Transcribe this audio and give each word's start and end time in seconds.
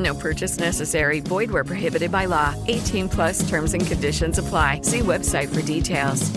No 0.00 0.14
purchase 0.14 0.58
necessary. 0.58 1.20
Void 1.20 1.50
where 1.50 1.64
prohibited 1.64 2.10
by 2.10 2.26
law. 2.26 2.54
18 2.68 3.08
plus 3.08 3.48
terms 3.48 3.74
and 3.74 3.86
conditions 3.86 4.38
apply. 4.38 4.80
See 4.82 5.00
website 5.00 5.48
for 5.54 5.62
details. 5.62 6.30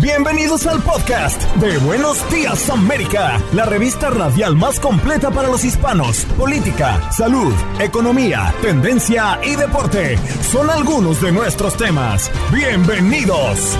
Bienvenidos 0.00 0.66
al 0.66 0.82
podcast 0.82 1.42
de 1.56 1.78
Buenos 1.78 2.30
Días 2.30 2.68
América, 2.68 3.40
la 3.54 3.64
revista 3.64 4.10
radial 4.10 4.54
más 4.54 4.78
completa 4.78 5.30
para 5.30 5.48
los 5.48 5.64
hispanos. 5.64 6.26
Política, 6.36 7.10
salud, 7.10 7.54
economía, 7.80 8.52
tendencia 8.60 9.40
y 9.42 9.56
deporte 9.56 10.18
son 10.42 10.68
algunos 10.68 11.22
de 11.22 11.32
nuestros 11.32 11.78
temas. 11.78 12.30
Bienvenidos. 12.52 13.78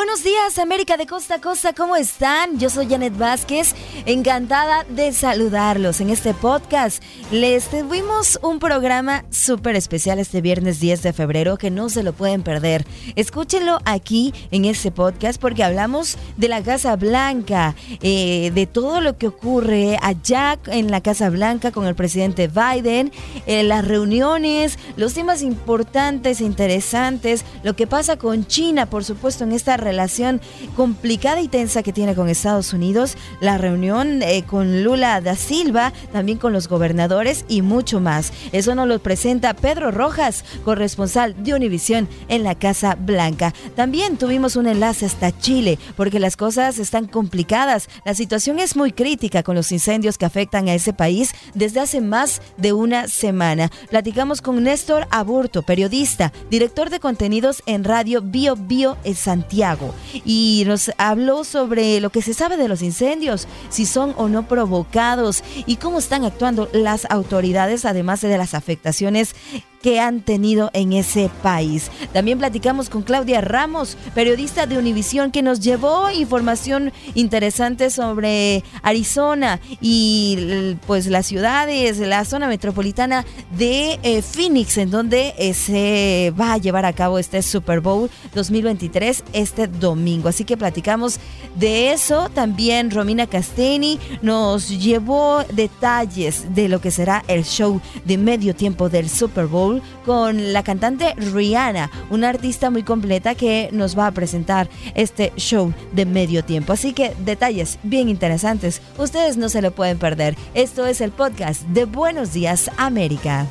Buenos 0.00 0.24
días, 0.24 0.58
América 0.58 0.96
de 0.96 1.06
Costa 1.06 1.34
a 1.34 1.40
Costa, 1.42 1.74
¿cómo 1.74 1.94
están? 1.94 2.58
Yo 2.58 2.70
soy 2.70 2.88
Janet 2.88 3.18
Vázquez, 3.18 3.74
encantada 4.06 4.84
de 4.88 5.12
saludarlos 5.12 6.00
en 6.00 6.08
este 6.08 6.32
podcast. 6.32 7.02
Les 7.30 7.68
tuvimos 7.68 8.38
un 8.42 8.60
programa 8.60 9.26
súper 9.28 9.76
especial 9.76 10.18
este 10.18 10.40
viernes 10.40 10.80
10 10.80 11.02
de 11.02 11.12
febrero 11.12 11.58
que 11.58 11.70
no 11.70 11.90
se 11.90 12.02
lo 12.02 12.14
pueden 12.14 12.42
perder. 12.42 12.86
Escúchenlo 13.14 13.78
aquí 13.84 14.32
en 14.50 14.64
este 14.64 14.90
podcast 14.90 15.38
porque 15.38 15.64
hablamos 15.64 16.16
de 16.38 16.48
la 16.48 16.62
Casa 16.62 16.96
Blanca, 16.96 17.74
eh, 18.00 18.52
de 18.54 18.66
todo 18.66 19.02
lo 19.02 19.18
que 19.18 19.26
ocurre 19.28 19.98
allá 20.00 20.58
en 20.68 20.90
la 20.90 21.02
Casa 21.02 21.28
Blanca 21.28 21.72
con 21.72 21.86
el 21.86 21.94
presidente 21.94 22.48
Biden, 22.48 23.12
eh, 23.44 23.62
las 23.64 23.86
reuniones, 23.86 24.78
los 24.96 25.12
temas 25.12 25.42
importantes 25.42 26.40
e 26.40 26.44
interesantes, 26.44 27.44
lo 27.62 27.76
que 27.76 27.86
pasa 27.86 28.16
con 28.16 28.46
China, 28.46 28.86
por 28.86 29.04
supuesto, 29.04 29.44
en 29.44 29.52
esta 29.52 29.76
relación 29.90 30.40
complicada 30.76 31.40
y 31.40 31.48
tensa 31.48 31.82
que 31.82 31.92
tiene 31.92 32.14
con 32.14 32.28
Estados 32.28 32.72
Unidos, 32.72 33.16
la 33.40 33.58
reunión 33.58 34.22
eh, 34.22 34.44
con 34.46 34.84
Lula 34.84 35.20
da 35.20 35.34
Silva, 35.34 35.92
también 36.12 36.38
con 36.38 36.52
los 36.52 36.68
gobernadores 36.68 37.44
y 37.48 37.62
mucho 37.62 38.00
más. 38.00 38.32
Eso 38.52 38.76
nos 38.76 38.86
lo 38.86 39.00
presenta 39.00 39.54
Pedro 39.54 39.90
Rojas, 39.90 40.44
corresponsal 40.64 41.42
de 41.42 41.54
Univisión 41.54 42.08
en 42.28 42.44
la 42.44 42.54
Casa 42.54 42.94
Blanca. 42.94 43.52
También 43.74 44.16
tuvimos 44.16 44.54
un 44.54 44.68
enlace 44.68 45.06
hasta 45.06 45.36
Chile, 45.36 45.76
porque 45.96 46.20
las 46.20 46.36
cosas 46.36 46.78
están 46.78 47.06
complicadas. 47.06 47.88
La 48.04 48.14
situación 48.14 48.60
es 48.60 48.76
muy 48.76 48.92
crítica 48.92 49.42
con 49.42 49.56
los 49.56 49.72
incendios 49.72 50.18
que 50.18 50.26
afectan 50.26 50.68
a 50.68 50.74
ese 50.74 50.92
país 50.92 51.32
desde 51.54 51.80
hace 51.80 52.00
más 52.00 52.42
de 52.56 52.72
una 52.72 53.08
semana. 53.08 53.72
Platicamos 53.90 54.40
con 54.40 54.62
Néstor 54.62 55.08
Aburto, 55.10 55.62
periodista, 55.62 56.32
director 56.48 56.90
de 56.90 57.00
contenidos 57.00 57.62
en 57.66 57.82
Radio 57.82 58.22
Bio 58.22 58.54
Bio 58.54 58.96
en 59.02 59.16
Santiago 59.16 59.79
y 60.24 60.64
nos 60.66 60.90
habló 60.98 61.44
sobre 61.44 62.00
lo 62.00 62.10
que 62.10 62.22
se 62.22 62.34
sabe 62.34 62.56
de 62.56 62.68
los 62.68 62.82
incendios, 62.82 63.46
si 63.68 63.86
son 63.86 64.14
o 64.16 64.28
no 64.28 64.46
provocados 64.46 65.42
y 65.66 65.76
cómo 65.76 65.98
están 65.98 66.24
actuando 66.24 66.68
las 66.72 67.06
autoridades, 67.10 67.84
además 67.84 68.20
de 68.20 68.38
las 68.38 68.54
afectaciones 68.54 69.34
que 69.82 70.00
han 70.00 70.20
tenido 70.20 70.70
en 70.72 70.92
ese 70.92 71.30
país. 71.42 71.90
También 72.12 72.38
platicamos 72.38 72.88
con 72.88 73.02
Claudia 73.02 73.40
Ramos, 73.40 73.96
periodista 74.14 74.66
de 74.66 74.78
Univisión, 74.78 75.30
que 75.30 75.42
nos 75.42 75.60
llevó 75.60 76.10
información 76.10 76.92
interesante 77.14 77.90
sobre 77.90 78.62
Arizona 78.82 79.60
y 79.80 80.76
pues 80.86 81.06
las 81.06 81.26
ciudades, 81.26 81.98
la 81.98 82.24
zona 82.24 82.48
metropolitana 82.48 83.24
de 83.56 83.98
eh, 84.02 84.22
Phoenix, 84.22 84.76
en 84.78 84.90
donde 84.90 85.34
eh, 85.38 85.54
se 85.54 86.32
va 86.38 86.54
a 86.54 86.58
llevar 86.58 86.84
a 86.84 86.92
cabo 86.92 87.18
este 87.18 87.42
Super 87.42 87.80
Bowl 87.80 88.10
2023 88.34 89.24
este 89.32 89.66
domingo. 89.66 90.28
Así 90.28 90.44
que 90.44 90.56
platicamos 90.56 91.18
de 91.56 91.92
eso. 91.92 92.28
También 92.30 92.90
Romina 92.90 93.26
Casteni 93.26 93.98
nos 94.22 94.68
llevó 94.68 95.42
detalles 95.52 96.54
de 96.54 96.68
lo 96.68 96.80
que 96.80 96.90
será 96.90 97.24
el 97.28 97.44
show 97.44 97.80
de 98.04 98.18
medio 98.18 98.54
tiempo 98.54 98.88
del 98.88 99.08
Super 99.08 99.46
Bowl 99.46 99.69
con 100.04 100.52
la 100.52 100.62
cantante 100.62 101.14
Rihanna, 101.14 101.90
una 102.10 102.28
artista 102.28 102.70
muy 102.70 102.82
completa 102.82 103.34
que 103.34 103.68
nos 103.72 103.98
va 103.98 104.06
a 104.06 104.12
presentar 104.12 104.68
este 104.94 105.32
show 105.36 105.72
de 105.92 106.06
medio 106.06 106.44
tiempo. 106.44 106.72
Así 106.72 106.92
que 106.92 107.14
detalles 107.24 107.78
bien 107.82 108.08
interesantes, 108.08 108.82
ustedes 108.98 109.36
no 109.36 109.48
se 109.48 109.62
lo 109.62 109.70
pueden 109.70 109.98
perder. 109.98 110.36
Esto 110.54 110.86
es 110.86 111.00
el 111.00 111.12
podcast 111.12 111.62
de 111.68 111.84
Buenos 111.84 112.32
Días 112.32 112.70
América. 112.76 113.46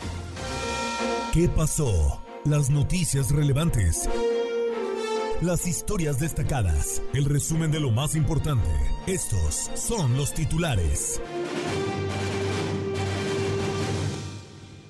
¿Qué 1.33 1.47
pasó? 1.47 2.21
Las 2.45 2.69
noticias 2.69 3.29
relevantes. 3.31 4.09
Las 5.41 5.67
historias 5.67 6.19
destacadas. 6.19 7.01
El 7.13 7.25
resumen 7.25 7.71
de 7.71 7.79
lo 7.79 7.91
más 7.91 8.15
importante. 8.15 8.67
Estos 9.07 9.69
son 9.75 10.17
los 10.17 10.33
titulares. 10.33 11.21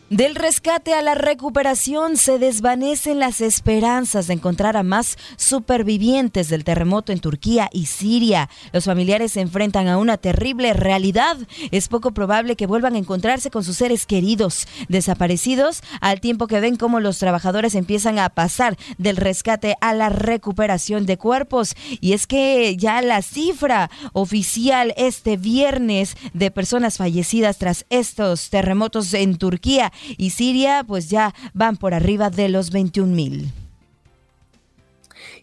Del 0.09 0.34
rescate 0.34 0.96
a 0.96 1.03
la 1.03 1.14
recuperación 1.14 2.18
se 2.18 2.40
desvanecen 2.40 3.20
las 3.20 3.42
esperanzas 3.42 4.25
de 4.25 4.34
encontrar 4.34 4.75
a 4.75 4.81
más 4.81 5.20
supervivientes 5.38 6.50
del 6.50 6.64
terremoto 6.64 7.12
en 7.12 7.20
Turquía 7.20 7.70
y 7.72 7.86
Siria. 7.86 8.50
Los 8.74 8.86
familiares 8.86 9.34
se 9.34 9.42
enfrentan 9.42 9.88
a 9.88 10.00
una 10.00 10.18
terrible 10.18 10.74
realidad. 10.74 11.38
Es 11.69 11.90
poco 11.90 12.09
probable 12.09 12.56
que 12.56 12.66
vuelvan 12.66 12.96
a 12.96 12.98
encontrarse 12.98 13.52
con 13.52 13.64
sus 13.64 13.78
seres 13.78 14.08
queridos 14.08 14.68
desaparecidos 14.88 15.84
al 16.02 16.22
tiempo 16.22 16.48
que 16.48 16.59
ven 16.59 16.75
cómo 16.75 17.00
los 17.00 17.19
trabajadores 17.19 17.75
empiezan 17.75 18.18
a 18.18 18.30
pasar 18.30 18.78
del 18.98 19.16
rescate 19.16 19.75
a 19.80 19.94
la 19.94 20.09
recuperación 20.09 21.06
de 21.06 21.19
cuerpos. 21.19 21.75
Y 22.02 22.14
es 22.14 22.25
que 22.25 22.75
ya 22.78 23.03
la 23.03 23.22
cifra 23.22 23.92
oficial 24.14 24.92
este 24.98 25.38
viernes 25.38 26.18
de 26.34 26.50
personas 26.50 26.98
fallecidas 26.98 27.59
tras 27.59 27.86
estos 27.92 28.50
terremotos 28.50 29.14
en 29.14 29.38
Turquía 29.38 29.92
y 30.18 30.32
Siria 30.32 30.84
pues 30.88 31.10
ya 31.10 31.34
van 31.54 31.78
por 31.78 31.94
arriba 31.94 32.30
de 32.30 32.50
los 32.50 32.72
21 32.72 33.14
mil. 33.14 33.52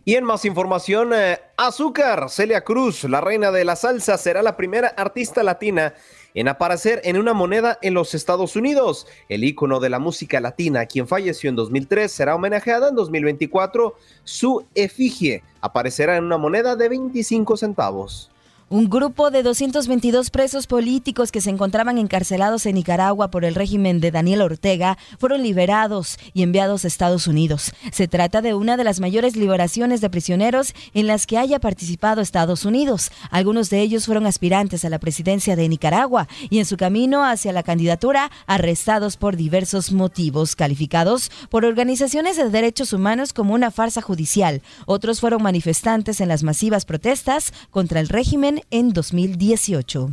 Y 0.05 0.15
en 0.15 0.25
más 0.25 0.45
información, 0.45 1.13
eh, 1.13 1.41
Azúcar, 1.57 2.31
Celia 2.31 2.63
Cruz, 2.63 3.03
la 3.05 3.21
reina 3.21 3.51
de 3.51 3.65
la 3.65 3.75
salsa, 3.75 4.17
será 4.17 4.41
la 4.41 4.57
primera 4.57 4.89
artista 4.89 5.43
latina 5.43 5.95
en 6.37 6.49
aparecer 6.49 7.01
en 7.03 7.19
una 7.19 7.33
moneda 7.33 7.79
en 7.83 7.95
los 7.95 8.15
Estados 8.15 8.55
Unidos. 8.55 9.09
El 9.29 9.43
ícono 9.43 9.81
de 9.81 9.91
la 9.91 9.99
música 9.99 10.39
latina, 10.39 10.87
quien 10.87 11.09
falleció 11.09 11.51
en 11.51 11.57
2003, 11.57 12.13
será 12.13 12.37
homenajeada 12.37 12.91
en 12.91 12.95
2024. 12.95 13.97
Su 14.23 14.65
efigie 14.77 15.43
aparecerá 15.61 16.17
en 16.17 16.25
una 16.25 16.39
moneda 16.39 16.77
de 16.77 16.89
25 16.89 17.57
centavos. 17.57 18.31
Un 18.69 18.91
grupo 18.91 19.31
de 19.31 19.45
222 19.45 20.31
presos 20.31 20.67
políticos 20.67 21.31
que 21.31 21.41
se 21.41 21.51
encontraban 21.51 21.99
encarcelados 21.99 22.67
en 22.67 22.75
Nicaragua 22.75 23.31
por 23.31 23.45
el 23.45 23.55
régimen 23.55 24.01
de 24.01 24.11
Daniel 24.11 24.43
Ortega 24.43 24.99
fueron 25.21 25.45
liberados 25.45 26.19
y 26.35 26.43
enviados 26.43 26.85
a 26.85 26.89
Estados 26.89 27.29
Unidos. 27.29 27.73
Se 27.93 28.09
trata 28.09 28.43
de 28.43 28.55
una 28.55 28.77
de 28.77 28.83
las 28.83 28.99
mayores 28.99 29.37
liberaciones 29.37 30.01
de 30.01 30.11
prisioneros 30.11 30.75
en 30.95 31.07
las 31.07 31.29
que 31.29 31.39
haya 31.39 31.61
participado 31.61 32.21
Estados 32.21 32.65
Unidos. 32.65 33.13
Algunos 33.31 33.71
de 33.71 33.83
ellos 33.83 34.07
fueron 34.07 34.27
aspirantes 34.27 34.85
a 34.85 34.91
la 34.91 34.99
presidencia 34.99 35.55
de 35.55 35.69
Nicaragua 35.69 36.27
y 36.51 36.59
en 36.59 36.67
su 36.67 36.77
camino 36.77 37.25
hacia 37.25 37.53
la 37.53 37.63
candidatura 37.63 38.33
arrestados 38.49 39.17
por 39.17 39.37
diversos 39.37 39.93
motivos, 39.93 40.57
calificados 40.57 41.31
por 41.51 41.65
organizaciones 41.65 42.37
de 42.37 42.51
derechos 42.51 42.93
humanos 42.93 43.33
como 43.33 43.55
una 43.55 43.71
farsa 43.71 44.03
judicial. 44.03 44.61
Otros 44.87 45.21
fueron 45.21 45.45
manifestantes 45.45 46.21
en 46.21 46.27
las 46.27 46.43
masivas 46.43 46.85
protestas 46.85 47.53
contra 47.71 48.01
el 48.01 48.09
régimen 48.09 48.56
En 48.71 48.93
2018. 48.93 50.11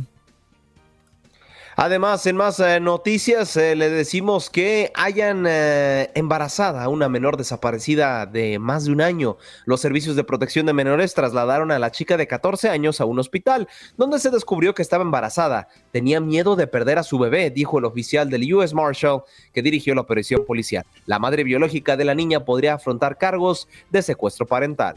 Además, 1.76 2.24
en 2.26 2.36
más 2.36 2.60
eh, 2.60 2.78
noticias, 2.78 3.56
eh, 3.56 3.74
le 3.74 3.90
decimos 3.90 4.48
que 4.48 4.92
hayan 4.94 5.44
eh, 5.48 6.08
embarazada 6.14 6.84
a 6.84 6.88
una 6.88 7.08
menor 7.08 7.36
desaparecida 7.36 8.26
de 8.26 8.60
más 8.60 8.84
de 8.84 8.92
un 8.92 9.00
año. 9.00 9.38
Los 9.64 9.80
servicios 9.80 10.14
de 10.14 10.22
protección 10.22 10.66
de 10.66 10.72
menores 10.72 11.14
trasladaron 11.14 11.72
a 11.72 11.80
la 11.80 11.90
chica 11.90 12.16
de 12.16 12.28
14 12.28 12.68
años 12.68 13.00
a 13.00 13.06
un 13.06 13.18
hospital, 13.18 13.66
donde 13.96 14.20
se 14.20 14.30
descubrió 14.30 14.72
que 14.72 14.82
estaba 14.82 15.02
embarazada. 15.02 15.66
Tenía 15.90 16.20
miedo 16.20 16.54
de 16.54 16.68
perder 16.68 16.98
a 17.00 17.02
su 17.02 17.18
bebé, 17.18 17.50
dijo 17.50 17.80
el 17.80 17.86
oficial 17.86 18.30
del 18.30 18.54
US 18.54 18.72
Marshal 18.72 19.22
que 19.52 19.62
dirigió 19.62 19.96
la 19.96 20.02
operación 20.02 20.44
policial. 20.46 20.84
La 21.06 21.18
madre 21.18 21.42
biológica 21.42 21.96
de 21.96 22.04
la 22.04 22.14
niña 22.14 22.44
podría 22.44 22.74
afrontar 22.74 23.18
cargos 23.18 23.66
de 23.90 24.02
secuestro 24.02 24.46
parental. 24.46 24.96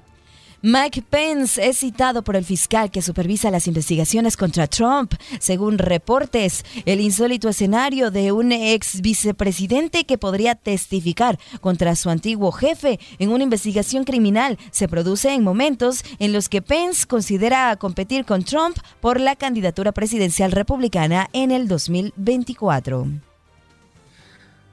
Mike 0.64 1.04
Pence 1.08 1.64
es 1.64 1.78
citado 1.78 2.24
por 2.24 2.36
el 2.36 2.44
fiscal 2.44 2.90
que 2.90 3.04
supervisa 3.04 3.52
las 3.52 3.68
investigaciones 3.68 4.36
contra 4.36 4.66
Trump. 4.66 5.14
Según 5.40 5.78
reportes, 5.78 6.66
el 6.86 7.00
insólito 7.00 7.48
escenario 7.48 8.10
de 8.10 8.32
un 8.32 8.52
ex 8.52 9.02
vicepresidente 9.02 10.06
que 10.06 10.18
podría 10.18 10.56
testificar 10.56 11.38
contra 11.62 11.96
su 11.96 12.10
antiguo 12.10 12.52
jefe 12.52 13.00
en 13.20 13.30
una 13.30 13.44
investigación 13.44 14.04
criminal 14.04 14.58
se 14.72 14.88
produce 14.88 15.32
en 15.32 15.44
momentos 15.44 16.04
en 16.18 16.34
los 16.34 16.50
que 16.50 16.64
Pence 16.64 17.06
considera 17.06 17.76
competir 17.76 18.26
con 18.26 18.44
Trump 18.44 18.78
por 19.00 19.20
la 19.20 19.36
candidatura 19.36 19.92
presidencial 19.92 20.52
republicana 20.52 21.30
en 21.34 21.52
el 21.52 21.68
2024. 21.68 23.27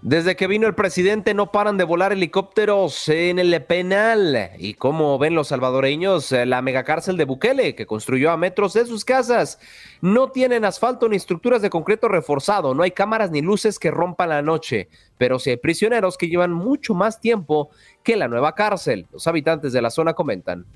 Desde 0.05 0.37
que 0.37 0.49
vino 0.49 0.67
el 0.67 0.75
presidente 0.75 1.33
no 1.33 1.51
paran 1.51 1.79
de 1.79 1.85
volar 1.85 2.13
helicópteros 2.13 3.09
en 3.09 3.39
el 3.39 3.65
penal. 3.65 4.51
Y 4.59 4.75
como 4.75 5.19
ven 5.19 5.35
los 5.35 5.49
salvadoreños, 5.49 6.31
eh, 6.31 6.45
la 6.45 6.61
megacárcel 6.61 7.17
de 7.17 7.25
Bukele, 7.25 7.75
que 7.75 7.87
construyó 7.87 8.31
a 8.31 8.37
metros 8.37 8.75
de 8.75 8.85
sus 8.85 9.03
casas, 9.03 9.59
no 10.03 10.31
tienen 10.31 10.67
asfalto 10.67 11.09
ni 11.09 11.17
estructuras 11.17 11.63
de 11.63 11.71
concreto 11.71 12.09
reforzado, 12.09 12.75
no 12.75 12.83
hay 12.83 12.91
cámaras 12.91 13.31
ni 13.31 13.41
luces 13.41 13.79
que 13.79 13.91
rompan 13.91 14.29
la 14.29 14.43
noche, 14.43 14.91
pero 15.17 15.39
sí 15.39 15.49
hay 15.49 15.57
prisioneros 15.57 16.19
que 16.19 16.29
llevan 16.29 16.53
mucho 16.53 16.93
más 16.93 17.19
tiempo 17.19 17.71
que 18.03 18.17
la 18.17 18.29
nueva 18.29 18.55
cárcel. 18.55 19.07
Los 19.11 19.27
habitantes 19.27 19.73
de 19.73 19.81
la 19.81 19.89
zona 19.89 20.13
comentan. 20.13 20.67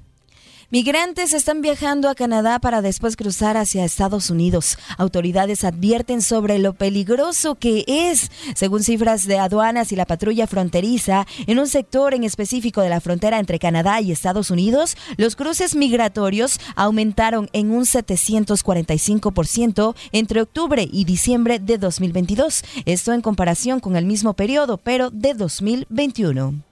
Migrantes 0.70 1.32
están 1.32 1.62
viajando 1.62 2.10
a 2.10 2.14
Canadá 2.14 2.58
para 2.58 2.82
después 2.82 3.16
cruzar 3.16 3.56
hacia 3.56 3.86
Estados 3.86 4.28
Unidos. 4.28 4.76
Autoridades 4.98 5.64
advierten 5.64 6.20
sobre 6.20 6.58
lo 6.58 6.74
peligroso 6.74 7.54
que 7.54 7.86
es, 7.86 8.30
según 8.54 8.84
cifras 8.84 9.26
de 9.26 9.38
aduanas 9.38 9.92
y 9.92 9.96
la 9.96 10.04
patrulla 10.04 10.46
fronteriza, 10.46 11.26
en 11.46 11.58
un 11.58 11.68
sector 11.68 12.12
en 12.12 12.22
específico 12.22 12.82
de 12.82 12.90
la 12.90 13.00
frontera 13.00 13.38
entre 13.38 13.58
Canadá 13.58 14.02
y 14.02 14.12
Estados 14.12 14.50
Unidos, 14.50 14.98
los 15.16 15.36
cruces 15.36 15.74
migratorios 15.74 16.60
aumentaron 16.76 17.48
en 17.54 17.70
un 17.70 17.84
745% 17.84 19.94
entre 20.12 20.42
octubre 20.42 20.86
y 20.92 21.06
diciembre 21.06 21.60
de 21.60 21.78
2022. 21.78 22.62
Esto 22.84 23.14
en 23.14 23.22
comparación 23.22 23.80
con 23.80 23.96
el 23.96 24.04
mismo 24.04 24.34
periodo, 24.34 24.76
pero 24.76 25.08
de 25.08 25.32
2021. 25.32 26.67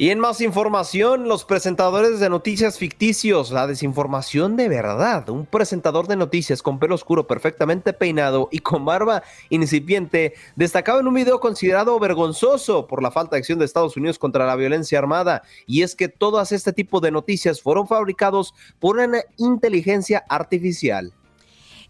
Y 0.00 0.10
en 0.10 0.20
más 0.20 0.40
información, 0.40 1.26
los 1.26 1.44
presentadores 1.44 2.20
de 2.20 2.30
noticias 2.30 2.78
ficticios, 2.78 3.50
la 3.50 3.66
desinformación 3.66 4.56
de 4.56 4.68
verdad. 4.68 5.28
Un 5.28 5.44
presentador 5.44 6.06
de 6.06 6.14
noticias 6.14 6.62
con 6.62 6.78
pelo 6.78 6.94
oscuro 6.94 7.26
perfectamente 7.26 7.92
peinado 7.92 8.48
y 8.52 8.60
con 8.60 8.84
barba 8.84 9.24
incipiente 9.50 10.34
destacaba 10.54 11.00
en 11.00 11.08
un 11.08 11.14
video 11.14 11.40
considerado 11.40 11.98
vergonzoso 11.98 12.86
por 12.86 13.02
la 13.02 13.10
falta 13.10 13.34
de 13.34 13.40
acción 13.40 13.58
de 13.58 13.64
Estados 13.64 13.96
Unidos 13.96 14.20
contra 14.20 14.46
la 14.46 14.54
violencia 14.54 15.00
armada. 15.00 15.42
Y 15.66 15.82
es 15.82 15.96
que 15.96 16.06
todas 16.06 16.52
este 16.52 16.72
tipo 16.72 17.00
de 17.00 17.10
noticias 17.10 17.60
fueron 17.60 17.88
fabricados 17.88 18.54
por 18.78 18.98
una 18.98 19.22
inteligencia 19.36 20.24
artificial. 20.28 21.12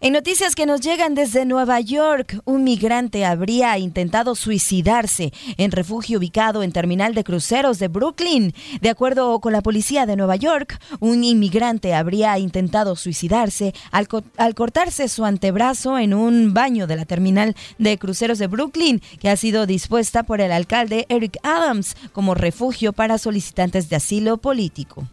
En 0.01 0.13
noticias 0.13 0.55
que 0.55 0.65
nos 0.65 0.79
llegan 0.79 1.13
desde 1.13 1.43
Nueva 1.43 1.81
York, 1.81 2.39
un 2.45 2.63
migrante 2.63 3.25
habría 3.25 3.77
intentado 3.77 4.33
suicidarse 4.33 5.33
en 5.57 5.71
refugio 5.71 6.19
ubicado 6.19 6.63
en 6.63 6.71
terminal 6.71 7.13
de 7.13 7.25
cruceros 7.25 7.79
de 7.79 7.89
Brooklyn. 7.89 8.53
De 8.79 8.89
acuerdo 8.89 9.41
con 9.41 9.51
la 9.51 9.61
policía 9.61 10.05
de 10.05 10.15
Nueva 10.15 10.37
York, 10.37 10.79
un 11.01 11.25
inmigrante 11.25 11.95
habría 11.95 12.39
intentado 12.39 12.95
suicidarse 12.95 13.73
al, 13.91 14.07
cortarse 14.55 15.09
su 15.09 15.25
antebrazo 15.25 15.97
en 15.97 16.13
un 16.13 16.53
baño 16.53 16.87
de 16.87 16.95
la 16.95 17.03
terminal 17.03 17.57
de 17.77 17.97
cruceros 17.97 18.39
de 18.39 18.47
Brooklyn, 18.47 19.01
que 19.19 19.29
ha 19.29 19.35
sido 19.35 19.65
dispuesta 19.65 20.23
por 20.23 20.39
el 20.39 20.53
alcalde 20.53 21.07
Eric 21.09 21.39
Adams 21.43 21.97
como 22.13 22.35
refugio 22.35 22.93
para 22.93 23.17
solicitantes 23.17 23.89
de 23.89 23.97
asilo 23.97 24.37
político. 24.37 25.09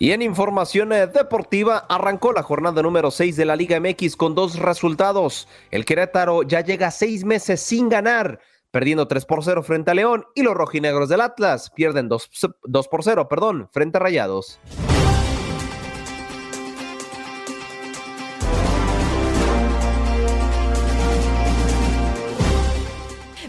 Y 0.00 0.12
en 0.12 0.22
información 0.22 0.92
eh, 0.92 1.08
deportiva, 1.08 1.78
arrancó 1.88 2.32
la 2.32 2.44
jornada 2.44 2.82
número 2.82 3.10
6 3.10 3.36
de 3.36 3.44
la 3.44 3.56
Liga 3.56 3.80
MX 3.80 4.14
con 4.14 4.36
dos 4.36 4.56
resultados. 4.56 5.48
El 5.72 5.84
Querétaro 5.84 6.44
ya 6.44 6.60
llega 6.60 6.92
seis 6.92 7.24
meses 7.24 7.60
sin 7.60 7.88
ganar, 7.88 8.38
perdiendo 8.70 9.08
3 9.08 9.24
por 9.24 9.42
0 9.42 9.64
frente 9.64 9.90
a 9.90 9.94
León, 9.94 10.24
y 10.36 10.42
los 10.42 10.54
rojinegros 10.54 11.08
del 11.08 11.20
Atlas 11.20 11.70
pierden 11.74 12.08
2, 12.08 12.30
2 12.62 12.88
por 12.88 13.02
0, 13.02 13.26
perdón, 13.28 13.68
frente 13.72 13.98
a 13.98 14.00
Rayados. 14.00 14.60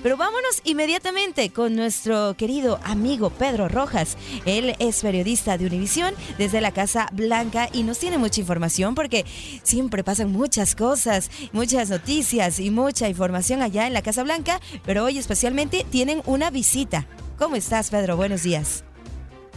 Pero 0.09 0.17
vámonos 0.17 0.63
inmediatamente 0.63 1.51
con 1.51 1.75
nuestro 1.75 2.33
querido 2.35 2.79
amigo 2.83 3.29
Pedro 3.29 3.69
Rojas. 3.69 4.17
Él 4.45 4.75
es 4.79 5.03
periodista 5.03 5.55
de 5.55 5.67
Univisión 5.67 6.15
desde 6.39 6.61
la 6.61 6.71
Casa 6.71 7.09
Blanca 7.11 7.69
y 7.73 7.83
nos 7.83 7.99
tiene 7.99 8.17
mucha 8.17 8.41
información 8.41 8.95
porque 8.95 9.23
siempre 9.61 10.03
pasan 10.03 10.31
muchas 10.31 10.73
cosas, 10.73 11.29
muchas 11.51 11.91
noticias 11.91 12.59
y 12.59 12.71
mucha 12.71 13.07
información 13.07 13.61
allá 13.61 13.85
en 13.85 13.93
la 13.93 14.01
Casa 14.01 14.23
Blanca, 14.23 14.59
pero 14.83 15.03
hoy 15.03 15.19
especialmente 15.19 15.85
tienen 15.91 16.23
una 16.25 16.49
visita. 16.49 17.05
¿Cómo 17.37 17.55
estás, 17.55 17.91
Pedro? 17.91 18.17
Buenos 18.17 18.41
días. 18.41 18.83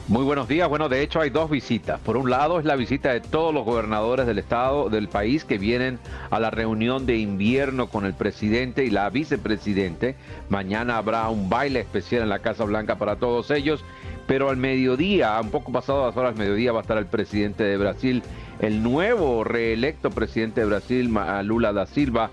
Muy 0.09 0.25
buenos 0.25 0.49
días. 0.49 0.69
Bueno, 0.69 0.89
de 0.89 1.01
hecho 1.01 1.21
hay 1.21 1.31
dos 1.31 1.49
visitas. 1.49 2.01
Por 2.01 2.17
un 2.17 2.29
lado 2.29 2.59
es 2.59 2.65
la 2.65 2.75
visita 2.75 3.13
de 3.13 3.21
todos 3.21 3.55
los 3.55 3.65
gobernadores 3.65 4.27
del 4.27 4.41
estado, 4.41 4.91
del 4.91 5.09
país, 5.09 5.45
que 5.45 5.59
vienen 5.59 6.01
a 6.29 6.41
la 6.41 6.51
reunión 6.51 7.07
de 7.07 7.19
invierno 7.19 7.87
con 7.87 8.05
el 8.05 8.13
presidente 8.13 8.85
y 8.85 8.91
la 8.91 9.09
vicepresidente. 9.11 10.17
Mañana 10.49 10.97
habrá 10.97 11.29
un 11.29 11.49
baile 11.49 11.79
especial 11.81 12.23
en 12.23 12.31
la 12.31 12.41
Casa 12.41 12.65
Blanca 12.65 12.97
para 12.97 13.17
todos 13.17 13.53
ellos. 13.53 13.85
Pero 14.27 14.51
al 14.51 14.57
mediodía, 14.57 15.41
un 15.41 15.51
poco 15.51 15.71
pasado 15.71 16.05
las 16.07 16.17
horas 16.17 16.37
mediodía, 16.37 16.73
va 16.73 16.81
a 16.81 16.83
estar 16.83 16.99
el 16.99 17.07
presidente 17.07 17.63
de 17.63 17.77
Brasil, 17.77 18.25
el 18.61 18.83
nuevo 18.83 19.45
reelecto 19.45 20.11
presidente 20.11 20.63
de 20.63 20.67
Brasil, 20.67 21.15
Lula 21.45 21.73
da 21.73 21.87
Silva, 21.87 22.31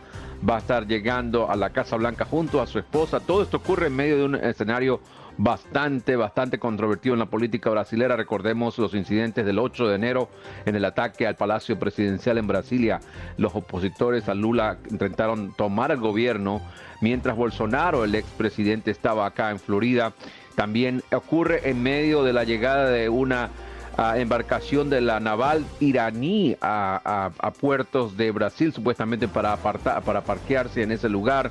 va 0.47 0.55
a 0.55 0.59
estar 0.59 0.87
llegando 0.87 1.49
a 1.49 1.55
la 1.55 1.69
Casa 1.69 1.97
Blanca 1.97 2.25
junto 2.25 2.61
a 2.61 2.67
su 2.67 2.79
esposa. 2.79 3.19
Todo 3.19 3.43
esto 3.43 3.57
ocurre 3.57 3.87
en 3.87 3.95
medio 3.95 4.17
de 4.17 4.23
un 4.23 4.35
escenario 4.35 5.01
bastante, 5.39 6.17
bastante 6.17 6.59
controvertido 6.59 7.13
en 7.13 7.19
la 7.19 7.25
política 7.25 7.69
brasilera. 7.69 8.17
Recordemos 8.17 8.77
los 8.77 8.93
incidentes 8.93 9.45
del 9.45 9.57
8 9.57 9.87
de 9.87 9.95
enero 9.95 10.29
en 10.65 10.75
el 10.75 10.83
ataque 10.83 11.25
al 11.25 11.35
Palacio 11.35 11.79
Presidencial 11.79 12.37
en 12.37 12.45
Brasilia. 12.45 12.99
Los 13.37 13.55
opositores 13.55 14.27
a 14.27 14.35
Lula 14.35 14.77
intentaron 14.91 15.53
tomar 15.55 15.91
el 15.91 15.97
gobierno 15.97 16.61
mientras 16.99 17.37
Bolsonaro, 17.37 18.03
el 18.03 18.15
expresidente, 18.15 18.91
estaba 18.91 19.25
acá 19.25 19.49
en 19.51 19.59
Florida. 19.59 20.11
También 20.55 21.03
ocurre 21.13 21.69
en 21.69 21.81
medio 21.81 22.23
de 22.23 22.33
la 22.33 22.43
llegada 22.43 22.89
de 22.89 23.07
una 23.07 23.49
ah, 23.95 24.19
embarcación 24.19 24.89
de 24.89 24.99
la 24.99 25.21
naval 25.21 25.65
iraní 25.79 26.57
a, 26.59 27.31
puertos 27.61 28.17
de 28.17 28.31
Brasil, 28.31 28.73
supuestamente 28.73 29.29
para, 29.29 29.53
apartar, 29.53 30.01
para 30.01 30.19
parquearse 30.19 30.83
en 30.83 30.91
ese 30.91 31.07
lugar. 31.07 31.49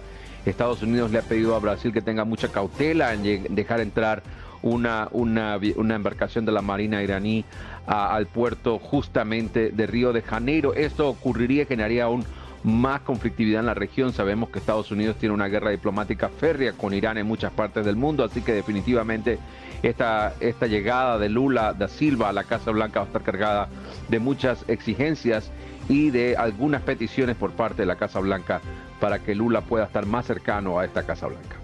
Estados 0.49 0.83
Unidos 0.83 1.11
le 1.11 1.19
ha 1.19 1.23
pedido 1.23 1.55
a 1.55 1.59
Brasil 1.59 1.93
que 1.93 2.03
tenga 2.03 2.25
mucha 2.25 2.49
cautela 2.49 3.13
en 3.13 3.55
dejar 3.55 3.81
entrar 3.81 4.23
una, 4.63 5.09
una, 5.13 5.95
embarcación 5.95 6.45
de 6.45 6.53
la 6.53 6.63
Marina 6.63 7.03
iraní 7.03 7.45
al 7.87 8.27
puerto 8.27 8.79
justamente 8.79 9.71
de 9.71 9.87
Río 9.87 10.13
de 10.13 10.23
Janeiro. 10.23 10.75
Esto 10.75 11.09
ocurriría 11.09 11.63
y 11.63 11.67
generaría 11.67 12.05
aún 12.05 12.25
más 12.65 13.01
conflictividad 13.01 13.61
en 13.61 13.67
la 13.67 13.75
región. 13.75 14.13
Sabemos 14.13 14.51
que 14.51 14.59
Estados 14.59 14.91
Unidos 14.91 15.17
tiene 15.17 15.35
una 15.35 15.49
guerra 15.49 15.71
diplomática 15.71 16.29
férrea 16.29 16.73
con 16.73 16.95
Irán 16.95 17.19
en 17.19 17.27
muchas 17.27 17.53
partes 17.53 17.85
del 17.85 17.97
mundo, 17.97 18.25
así 18.25 18.43
que 18.43 18.53
definitivamente 18.53 19.39
esta, 19.83 20.35
esta 20.41 20.67
llegada 20.67 21.19
de 21.19 21.29
Lula 21.29 21.73
da 21.73 21.89
Silva 21.89 22.29
a 22.29 22.33
la 22.33 22.45
Casa 22.45 22.71
Blanca 22.71 23.01
va 23.01 23.05
a 23.05 23.09
estar 23.09 23.23
cargada 23.23 23.69
de 24.09 24.19
muchas 24.19 24.65
exigencias 24.69 25.51
y 25.89 26.11
de 26.11 26.37
algunas 26.37 26.83
peticiones 26.83 27.37
por 27.37 27.53
parte 27.53 27.83
de 27.83 27.87
la 27.87 27.97
Casa 27.97 28.21
Blanca 28.21 28.61
para 29.01 29.21
que 29.21 29.35
Lula 29.35 29.61
pueda 29.61 29.85
estar 29.85 30.07
más 30.07 30.27
cercano 30.27 30.79
a 30.79 30.85
esta 30.85 31.05
Casa 31.05 31.27
Blanca. 31.29 31.58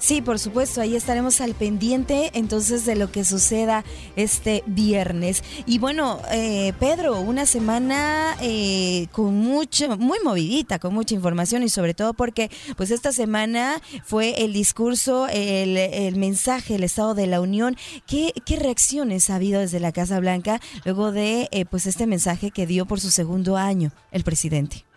Sí, 0.00 0.22
por 0.22 0.38
supuesto, 0.38 0.80
ahí 0.80 0.96
estaremos 0.96 1.42
al 1.42 1.54
pendiente 1.54 2.30
entonces 2.32 2.86
de 2.86 2.96
lo 2.96 3.12
que 3.12 3.22
suceda 3.22 3.84
este 4.16 4.64
viernes. 4.64 5.44
Y 5.66 5.78
bueno, 5.78 6.22
eh, 6.32 6.72
Pedro, 6.80 7.20
una 7.20 7.44
semana 7.44 8.34
eh, 8.40 9.08
con 9.12 9.34
mucho, 9.34 9.98
muy 9.98 10.18
movidita, 10.24 10.78
con 10.78 10.94
mucha 10.94 11.14
información 11.14 11.62
y 11.62 11.68
sobre 11.68 11.92
todo 11.92 12.14
porque 12.14 12.50
pues 12.78 12.90
esta 12.90 13.12
semana 13.12 13.82
fue 14.02 14.42
el 14.42 14.54
discurso, 14.54 15.28
el, 15.28 16.16
mensaje, 16.16 16.76
el 16.76 16.84
Estado 16.84 17.14
de 17.14 17.26
la 17.26 17.42
Unión. 17.42 17.76
¿Qué, 18.06 18.32
¿Qué, 18.46 18.56
reacciones 18.56 19.28
ha 19.28 19.34
habido 19.34 19.60
desde 19.60 19.80
la 19.80 19.92
Casa 19.92 20.18
Blanca 20.18 20.62
luego 20.86 21.12
de 21.12 21.48
eh, 21.52 21.66
pues 21.66 21.86
este 21.86 22.06
mensaje 22.06 22.50
que 22.50 22.66
dio 22.66 22.86
por 22.86 23.00
su 23.00 23.10
segundo 23.10 23.58
año 23.58 23.92
el 24.12 24.24
presidente? 24.24 24.89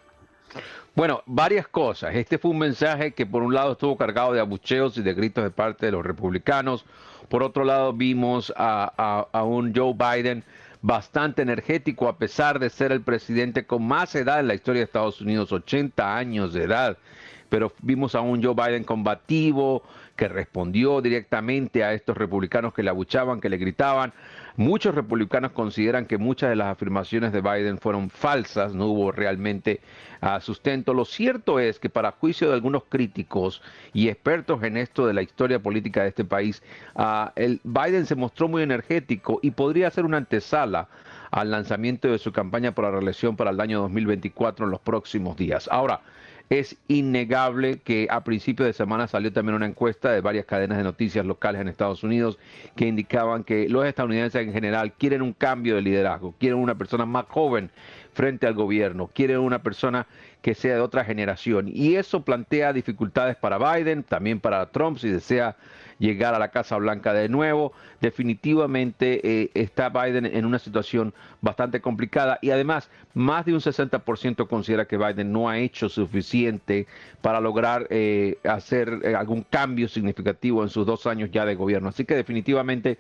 Bueno, 0.95 1.23
varias 1.25 1.67
cosas. 1.67 2.13
Este 2.13 2.37
fue 2.37 2.51
un 2.51 2.59
mensaje 2.59 3.13
que 3.13 3.25
por 3.25 3.41
un 3.41 3.55
lado 3.55 3.71
estuvo 3.71 3.97
cargado 3.97 4.31
de 4.31 4.39
abucheos 4.39 4.95
y 4.95 5.01
de 5.01 5.15
gritos 5.15 5.43
de 5.43 5.49
parte 5.49 5.87
de 5.87 5.91
los 5.91 6.05
republicanos. 6.05 6.85
Por 7.29 7.41
otro 7.41 7.63
lado 7.63 7.93
vimos 7.93 8.53
a, 8.55 9.25
un 9.43 9.73
Joe 9.73 9.95
Biden 9.95 10.43
bastante 10.83 11.41
energético 11.41 12.07
a 12.07 12.17
pesar 12.19 12.59
de 12.59 12.69
ser 12.69 12.91
el 12.91 13.01
presidente 13.01 13.65
con 13.65 13.87
más 13.87 14.13
edad 14.13 14.39
en 14.39 14.47
la 14.47 14.53
historia 14.53 14.81
de 14.81 14.85
Estados 14.85 15.19
Unidos, 15.19 15.51
80 15.51 16.15
años 16.15 16.53
de 16.53 16.63
edad. 16.65 16.97
Pero 17.49 17.73
vimos 17.81 18.13
a 18.13 18.21
un 18.21 18.43
Joe 18.43 18.53
Biden 18.53 18.83
combativo 18.83 19.81
que 20.15 20.27
respondió 20.27 21.01
directamente 21.01 21.83
a 21.83 21.93
estos 21.93 22.15
republicanos 22.15 22.71
que 22.71 22.83
le 22.83 22.91
abuchaban, 22.91 23.41
que 23.41 23.49
le 23.49 23.57
gritaban. 23.57 24.13
Muchos 24.55 24.93
republicanos 24.93 25.51
consideran 25.51 26.05
que 26.05 26.19
muchas 26.19 26.51
de 26.51 26.55
las 26.55 26.67
afirmaciones 26.67 27.31
de 27.31 27.41
Biden 27.41 27.79
fueron 27.79 28.11
falsas, 28.11 28.75
no 28.75 28.85
hubo 28.85 29.11
realmente 29.11 29.81
uh, 30.21 30.39
sustento. 30.39 30.93
Lo 30.93 31.05
cierto 31.05 31.59
es 31.59 31.79
que 31.79 31.89
para 31.89 32.11
juicio 32.11 32.49
de 32.49 32.53
algunos 32.53 32.83
críticos 32.87 33.63
y 33.93 34.09
expertos 34.09 34.61
en 34.61 34.77
esto 34.77 35.07
de 35.07 35.13
la 35.13 35.23
historia 35.23 35.57
política 35.57 36.03
de 36.03 36.09
este 36.09 36.23
país, 36.23 36.61
uh, 36.95 37.29
el 37.35 37.61
Biden 37.63 38.05
se 38.05 38.13
mostró 38.13 38.47
muy 38.47 38.61
energético 38.61 39.39
y 39.41 39.51
podría 39.51 39.89
ser 39.89 40.05
una 40.05 40.17
antesala 40.17 40.87
al 41.31 41.49
lanzamiento 41.49 42.09
de 42.09 42.19
su 42.19 42.31
campaña 42.31 42.75
por 42.75 42.85
la 42.85 42.91
reelección 42.91 43.35
para 43.35 43.49
el 43.49 43.59
año 43.59 43.81
2024 43.81 44.65
en 44.65 44.71
los 44.71 44.81
próximos 44.81 45.35
días. 45.35 45.67
Ahora, 45.71 46.01
es 46.49 46.77
innegable 46.87 47.79
que 47.79 48.07
a 48.09 48.23
principios 48.23 48.67
de 48.67 48.73
semana 48.73 49.07
salió 49.07 49.31
también 49.33 49.55
una 49.55 49.65
encuesta 49.65 50.11
de 50.11 50.21
varias 50.21 50.45
cadenas 50.45 50.77
de 50.77 50.83
noticias 50.83 51.25
locales 51.25 51.61
en 51.61 51.67
Estados 51.67 52.03
Unidos 52.03 52.37
que 52.75 52.85
indicaban 52.87 53.43
que 53.43 53.67
los 53.69 53.85
estadounidenses 53.85 54.45
en 54.45 54.53
general 54.53 54.93
quieren 54.93 55.21
un 55.21 55.33
cambio 55.33 55.75
de 55.75 55.81
liderazgo, 55.81 56.35
quieren 56.39 56.59
una 56.59 56.75
persona 56.75 57.05
más 57.05 57.25
joven 57.27 57.71
frente 58.13 58.45
al 58.45 58.53
gobierno, 58.53 59.09
quieren 59.13 59.39
una 59.39 59.63
persona 59.63 60.05
que 60.41 60.53
sea 60.53 60.75
de 60.75 60.81
otra 60.81 61.05
generación. 61.05 61.69
Y 61.73 61.95
eso 61.95 62.23
plantea 62.23 62.73
dificultades 62.73 63.35
para 63.35 63.57
Biden, 63.57 64.03
también 64.03 64.39
para 64.39 64.65
Trump 64.67 64.97
si 64.97 65.09
desea 65.09 65.55
llegar 65.99 66.33
a 66.33 66.39
la 66.39 66.49
Casa 66.49 66.77
Blanca 66.77 67.13
de 67.13 67.29
nuevo. 67.29 67.73
Definitivamente 68.01 69.21
eh, 69.23 69.51
está 69.53 69.89
Biden 69.89 70.25
en 70.25 70.45
una 70.45 70.59
situación 70.59 71.13
bastante 71.41 71.81
complicada 71.81 72.39
y 72.41 72.51
además 72.51 72.89
más 73.13 73.45
de 73.45 73.53
un 73.53 73.59
60% 73.59 74.47
considera 74.47 74.85
que 74.85 74.97
Biden 74.97 75.31
no 75.31 75.49
ha 75.49 75.57
hecho 75.57 75.89
suficiente 75.89 76.87
para 77.21 77.39
lograr 77.39 77.87
eh, 77.89 78.37
hacer 78.43 78.99
eh, 79.03 79.15
algún 79.15 79.43
cambio 79.43 79.87
significativo 79.87 80.63
en 80.63 80.69
sus 80.69 80.85
dos 80.85 81.05
años 81.07 81.29
ya 81.31 81.45
de 81.45 81.55
gobierno. 81.55 81.89
Así 81.89 82.05
que 82.05 82.15
definitivamente 82.15 82.97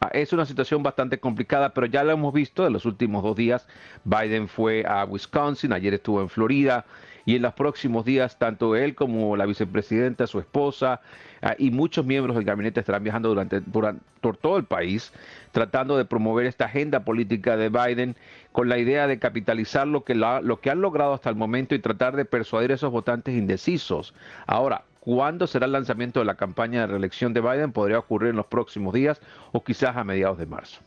ah, 0.00 0.10
es 0.12 0.32
una 0.32 0.46
situación 0.46 0.82
bastante 0.82 1.18
complicada, 1.18 1.74
pero 1.74 1.86
ya 1.86 2.04
lo 2.04 2.12
hemos 2.12 2.32
visto 2.32 2.66
en 2.66 2.72
los 2.72 2.84
últimos 2.86 3.22
dos 3.22 3.36
días. 3.36 3.66
Biden 4.04 4.48
fue 4.48 4.84
a 4.86 5.04
Wisconsin, 5.04 5.72
ayer 5.72 5.94
estuvo 5.94 6.20
en 6.20 6.28
Florida 6.28 6.84
y 7.28 7.36
en 7.36 7.42
los 7.42 7.52
próximos 7.52 8.06
días 8.06 8.38
tanto 8.38 8.74
él 8.74 8.94
como 8.94 9.36
la 9.36 9.44
vicepresidenta, 9.44 10.26
su 10.26 10.38
esposa 10.38 11.02
ah, 11.42 11.54
y 11.58 11.70
muchos 11.70 12.06
miembros 12.06 12.34
del 12.34 12.46
gabinete 12.46 12.80
estarán 12.80 13.04
viajando 13.04 13.28
durante, 13.28 13.60
por 13.60 14.38
todo 14.38 14.56
el 14.56 14.64
país 14.64 15.12
tratando 15.52 15.98
de 15.98 16.06
promover 16.06 16.46
esta 16.46 16.64
agenda 16.64 17.00
política 17.00 17.58
de 17.58 17.68
Biden 17.68 18.16
con 18.50 18.70
la 18.70 18.78
idea 18.78 19.06
de 19.06 19.18
capitalizar 19.18 19.86
lo 19.86 20.04
que, 20.04 20.14
lo 20.14 20.60
que 20.62 20.70
han 20.70 20.80
logrado 20.80 21.12
hasta 21.12 21.28
el 21.28 21.36
momento 21.36 21.74
y 21.74 21.80
tratar 21.80 22.16
de 22.16 22.24
persuadir 22.24 22.70
a 22.70 22.76
esos 22.76 22.90
votantes 22.90 23.34
indecisos. 23.34 24.14
Ahora, 24.46 24.84
¿Cuándo 25.00 25.46
será 25.46 25.64
el 25.64 25.72
lanzamiento 25.72 26.18
de 26.18 26.26
la 26.26 26.34
campaña 26.34 26.82
de 26.82 26.88
reelección 26.88 27.32
de 27.32 27.40
Biden? 27.40 27.72
Podría 27.72 27.98
ocurrir 27.98 28.30
en 28.30 28.36
los 28.36 28.44
próximos 28.44 28.92
días 28.92 29.18
o 29.52 29.64
quizás 29.64 29.96
a 29.96 30.04
mediados 30.04 30.36
de 30.36 30.44
marzo. 30.44 30.80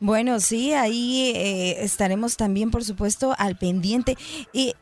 Bueno, 0.00 0.40
sí, 0.40 0.72
ahí 0.72 1.32
eh, 1.34 1.84
estaremos 1.84 2.36
también, 2.36 2.70
por 2.70 2.84
supuesto, 2.84 3.34
al 3.38 3.56
pendiente. 3.56 4.16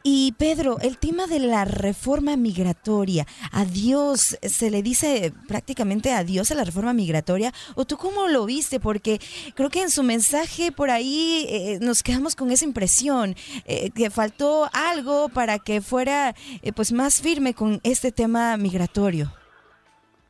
y 0.02 0.32
Pedro, 0.38 0.78
el 0.80 0.98
tema 0.98 1.26
de 1.26 1.40
la 1.40 1.64
reforma 1.64 2.36
migratoria, 2.36 3.26
adiós, 3.52 4.38
se 4.42 4.70
le 4.70 4.82
dice 4.82 5.32
prácticamente 5.48 6.12
adiós 6.12 6.50
a 6.50 6.54
la 6.54 6.64
reforma 6.64 6.92
migratoria, 6.92 7.52
o 7.74 7.84
tú 7.84 7.96
cómo 7.96 8.28
lo 8.28 8.46
viste, 8.46 8.80
porque 8.80 9.20
creo 9.54 9.70
que 9.70 9.82
en 9.82 9.90
su 9.90 10.02
mensaje 10.02 10.72
por 10.72 10.90
ahí 10.90 11.46
eh, 11.48 11.78
nos 11.80 12.02
quedamos 12.02 12.34
con 12.34 12.50
esa 12.50 12.64
impresión, 12.64 13.36
eh, 13.66 13.90
que 13.90 14.10
faltó 14.10 14.68
algo 14.72 15.28
para 15.28 15.58
que 15.58 15.80
fuera 15.80 16.34
pues 16.74 16.92
más 16.92 17.20
firme 17.20 17.54
con 17.54 17.80
este 17.82 18.12
tema 18.12 18.56
migratorio. 18.56 19.39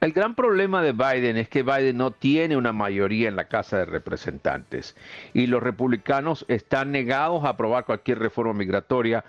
El 0.01 0.13
gran 0.13 0.35
problema 0.35 0.81
de 0.81 0.93
Biden 0.93 1.37
es 1.37 1.51
que 1.51 1.63
Biden 1.63 1.99
no 1.99 2.11
tiene 2.11 2.57
una 2.57 2.73
mayoría 2.73 3.29
en 3.29 3.37
la 3.37 3.49
Casa 3.49 3.77
de 3.77 3.85
Representantes 3.85 4.97
y 5.35 5.47
los 5.47 5.63
republicanos 5.63 6.47
están 6.49 6.91
negados 6.91 7.45
a 7.45 7.51
aprobar 7.51 7.85
cualquier 7.85 8.19
reforma 8.19 8.55
migratoria 8.55 9.27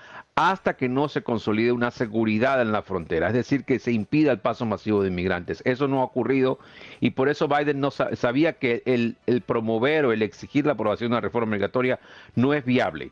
hasta 0.50 0.74
que 0.76 0.90
no 0.90 1.08
se 1.08 1.22
consolide 1.22 1.72
una 1.72 1.92
seguridad 1.92 2.62
en 2.62 2.72
la 2.72 2.82
frontera, 2.82 3.28
es 3.28 3.34
decir, 3.34 3.64
que 3.64 3.78
se 3.78 3.92
impida 3.92 4.32
el 4.32 4.40
paso 4.40 4.66
masivo 4.66 5.04
de 5.04 5.10
inmigrantes. 5.10 5.62
Eso 5.66 5.88
no 5.88 6.02
ha 6.02 6.06
ocurrido 6.06 6.58
y 7.00 7.12
por 7.12 7.30
eso 7.30 7.48
Biden 7.48 7.80
no 7.80 7.92
sabía 7.92 8.54
que 8.54 8.82
el, 8.86 9.18
promover 9.46 10.06
o 10.06 10.14
el 10.14 10.24
exigir 10.24 10.66
la 10.66 10.74
aprobación 10.74 11.10
de 11.10 11.18
una 11.18 11.22
reforma 11.22 11.52
migratoria 11.52 12.00
no 12.36 12.54
es 12.54 12.66
viable. 12.66 13.12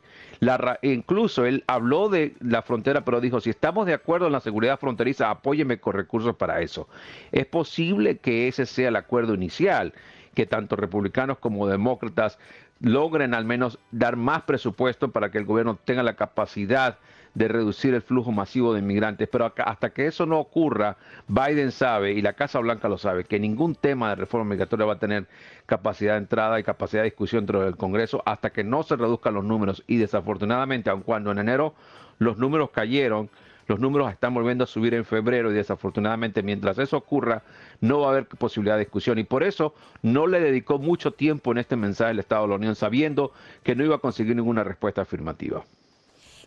incluso 0.82 1.44
él 1.44 1.62
habló 1.68 2.08
de 2.08 2.34
la 2.40 2.62
frontera, 2.62 3.04
pero 3.04 3.20
dijo, 3.20 3.40
si 3.40 3.50
estamos 3.50 3.86
de 3.86 3.94
acuerdo 3.94 4.26
en 4.26 4.32
la 4.32 4.40
seguridad 4.40 4.80
fronteriza, 4.80 5.30
apóyeme 5.30 5.78
con 5.78 5.94
recursos 5.94 6.34
para 6.34 6.60
eso. 6.62 6.88
Es 7.30 7.46
posible 7.46 8.18
que 8.18 8.48
ese 8.48 8.66
sea 8.66 8.88
el 8.88 8.96
acuerdo 8.96 9.34
inicial, 9.34 9.92
que 10.34 10.46
tanto 10.46 10.74
republicanos 10.74 11.38
como 11.38 11.66
demócratas 11.68 12.38
logren 12.80 13.34
al 13.34 13.44
menos 13.44 13.78
dar 13.90 14.16
más 14.16 14.42
presupuesto 14.42 15.10
para 15.10 15.30
que 15.30 15.38
el 15.38 15.44
gobierno 15.44 15.78
tenga 15.84 16.02
la 16.02 16.14
capacidad 16.14 16.98
de 17.34 17.48
reducir 17.48 17.94
el 17.94 18.02
flujo 18.02 18.32
masivo 18.32 18.72
de 18.72 18.80
inmigrantes. 18.80 19.28
Pero 19.30 19.52
hasta 19.56 19.90
que 19.90 20.06
eso 20.06 20.26
no 20.26 20.38
ocurra, 20.38 20.96
Biden 21.28 21.72
sabe, 21.72 22.12
y 22.12 22.22
la 22.22 22.32
Casa 22.32 22.58
Blanca 22.58 22.88
lo 22.88 22.98
sabe, 22.98 23.24
que 23.24 23.38
ningún 23.38 23.74
tema 23.74 24.10
de 24.10 24.16
reforma 24.16 24.50
migratoria 24.50 24.86
va 24.86 24.94
a 24.94 24.98
tener 24.98 25.26
capacidad 25.66 26.14
de 26.14 26.18
entrada 26.18 26.58
y 26.58 26.64
capacidad 26.64 27.02
de 27.02 27.10
discusión 27.10 27.42
dentro 27.42 27.62
del 27.62 27.76
Congreso 27.76 28.22
hasta 28.26 28.50
que 28.50 28.64
no 28.64 28.82
se 28.82 28.96
reduzcan 28.96 29.34
los 29.34 29.44
números. 29.44 29.82
Y 29.86 29.96
desafortunadamente, 29.96 30.90
aun 30.90 31.02
cuando 31.02 31.30
en 31.30 31.38
enero 31.38 31.74
los 32.18 32.38
números 32.38 32.70
cayeron, 32.70 33.30
los 33.70 33.78
números 33.78 34.10
están 34.10 34.34
volviendo 34.34 34.64
a 34.64 34.66
subir 34.66 34.94
en 34.94 35.04
febrero 35.04 35.52
y 35.52 35.54
desafortunadamente 35.54 36.42
mientras 36.42 36.76
eso 36.78 36.96
ocurra 36.96 37.44
no 37.80 38.00
va 38.00 38.08
a 38.08 38.10
haber 38.10 38.26
posibilidad 38.26 38.74
de 38.74 38.80
discusión 38.80 39.18
y 39.20 39.24
por 39.24 39.44
eso 39.44 39.74
no 40.02 40.26
le 40.26 40.40
dedicó 40.40 40.80
mucho 40.80 41.12
tiempo 41.12 41.52
en 41.52 41.58
este 41.58 41.76
mensaje 41.76 42.10
al 42.10 42.18
Estado 42.18 42.42
de 42.42 42.48
la 42.48 42.54
Unión 42.56 42.74
sabiendo 42.74 43.32
que 43.62 43.76
no 43.76 43.84
iba 43.84 43.94
a 43.94 44.00
conseguir 44.00 44.34
ninguna 44.34 44.64
respuesta 44.64 45.02
afirmativa. 45.02 45.62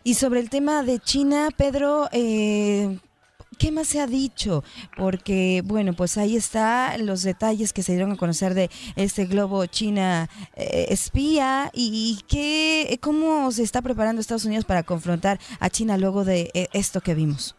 Y 0.06 0.14
sobre 0.14 0.40
el 0.40 0.50
tema 0.50 0.82
de 0.82 0.98
China, 0.98 1.48
Pedro, 1.56 2.08
eh, 2.12 2.98
¿Qué 3.58 3.70
más 3.70 3.86
se 3.86 4.00
ha 4.00 4.06
dicho? 4.06 4.64
Porque, 4.96 5.62
bueno, 5.64 5.92
pues 5.92 6.18
ahí 6.18 6.36
están 6.36 7.06
los 7.06 7.22
detalles 7.22 7.72
que 7.72 7.82
se 7.82 7.92
dieron 7.92 8.12
a 8.12 8.16
conocer 8.16 8.52
de 8.52 8.68
este 8.96 9.26
globo 9.26 9.64
China 9.66 10.28
eh, 10.56 10.86
espía 10.88 11.70
y, 11.72 12.20
qué, 12.28 12.98
cómo 13.00 13.50
se 13.52 13.62
está 13.62 13.80
preparando 13.80 14.20
Estados 14.20 14.44
Unidos 14.44 14.64
para 14.64 14.82
confrontar 14.82 15.38
a 15.60 15.70
China 15.70 15.96
luego 15.96 16.24
de 16.24 16.50
eh, 16.54 16.68
esto 16.72 17.00
que 17.00 17.14
vimos. 17.14 17.54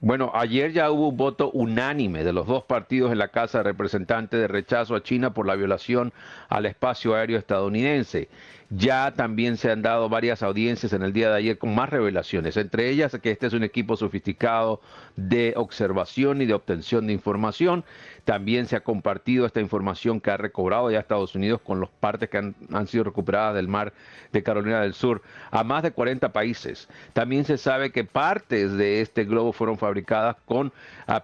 Bueno, 0.00 0.30
ayer 0.34 0.72
ya 0.72 0.90
hubo 0.90 1.08
un 1.08 1.16
voto 1.16 1.50
unánime 1.50 2.22
de 2.22 2.32
los 2.32 2.46
dos 2.46 2.64
partidos 2.64 3.12
en 3.12 3.18
la 3.18 3.28
Casa 3.28 3.58
de 3.58 3.64
Representantes 3.64 4.38
de 4.38 4.46
rechazo 4.46 4.94
a 4.94 5.02
China 5.02 5.32
por 5.32 5.46
la 5.46 5.56
violación 5.56 6.12
al 6.48 6.66
espacio 6.66 7.14
aéreo 7.14 7.38
estadounidense. 7.38 8.28
Ya 8.68 9.12
también 9.12 9.56
se 9.56 9.70
han 9.70 9.82
dado 9.82 10.08
varias 10.08 10.42
audiencias 10.42 10.92
en 10.92 11.02
el 11.02 11.12
día 11.12 11.30
de 11.30 11.36
ayer 11.36 11.58
con 11.58 11.72
más 11.72 11.88
revelaciones, 11.88 12.56
entre 12.56 12.90
ellas 12.90 13.16
que 13.22 13.30
este 13.30 13.46
es 13.46 13.52
un 13.52 13.62
equipo 13.62 13.96
sofisticado 13.96 14.80
de 15.14 15.52
observación 15.56 16.42
y 16.42 16.46
de 16.46 16.54
obtención 16.54 17.06
de 17.06 17.12
información. 17.12 17.84
También 18.24 18.66
se 18.66 18.74
ha 18.74 18.80
compartido 18.80 19.46
esta 19.46 19.60
información 19.60 20.20
que 20.20 20.32
ha 20.32 20.36
recobrado 20.36 20.90
ya 20.90 20.98
Estados 20.98 21.36
Unidos 21.36 21.60
con 21.62 21.80
las 21.80 21.90
partes 21.90 22.28
que 22.28 22.38
han, 22.38 22.54
sido 22.88 23.04
recuperadas 23.04 23.54
del 23.54 23.68
mar 23.68 23.92
de 24.32 24.42
Carolina 24.42 24.80
del 24.80 24.94
Sur 24.94 25.22
a 25.52 25.62
más 25.62 25.84
de 25.84 25.92
40 25.92 26.32
países. 26.32 26.88
También 27.12 27.44
se 27.44 27.58
sabe 27.58 27.92
que 27.92 28.02
partes 28.02 28.72
de 28.72 29.00
este 29.00 29.24
globo 29.24 29.52
fueron 29.52 29.78
fabricadas 29.78 30.36
con 30.44 30.72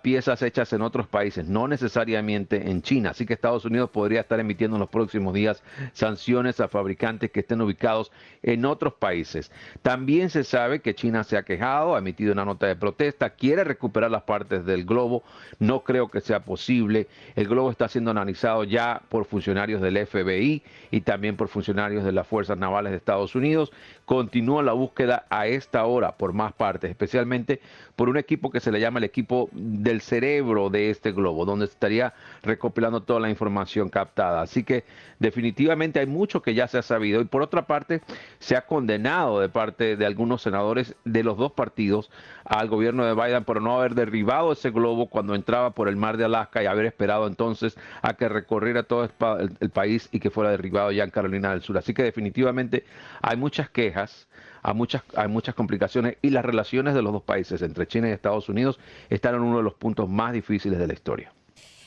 piezas 0.03 0.43
hechas 0.43 0.73
en 0.73 0.83
otros 0.83 1.09
países, 1.09 1.49
no 1.49 1.67
necesariamente 1.67 2.71
en 2.71 2.83
China. 2.83 3.11
Así 3.11 3.27
que 3.27 3.35
Estados 3.35 3.65
Unidos 3.65 3.91
podría 3.91 4.21
estar 4.21 4.39
emitiendo 4.39 4.77
en 4.77 4.81
los 4.81 4.91
próximos 4.91 5.35
días 5.35 5.61
sanciones 5.95 6.61
a 6.61 6.69
fabricantes 6.69 7.32
que 7.33 7.41
estén 7.41 7.61
ubicados 7.61 8.13
en 8.43 8.65
otros 8.65 8.95
países. 8.95 9.51
También 9.83 10.31
se 10.31 10.45
sabe 10.45 10.81
que 10.81 10.95
China 10.95 11.25
se 11.25 11.37
ha 11.37 11.43
quejado, 11.43 11.95
ha 11.95 11.99
emitido 11.99 12.33
una 12.33 12.45
nota 12.45 12.67
de 12.67 12.77
protesta, 12.77 13.31
quiere 13.31 13.65
recuperar 13.65 14.11
las 14.11 14.23
partes 14.23 14.65
del 14.65 14.85
globo. 14.85 15.23
No 15.59 15.83
creo 15.83 16.09
que 16.09 16.21
sea 16.21 16.41
posible. 16.45 17.09
El 17.35 17.49
globo 17.49 17.71
está 17.71 17.89
siendo 17.89 18.11
analizado 18.11 18.65
ya 18.65 19.03
por 19.09 19.25
funcionarios 19.25 19.81
del 19.81 20.07
FBI 20.07 20.63
y 20.91 21.01
también 21.01 21.37
por 21.37 21.49
funcionarios 21.49 22.05
de 22.05 22.13
las 22.13 22.27
Fuerzas 22.27 22.59
Navales 22.59 22.93
de 22.93 22.99
Estados 22.99 23.35
Unidos. 23.35 23.73
Continúa 24.05 24.63
la 24.63 24.73
búsqueda 24.73 25.27
a 25.31 25.47
esta 25.47 25.85
hora 25.87 26.17
por 26.17 26.33
más 26.33 26.53
partes, 26.53 26.91
especialmente 26.91 27.61
por 27.97 28.09
un 28.09 28.17
equipo 28.17 28.51
que 28.51 28.61
se 28.61 28.73
le 28.73 28.81
llama 28.81 28.99
el 28.99 29.05
equipo 29.05 29.49
del 29.53 30.01
cerebro 30.01 30.71
de 30.71 30.91
este 30.91 31.13
globo, 31.13 31.45
donde 31.45 31.67
estaría 31.67 32.15
recopilando 32.43 33.03
toda 33.03 33.21
la 33.21 33.31
información 33.31 33.89
captada. 33.89 34.43
Así 34.43 34.65
que 34.65 34.85
definitivamente 35.19 36.01
hay 36.01 36.07
mucho 36.07 36.43
que 36.43 36.55
ya 36.55 36.67
se 36.69 36.79
ha 36.79 36.83
sabido. 36.83 37.22
Y 37.23 37.27
por 37.27 37.43
otra 37.43 37.67
parte, 37.67 38.01
se 38.39 38.57
ha 38.57 38.67
condenado 38.67 39.41
de 39.41 39.49
parte 39.49 39.97
de 39.97 40.07
algunos 40.07 40.43
senadores 40.43 40.95
de 41.05 41.23
los 41.23 41.37
dos 41.37 41.53
partidos 41.53 42.11
al 42.45 42.69
gobierno 42.69 43.05
de 43.05 43.15
Biden 43.15 43.45
por 43.45 43.63
no 43.63 43.79
haber 43.79 43.95
derribado 43.95 44.53
ese 44.53 44.71
globo 44.71 45.07
cuando 45.07 45.35
entraba 45.35 45.71
por 45.71 45.89
el 45.89 45.97
mar 45.97 46.17
de 46.17 46.25
Alaska 46.25 46.63
y 46.63 46.67
haber 46.67 46.87
esperado 46.87 47.27
entonces 47.27 47.77
a 48.03 48.15
que 48.15 48.29
recorriera 48.29 48.83
todo 48.83 49.09
el, 49.39 49.71
país 49.71 50.09
y 50.13 50.21
que 50.21 50.31
fuera 50.31 50.51
derribado 50.51 50.91
ya 50.93 51.05
en 51.05 51.11
Carolina 51.11 51.51
del 51.51 51.63
Sur. 51.63 51.79
Así 51.79 51.95
que 51.95 52.03
definitivamente 52.03 52.85
hay 53.21 53.37
muchas 53.37 53.71
quejas 53.71 54.29
hay 54.65 54.75
muchas, 54.75 55.03
hay 55.17 55.27
muchas 55.27 55.57
complicaciones 55.57 56.19
y 56.23 56.31
las 56.31 56.45
relaciones 56.45 56.95
de 56.95 57.03
los 57.03 57.13
dos 57.13 57.23
países, 57.23 57.63
entre 57.63 57.89
China 57.89 58.09
y 58.09 58.13
Estados 58.13 58.49
Unidos, 58.49 58.79
están 59.11 59.35
en 59.35 59.41
uno 59.41 59.57
de 59.57 59.65
los 59.65 59.75
puntos 59.75 60.09
más 60.09 60.33
difíciles 60.33 60.79
de 60.79 60.87
la 60.87 60.93
historia. 60.93 61.33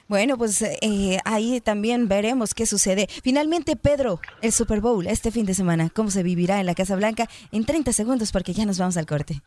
Bueno, 0.07 0.37
pues 0.37 0.61
eh, 0.61 1.17
ahí 1.25 1.61
también 1.61 2.07
veremos 2.07 2.53
qué 2.53 2.67
sucede. 2.67 3.07
Finalmente, 3.23 3.75
Pedro, 3.75 4.19
el 4.41 4.51
Super 4.51 4.79
Bowl 4.79 5.07
este 5.07 5.31
fin 5.31 5.47
de 5.47 5.55
semana, 5.55 5.89
¿cómo 5.89 6.11
se 6.11 6.21
vivirá 6.21 6.59
en 6.59 6.67
la 6.67 6.75
Casa 6.75 6.95
Blanca? 6.95 7.27
En 7.51 7.65
30 7.65 7.91
segundos 7.91 8.31
porque 8.31 8.53
ya 8.53 8.65
nos 8.65 8.77
vamos 8.77 8.97
al 8.97 9.07
corte. 9.07 9.41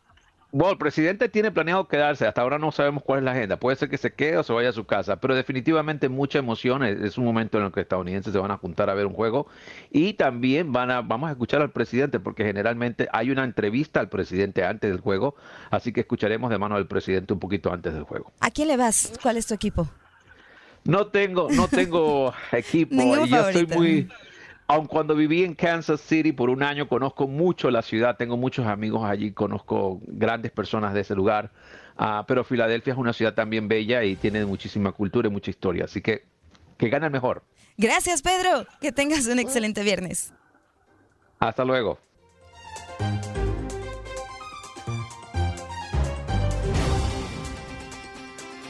Bueno, 0.50 0.72
el 0.72 0.78
presidente 0.78 1.28
tiene 1.28 1.52
planeado 1.52 1.86
quedarse. 1.86 2.26
Hasta 2.26 2.40
ahora 2.40 2.58
no 2.58 2.72
sabemos 2.72 3.02
cuál 3.04 3.18
es 3.18 3.24
la 3.26 3.32
agenda. 3.32 3.58
Puede 3.58 3.76
ser 3.76 3.90
que 3.90 3.98
se 3.98 4.14
quede 4.14 4.38
o 4.38 4.42
se 4.42 4.52
vaya 4.52 4.70
a 4.70 4.72
su 4.72 4.86
casa, 4.86 5.16
pero 5.16 5.34
definitivamente 5.34 6.08
mucha 6.08 6.38
emoción. 6.38 6.82
Es 6.82 7.18
un 7.18 7.24
momento 7.26 7.58
en 7.58 7.66
el 7.66 7.72
que 7.72 7.82
estadounidenses 7.82 8.32
se 8.32 8.38
van 8.38 8.50
a 8.50 8.56
juntar 8.56 8.88
a 8.88 8.94
ver 8.94 9.06
un 9.06 9.12
juego 9.12 9.46
y 9.90 10.14
también 10.14 10.72
van 10.72 10.90
a 10.90 11.02
vamos 11.02 11.28
a 11.28 11.32
escuchar 11.32 11.60
al 11.60 11.70
presidente 11.70 12.18
porque 12.18 12.44
generalmente 12.44 13.08
hay 13.12 13.30
una 13.30 13.44
entrevista 13.44 14.00
al 14.00 14.08
presidente 14.08 14.64
antes 14.64 14.90
del 14.90 15.00
juego, 15.00 15.36
así 15.70 15.92
que 15.92 16.00
escucharemos 16.00 16.50
de 16.50 16.56
mano 16.56 16.76
del 16.76 16.86
presidente 16.86 17.34
un 17.34 17.40
poquito 17.40 17.70
antes 17.70 17.92
del 17.92 18.04
juego. 18.04 18.32
¿A 18.40 18.50
quién 18.50 18.68
le 18.68 18.78
vas? 18.78 19.12
¿Cuál 19.22 19.36
es 19.36 19.46
tu 19.46 19.52
equipo? 19.52 19.86
No 20.84 21.08
tengo, 21.08 21.48
no 21.50 21.68
tengo 21.68 22.32
equipo 22.52 22.94
y 22.94 23.28
yo 23.28 23.48
estoy 23.48 23.66
muy 23.66 24.08
aun 24.68 24.86
cuando 24.86 25.14
viví 25.14 25.44
en 25.44 25.54
Kansas 25.54 26.00
City 26.02 26.32
por 26.32 26.50
un 26.50 26.62
año, 26.62 26.88
conozco 26.88 27.26
mucho 27.26 27.70
la 27.70 27.80
ciudad, 27.80 28.16
tengo 28.18 28.36
muchos 28.36 28.66
amigos 28.66 29.02
allí, 29.02 29.32
conozco 29.32 29.98
grandes 30.06 30.52
personas 30.52 30.92
de 30.92 31.00
ese 31.00 31.14
lugar, 31.14 31.50
uh, 31.98 32.22
pero 32.26 32.44
Filadelfia 32.44 32.92
es 32.92 32.98
una 32.98 33.14
ciudad 33.14 33.32
también 33.32 33.66
bella 33.66 34.04
y 34.04 34.14
tiene 34.16 34.44
muchísima 34.44 34.92
cultura 34.92 35.28
y 35.28 35.30
mucha 35.30 35.50
historia, 35.50 35.86
así 35.86 36.02
que 36.02 36.26
que 36.78 36.88
gane 36.88 37.06
el 37.06 37.12
mejor. 37.12 37.42
Gracias, 37.76 38.22
Pedro. 38.22 38.66
Que 38.80 38.92
tengas 38.92 39.26
un 39.26 39.38
excelente 39.38 39.82
viernes. 39.82 40.32
Hasta 41.38 41.64
luego. 41.64 41.98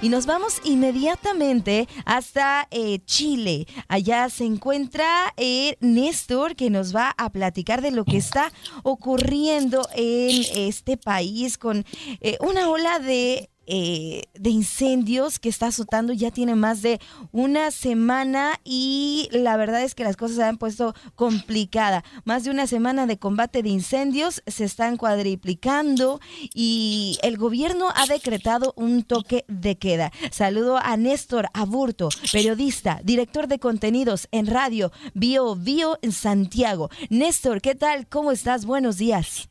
Y 0.08 0.10
nos 0.10 0.24
vamos 0.24 0.62
inmediatamente 0.64 1.86
hasta 2.06 2.66
eh, 2.70 3.00
Chile. 3.04 3.66
Allá 3.88 4.30
se 4.30 4.46
encuentra 4.46 5.34
eh, 5.36 5.76
Néstor 5.80 6.56
que 6.56 6.70
nos 6.70 6.96
va 6.96 7.14
a 7.18 7.28
platicar 7.28 7.82
de 7.82 7.90
lo 7.90 8.06
que 8.06 8.16
está 8.16 8.50
ocurriendo 8.84 9.86
en 9.94 10.46
este 10.54 10.96
país 10.96 11.58
con 11.58 11.84
eh, 12.22 12.38
una 12.40 12.70
ola 12.70 13.00
de 13.00 13.50
eh, 13.70 14.22
de 14.32 14.48
incendios 14.48 15.38
que 15.38 15.50
está 15.50 15.66
azotando 15.66 16.14
ya 16.14 16.30
tiene 16.30 16.54
más 16.54 16.80
de 16.80 17.00
una 17.32 17.70
semana 17.70 18.58
y 18.64 19.28
la 19.30 19.58
verdad 19.58 19.82
es 19.82 19.94
que 19.94 20.04
las 20.04 20.16
cosas 20.16 20.36
se 20.36 20.42
han 20.42 20.56
puesto 20.56 20.94
complicadas. 21.14 22.02
Más 22.24 22.44
de 22.44 22.50
una 22.50 22.66
semana 22.66 23.06
de 23.06 23.18
combate 23.18 23.62
de 23.62 23.68
incendios 23.68 24.42
se 24.46 24.64
están 24.64 24.96
cuadriplicando 24.96 26.18
y 26.54 27.18
el 27.22 27.36
gobierno 27.36 27.88
ha 27.94 28.06
decretado 28.06 28.72
un 28.74 29.02
toque 29.02 29.44
de 29.48 29.76
queda. 29.76 30.12
Saludo 30.30 30.78
a 30.78 30.96
Néstor 30.96 31.50
Aburto, 31.52 32.08
periodista, 32.32 33.00
director 33.04 33.48
de 33.48 33.58
contenidos 33.58 34.28
en 34.32 34.46
radio 34.46 34.92
Bio 35.12 35.56
Bio 35.56 35.98
en 36.00 36.12
Santiago. 36.12 36.88
Néstor, 37.10 37.60
¿qué 37.60 37.74
tal? 37.74 38.08
¿Cómo 38.08 38.32
estás? 38.32 38.64
Buenos 38.64 38.96
días. 38.96 39.50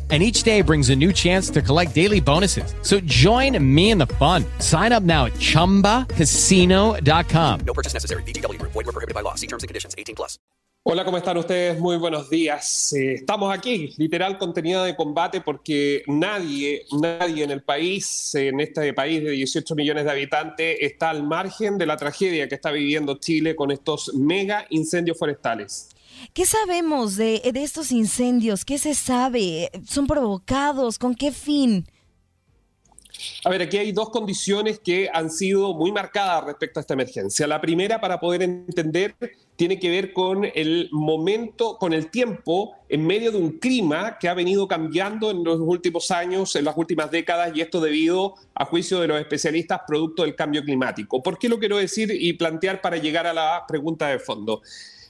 and 0.11 0.21
each 0.21 0.43
day 0.43 0.61
brings 0.61 0.89
a 0.89 0.95
new 0.95 1.13
chance 1.13 1.49
to 1.51 1.61
collect 1.61 1.95
daily 1.95 2.19
bonuses. 2.19 2.75
So 2.81 2.99
join 3.01 3.57
me 3.63 3.91
in 3.91 3.97
the 3.97 4.07
fun. 4.19 4.43
Sign 4.59 4.91
up 4.91 5.03
now 5.03 5.27
at 5.27 5.33
ChumbaCasino.com. 5.33 7.59
No 7.61 7.73
purchase 7.73 7.93
necessary. 7.93 8.23
BGW. 8.23 8.61
Void 8.61 8.75
were 8.75 8.91
prohibited 8.91 9.15
by 9.15 9.21
law. 9.21 9.35
See 9.35 9.47
terms 9.47 9.63
and 9.63 9.69
conditions. 9.69 9.95
18 9.97 10.15
plus. 10.15 10.37
Hola, 10.83 11.05
¿cómo 11.05 11.17
están 11.17 11.37
ustedes? 11.37 11.79
Muy 11.79 11.97
buenos 11.97 12.27
días. 12.27 12.91
Eh, 12.93 13.13
estamos 13.13 13.55
aquí, 13.55 13.93
literal 13.97 14.39
contenido 14.39 14.83
de 14.83 14.95
combate, 14.95 15.39
porque 15.39 16.01
nadie, 16.07 16.87
nadie 16.99 17.43
en 17.43 17.51
el 17.51 17.61
país, 17.61 18.33
en 18.33 18.59
este 18.59 18.91
país 18.91 19.23
de 19.23 19.29
18 19.29 19.75
millones 19.75 20.05
de 20.05 20.11
habitantes, 20.11 20.77
está 20.81 21.11
al 21.11 21.21
margen 21.21 21.77
de 21.77 21.85
la 21.85 21.97
tragedia 21.97 22.47
que 22.47 22.55
está 22.55 22.71
viviendo 22.71 23.19
Chile 23.19 23.55
con 23.55 23.69
estos 23.69 24.15
mega 24.15 24.65
incendios 24.71 25.19
forestales. 25.19 25.89
¿Qué 26.33 26.45
sabemos 26.45 27.17
de, 27.17 27.41
estos 27.55 27.91
incendios? 27.91 28.65
¿Qué 28.65 28.77
se 28.77 28.93
sabe? 28.93 29.69
¿Son 29.87 30.07
provocados? 30.07 30.97
¿Con 30.97 31.15
qué 31.15 31.31
fin? 31.31 31.87
A 33.43 33.49
ver, 33.49 33.61
aquí 33.61 33.77
hay 33.77 33.91
dos 33.91 34.09
condiciones 34.09 34.79
que 34.79 35.09
han 35.13 35.29
sido 35.29 35.73
muy 35.73 35.91
marcadas 35.91 36.45
respecto 36.45 36.79
a 36.79 36.81
esta 36.81 36.93
emergencia. 36.93 37.45
La 37.45 37.61
primera, 37.61 37.99
para 38.01 38.19
poder 38.19 38.41
entender, 38.41 39.15
tiene 39.55 39.79
que 39.79 39.89
ver 39.89 40.13
con 40.13 40.45
el 40.55 40.89
momento, 40.91 41.77
con 41.77 41.93
el 41.93 42.09
tiempo 42.09 42.73
en 42.89 43.05
medio 43.05 43.31
de 43.31 43.37
un 43.37 43.59
clima 43.59 44.17
que 44.17 44.27
ha 44.27 44.33
venido 44.33 44.67
cambiando 44.67 45.29
en 45.29 45.43
los 45.43 45.59
últimos 45.59 46.09
años, 46.09 46.55
en 46.55 46.65
las 46.65 46.75
últimas 46.77 47.11
décadas, 47.11 47.51
y 47.53 47.61
esto 47.61 47.79
debido, 47.79 48.35
a 48.55 48.65
juicio 48.65 48.99
de 48.99 49.07
los 49.07 49.19
especialistas, 49.19 49.81
producto 49.85 50.23
del 50.23 50.35
cambio 50.35 50.63
climático. 50.63 51.21
¿Por 51.21 51.37
qué 51.37 51.47
lo 51.47 51.59
quiero 51.59 51.77
decir 51.77 52.11
y 52.11 52.33
plantear 52.33 52.81
para 52.81 52.97
llegar 52.97 53.27
a 53.27 53.33
la 53.33 53.65
pregunta 53.67 54.07
de 54.07 54.17
fondo? 54.17 54.61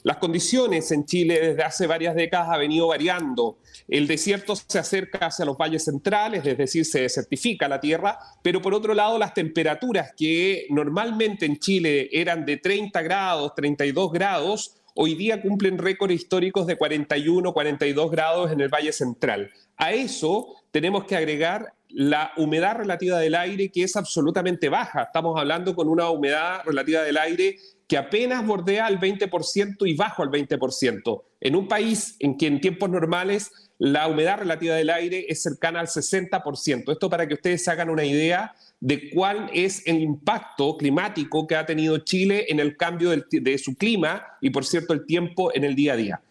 Las 0.04 0.18
condiciones 0.18 0.92
en 0.92 1.06
Chile 1.06 1.40
desde 1.40 1.64
hace 1.64 1.86
varias 1.86 2.16
décadas 2.16 2.50
ha 2.50 2.58
venido 2.58 2.88
variando. 2.88 3.60
El 3.88 4.08
desierto 4.08 4.56
se 4.56 4.80
acerca 4.80 5.28
hacia 5.28 5.46
los 5.46 5.58
valles 5.58 5.86
centrales, 5.86 6.46
es 6.46 6.58
decir, 6.58 6.86
se 6.86 7.02
desertifica 7.02 7.68
la 7.68 7.80
tierra, 7.80 8.18
pero 8.42 8.62
por 8.62 8.74
otro 8.74 8.94
lado 8.94 9.20
las 9.20 9.34
temperaturas 9.34 10.14
que 10.18 10.66
normalmente 10.70 11.46
en 11.46 11.60
Chile 11.60 12.10
eran 12.12 12.46
de 12.46 12.58
30 12.58 13.00
grados, 13.04 13.54
32 13.56 14.12
grados, 14.12 14.76
hoy 14.96 15.14
día 15.14 15.42
cumplen 15.42 15.78
récords 15.78 16.16
históricos 16.16 16.66
de 16.66 16.78
41, 16.78 17.54
42 17.54 18.12
grados 18.12 18.52
en 18.52 18.62
el 18.62 18.70
Valle 18.70 18.94
Central. 18.94 19.52
A 19.78 19.94
eso 19.94 20.56
tenemos 20.72 21.06
que 21.06 21.16
agregar 21.16 21.74
la 21.90 22.32
humedad 22.38 22.78
relativa 22.78 23.20
del 23.20 23.36
aire, 23.36 23.70
que 23.70 23.84
es 23.84 23.96
absolutamente 23.96 24.70
baja. 24.70 25.04
Estamos 25.04 25.38
hablando 25.40 25.76
con 25.76 25.90
una 25.90 26.10
humedad 26.10 26.62
relativa 26.66 27.02
del 27.02 27.18
aire 27.18 27.58
que 27.92 27.98
apenas 27.98 28.48
bordea 28.48 28.86
al 28.86 29.02
20% 29.02 29.86
y 29.86 29.96
bajo 29.96 30.24
al 30.24 30.30
20%, 30.30 31.24
en 31.42 31.56
un 31.58 31.68
país 31.68 32.16
en 32.20 32.38
que 32.38 32.48
en 32.48 32.62
tiempos 32.62 32.90
normales 32.90 33.52
la 33.80 34.08
humedad 34.08 34.38
relativa 34.38 34.76
del 34.76 34.90
aire 34.92 35.26
es 35.28 35.44
cercana 35.44 35.82
al 35.82 35.88
60%. 35.88 36.90
Esto 36.90 37.10
para 37.10 37.28
que 37.28 37.34
ustedes 37.34 37.68
hagan 37.68 37.90
una 37.90 38.06
idea 38.06 38.56
de 38.80 39.10
cuál 39.10 39.50
es 39.54 39.86
el 39.86 40.00
impacto 40.00 40.78
climático 40.78 41.46
que 41.46 41.58
ha 41.58 41.66
tenido 41.66 41.98
Chile 41.98 42.46
en 42.48 42.62
el 42.62 42.78
cambio 42.78 43.10
de 43.10 43.58
su 43.58 43.76
clima 43.76 44.26
y, 44.40 44.52
por 44.52 44.64
cierto, 44.64 44.94
el 44.94 45.06
tiempo 45.06 45.54
en 45.54 45.66
el 45.66 45.76
día 45.76 45.92
a 45.92 45.98
día. 45.98 46.22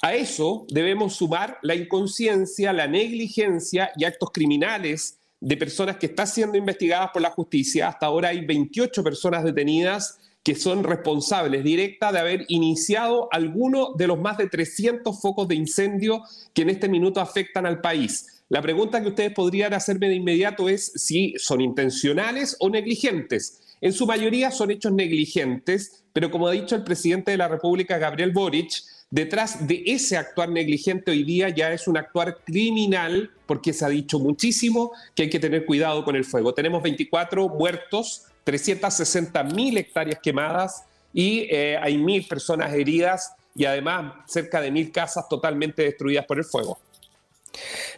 A 0.00 0.14
eso 0.14 0.66
debemos 0.70 1.16
sumar 1.16 1.58
la 1.60 1.74
inconsciencia, 1.74 2.72
la 2.72 2.86
negligencia 2.86 3.92
y 3.98 4.06
actos 4.06 4.30
criminales 4.32 5.18
de 5.40 5.58
personas 5.58 5.98
que 5.98 6.06
están 6.06 6.26
siendo 6.26 6.56
investigadas 6.56 7.10
por 7.12 7.20
la 7.20 7.28
justicia. 7.28 7.88
Hasta 7.88 8.06
ahora 8.06 8.30
hay 8.30 8.46
28 8.46 9.04
personas 9.04 9.44
detenidas 9.44 10.18
que 10.42 10.54
son 10.54 10.82
responsables 10.82 11.62
directas 11.62 12.12
de 12.12 12.18
haber 12.18 12.44
iniciado 12.48 13.28
alguno 13.30 13.94
de 13.96 14.06
los 14.08 14.18
más 14.18 14.38
de 14.38 14.48
300 14.48 15.20
focos 15.20 15.46
de 15.48 15.54
incendio 15.54 16.22
que 16.52 16.62
en 16.62 16.70
este 16.70 16.88
minuto 16.88 17.20
afectan 17.20 17.66
al 17.66 17.80
país. 17.80 18.42
La 18.48 18.60
pregunta 18.60 19.00
que 19.00 19.08
ustedes 19.08 19.32
podrían 19.32 19.72
hacerme 19.72 20.08
de 20.08 20.16
inmediato 20.16 20.68
es 20.68 20.92
si 20.96 21.34
son 21.38 21.60
intencionales 21.60 22.56
o 22.60 22.68
negligentes. 22.68 23.76
En 23.80 23.92
su 23.92 24.06
mayoría 24.06 24.50
son 24.50 24.70
hechos 24.70 24.92
negligentes, 24.92 26.04
pero 26.12 26.30
como 26.30 26.48
ha 26.48 26.52
dicho 26.52 26.76
el 26.76 26.84
presidente 26.84 27.30
de 27.30 27.38
la 27.38 27.48
República, 27.48 27.98
Gabriel 27.98 28.32
Boric, 28.32 28.82
detrás 29.10 29.66
de 29.66 29.82
ese 29.86 30.16
actuar 30.16 30.48
negligente 30.48 31.10
hoy 31.10 31.22
día 31.22 31.48
ya 31.48 31.72
es 31.72 31.88
un 31.88 31.96
actuar 31.96 32.38
criminal, 32.44 33.30
porque 33.46 33.72
se 33.72 33.84
ha 33.84 33.88
dicho 33.88 34.18
muchísimo 34.18 34.92
que 35.14 35.24
hay 35.24 35.30
que 35.30 35.40
tener 35.40 35.64
cuidado 35.64 36.04
con 36.04 36.16
el 36.16 36.24
fuego. 36.24 36.52
Tenemos 36.52 36.82
24 36.82 37.48
muertos, 37.48 38.24
360 38.44 39.42
mil 39.44 39.76
hectáreas 39.76 40.18
quemadas 40.22 40.84
y 41.12 41.46
eh, 41.50 41.76
hay 41.80 41.98
mil 41.98 42.26
personas 42.26 42.72
heridas 42.72 43.34
y 43.54 43.64
además 43.64 44.14
cerca 44.26 44.60
de 44.60 44.70
mil 44.70 44.90
casas 44.90 45.28
totalmente 45.28 45.82
destruidas 45.82 46.24
por 46.26 46.38
el 46.38 46.44
fuego. 46.44 46.78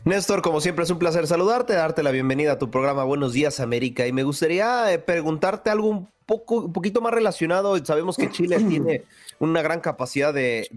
Néstor, 0.04 0.42
como 0.42 0.61
siempre 0.61 0.85
es 0.85 0.90
un 0.90 0.98
placer 0.98 1.26
saludarte, 1.26 1.74
darte 1.74 2.02
la 2.02 2.11
bienvenida 2.11 2.52
a 2.52 2.59
tu 2.59 2.70
programa 2.70 3.04
Buenos 3.04 3.33
Días 3.33 3.61
América 3.61 4.07
y 4.07 4.12
me 4.12 4.24
gustaría 4.24 4.92
eh, 4.92 4.98
preguntarte 4.98 5.70
algo 5.70 6.09
poco, 6.26 6.56
un 6.56 6.72
poquito 6.72 7.00
más 7.00 7.12
relacionado. 7.12 7.82
Sabemos 7.84 8.16
que 8.16 8.30
Chile 8.30 8.58
tiene 8.68 9.04
una 9.38 9.62
gran 9.62 9.80
capacidad 9.80 10.32
de, 10.32 10.68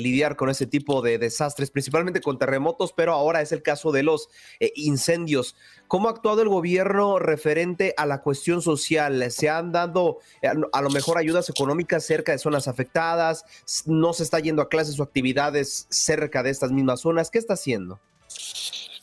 lidiar 0.00 0.36
con 0.36 0.50
ese 0.50 0.66
tipo 0.66 1.02
de 1.02 1.18
desastres, 1.18 1.70
principalmente 1.70 2.20
con 2.20 2.38
terremotos, 2.38 2.92
pero 2.92 3.12
ahora 3.12 3.40
es 3.40 3.52
el 3.52 3.62
caso 3.62 3.92
de 3.92 4.02
los 4.02 4.28
eh, 4.58 4.72
incendios. 4.74 5.56
¿Cómo 5.88 6.08
ha 6.08 6.12
actuado 6.12 6.42
el 6.42 6.48
gobierno 6.48 7.18
referente 7.18 7.94
a 7.96 8.06
la 8.06 8.22
cuestión 8.22 8.62
social? 8.62 9.30
¿Se 9.30 9.48
han 9.48 9.72
dado 9.72 10.18
eh, 10.42 10.48
a 10.72 10.82
lo 10.82 10.90
mejor 10.90 11.18
ayudas 11.18 11.48
económicas 11.48 12.04
cerca 12.04 12.32
de 12.32 12.38
zonas 12.38 12.68
afectadas? 12.68 13.44
¿No 13.86 14.12
se 14.12 14.22
está 14.22 14.38
yendo 14.38 14.62
a 14.62 14.68
clases 14.68 14.98
o 15.00 15.02
actividades 15.02 15.86
cerca 15.88 16.42
de 16.42 16.50
estas 16.50 16.70
mismas 16.72 17.00
zonas? 17.00 17.30
¿Qué 17.30 17.38
está 17.38 17.54
haciendo? 17.54 17.98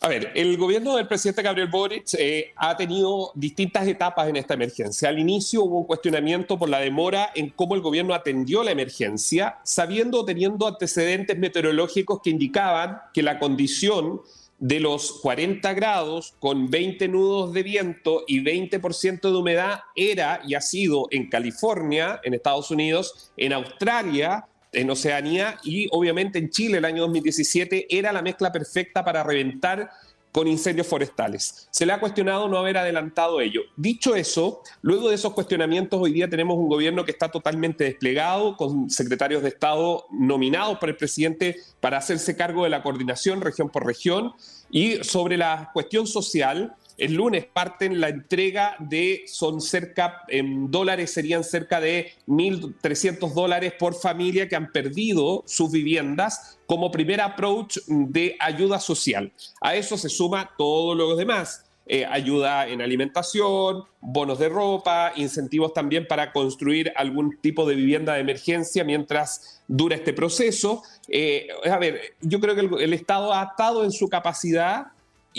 A 0.08 0.10
ver, 0.10 0.32
el 0.36 0.56
gobierno 0.56 0.96
del 0.96 1.06
presidente 1.06 1.42
Gabriel 1.42 1.68
Boric 1.68 2.14
eh, 2.18 2.54
ha 2.56 2.78
tenido 2.78 3.34
distintas 3.36 3.86
etapas 3.86 4.30
en 4.30 4.38
esta 4.38 4.54
emergencia. 4.54 5.10
Al 5.10 5.20
inicio 5.20 5.66
hubo 5.66 5.80
un 5.80 5.86
cuestionamiento 5.86 6.58
por 6.58 6.70
la 6.70 6.80
demora 6.80 7.30
en 7.36 7.50
cómo 7.50 7.76
el 7.76 7.82
gobierno 7.82 8.14
atendió 8.14 8.64
la 8.64 8.72
emergencia, 8.72 9.58
sabiendo, 9.64 10.24
teniendo 10.24 10.66
antecedentes 10.66 11.38
meteorológicos 11.38 12.22
que 12.24 12.30
indicaban 12.30 13.02
que 13.14 13.22
la 13.22 13.38
condición 13.38 14.22
de 14.60 14.80
los 14.80 15.12
40 15.22 15.74
grados 15.74 16.36
con 16.40 16.70
20 16.70 17.10
nudos 17.10 17.52
de 17.52 17.64
viento 17.64 18.24
y 18.28 18.40
20% 18.40 19.20
de 19.20 19.36
humedad 19.36 19.82
era 19.94 20.40
y 20.48 20.54
ha 20.56 20.62
sido 20.62 21.10
en 21.12 21.30
California, 21.30 22.22
en 22.24 22.34
Estados 22.34 22.72
Unidos, 22.72 23.34
en 23.36 23.52
Australia, 23.52 24.46
en 24.78 24.90
Oceanía 24.92 25.58
y 25.64 25.88
obviamente 25.92 26.38
en 26.38 26.50
Chile 26.50 26.78
el 26.78 26.86
año 26.86 27.02
2017 27.04 27.88
era 27.90 28.14
la 28.14 28.22
mezcla 28.22 28.52
perfecta 28.52 29.04
para 29.04 29.24
reventar 29.24 29.90
con 30.32 30.48
incendios 30.48 30.86
forestales. 30.86 31.68
Se 31.72 31.84
le 31.84 31.94
ha 31.94 32.00
cuestionado 32.00 32.48
no 32.48 32.60
haber 32.60 32.78
adelantado 32.78 33.42
ello. 33.42 33.62
Dicho 33.76 34.16
eso, 34.16 34.62
luego 34.84 35.10
de 35.10 35.16
esos 35.16 35.34
cuestionamientos, 35.34 36.00
hoy 36.00 36.14
día 36.14 36.30
tenemos 36.30 36.60
un 36.60 36.70
gobierno 36.70 37.06
que 37.06 37.12
está 37.12 37.30
totalmente 37.30 37.86
desplegado, 37.86 38.56
con 38.56 38.88
secretarios 38.88 39.42
de 39.42 39.50
Estado 39.50 40.06
nominados 40.12 40.78
por 40.78 40.90
el 40.90 40.96
presidente 40.96 41.58
para 41.80 41.98
hacerse 41.98 42.36
cargo 42.36 42.66
de 42.66 42.70
la 42.70 42.84
coordinación 42.84 43.42
región 43.42 43.70
por 43.70 43.84
región. 43.84 44.34
Y 44.70 45.04
sobre 45.04 45.38
la 45.38 45.72
cuestión 45.74 46.06
social, 46.06 46.76
el 46.98 47.14
lunes 47.14 47.46
parten 47.46 48.02
la 48.02 48.10
entrega 48.10 48.76
de, 48.80 49.24
son 49.28 49.62
cerca, 49.62 50.24
en 50.28 50.72
dólares 50.72 51.14
serían 51.14 51.44
cerca 51.44 51.80
de 51.80 52.14
1.300 52.28 53.34
dólares 53.34 53.74
por 53.78 53.94
familia 53.94 54.50
que 54.50 54.56
han 54.56 54.72
perdido 54.72 55.44
sus 55.46 55.72
viviendas 55.72 56.60
como 56.66 56.92
primer 56.92 57.22
approach 57.22 57.78
de 57.88 58.36
ayuda 58.40 58.80
social. 58.80 59.32
A 59.62 59.76
eso 59.76 59.98
se 59.98 60.10
suma 60.10 60.52
todo 60.58 60.96
lo 60.96 61.16
demás. 61.16 61.64
Eh, 61.90 62.06
ayuda 62.06 62.68
en 62.68 62.82
alimentación, 62.82 63.86
bonos 64.02 64.40
de 64.40 64.50
ropa, 64.50 65.14
incentivos 65.16 65.74
también 65.74 66.06
para 66.06 66.34
construir 66.34 66.92
algún 66.98 67.38
tipo 67.40 67.66
de 67.66 67.76
vivienda 67.76 68.14
de 68.14 68.20
emergencia 68.20 68.84
mientras 68.84 69.62
dura 69.70 69.96
este 69.96 70.12
proceso. 70.12 70.84
Eh, 71.08 71.48
a 71.64 71.78
ver, 71.78 72.16
yo 72.20 72.42
creo 72.42 72.56
que 72.56 72.62
el, 72.62 72.82
el 72.82 72.94
Estado 72.94 73.34
ha 73.34 73.44
estado 73.44 73.86
en 73.86 73.94
su 73.94 74.10
capacidad 74.10 74.88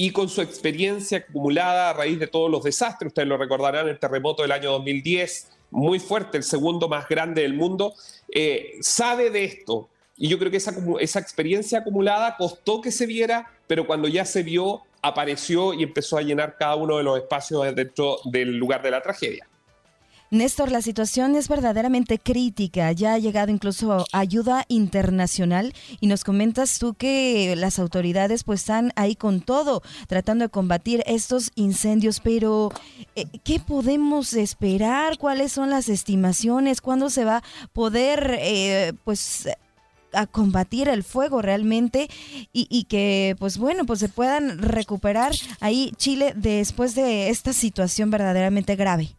y 0.00 0.12
con 0.12 0.28
su 0.28 0.42
experiencia 0.42 1.18
acumulada 1.18 1.90
a 1.90 1.92
raíz 1.92 2.20
de 2.20 2.28
todos 2.28 2.48
los 2.48 2.62
desastres, 2.62 3.08
ustedes 3.08 3.26
lo 3.26 3.36
recordarán, 3.36 3.88
el 3.88 3.98
terremoto 3.98 4.42
del 4.42 4.52
año 4.52 4.70
2010, 4.70 5.50
muy 5.72 5.98
fuerte, 5.98 6.36
el 6.36 6.44
segundo 6.44 6.88
más 6.88 7.08
grande 7.08 7.42
del 7.42 7.54
mundo, 7.54 7.94
eh, 8.32 8.78
sabe 8.80 9.30
de 9.30 9.42
esto. 9.42 9.88
Y 10.16 10.28
yo 10.28 10.38
creo 10.38 10.52
que 10.52 10.58
esa, 10.58 10.72
esa 11.00 11.18
experiencia 11.18 11.80
acumulada 11.80 12.36
costó 12.36 12.80
que 12.80 12.92
se 12.92 13.06
viera, 13.06 13.50
pero 13.66 13.88
cuando 13.88 14.06
ya 14.06 14.24
se 14.24 14.44
vio, 14.44 14.82
apareció 15.02 15.74
y 15.74 15.82
empezó 15.82 16.16
a 16.16 16.22
llenar 16.22 16.56
cada 16.56 16.76
uno 16.76 16.98
de 16.98 17.02
los 17.02 17.18
espacios 17.18 17.74
dentro 17.74 18.18
del 18.26 18.56
lugar 18.56 18.82
de 18.82 18.92
la 18.92 19.02
tragedia. 19.02 19.48
Néstor, 20.30 20.70
la 20.70 20.82
situación 20.82 21.36
es 21.36 21.48
verdaderamente 21.48 22.18
crítica. 22.18 22.92
Ya 22.92 23.14
ha 23.14 23.18
llegado 23.18 23.50
incluso 23.50 24.04
ayuda 24.12 24.66
internacional 24.68 25.72
y 26.00 26.06
nos 26.06 26.22
comentas 26.22 26.78
tú 26.78 26.92
que 26.92 27.54
las 27.56 27.78
autoridades 27.78 28.44
pues 28.44 28.60
están 28.60 28.92
ahí 28.94 29.16
con 29.16 29.40
todo 29.40 29.82
tratando 30.06 30.44
de 30.44 30.50
combatir 30.50 31.02
estos 31.06 31.50
incendios, 31.54 32.20
pero 32.20 32.70
eh, 33.16 33.24
¿qué 33.42 33.58
podemos 33.58 34.34
esperar? 34.34 35.16
¿Cuáles 35.16 35.52
son 35.52 35.70
las 35.70 35.88
estimaciones? 35.88 36.82
¿Cuándo 36.82 37.08
se 37.08 37.24
va 37.24 37.38
a 37.38 37.42
poder 37.72 38.36
eh, 38.38 38.92
pues 39.04 39.48
a 40.12 40.26
combatir 40.26 40.88
el 40.88 41.04
fuego 41.04 41.40
realmente 41.40 42.08
y, 42.52 42.66
y, 42.70 42.84
que 42.84 43.34
pues 43.38 43.58
bueno 43.58 43.84
pues 43.84 44.00
se 44.00 44.08
puedan 44.08 44.58
recuperar 44.58 45.32
ahí 45.60 45.92
Chile 45.96 46.32
después 46.34 46.94
de 46.94 47.30
esta 47.30 47.52
situación 47.52 48.10
verdaderamente 48.10 48.76
grave. 48.76 49.14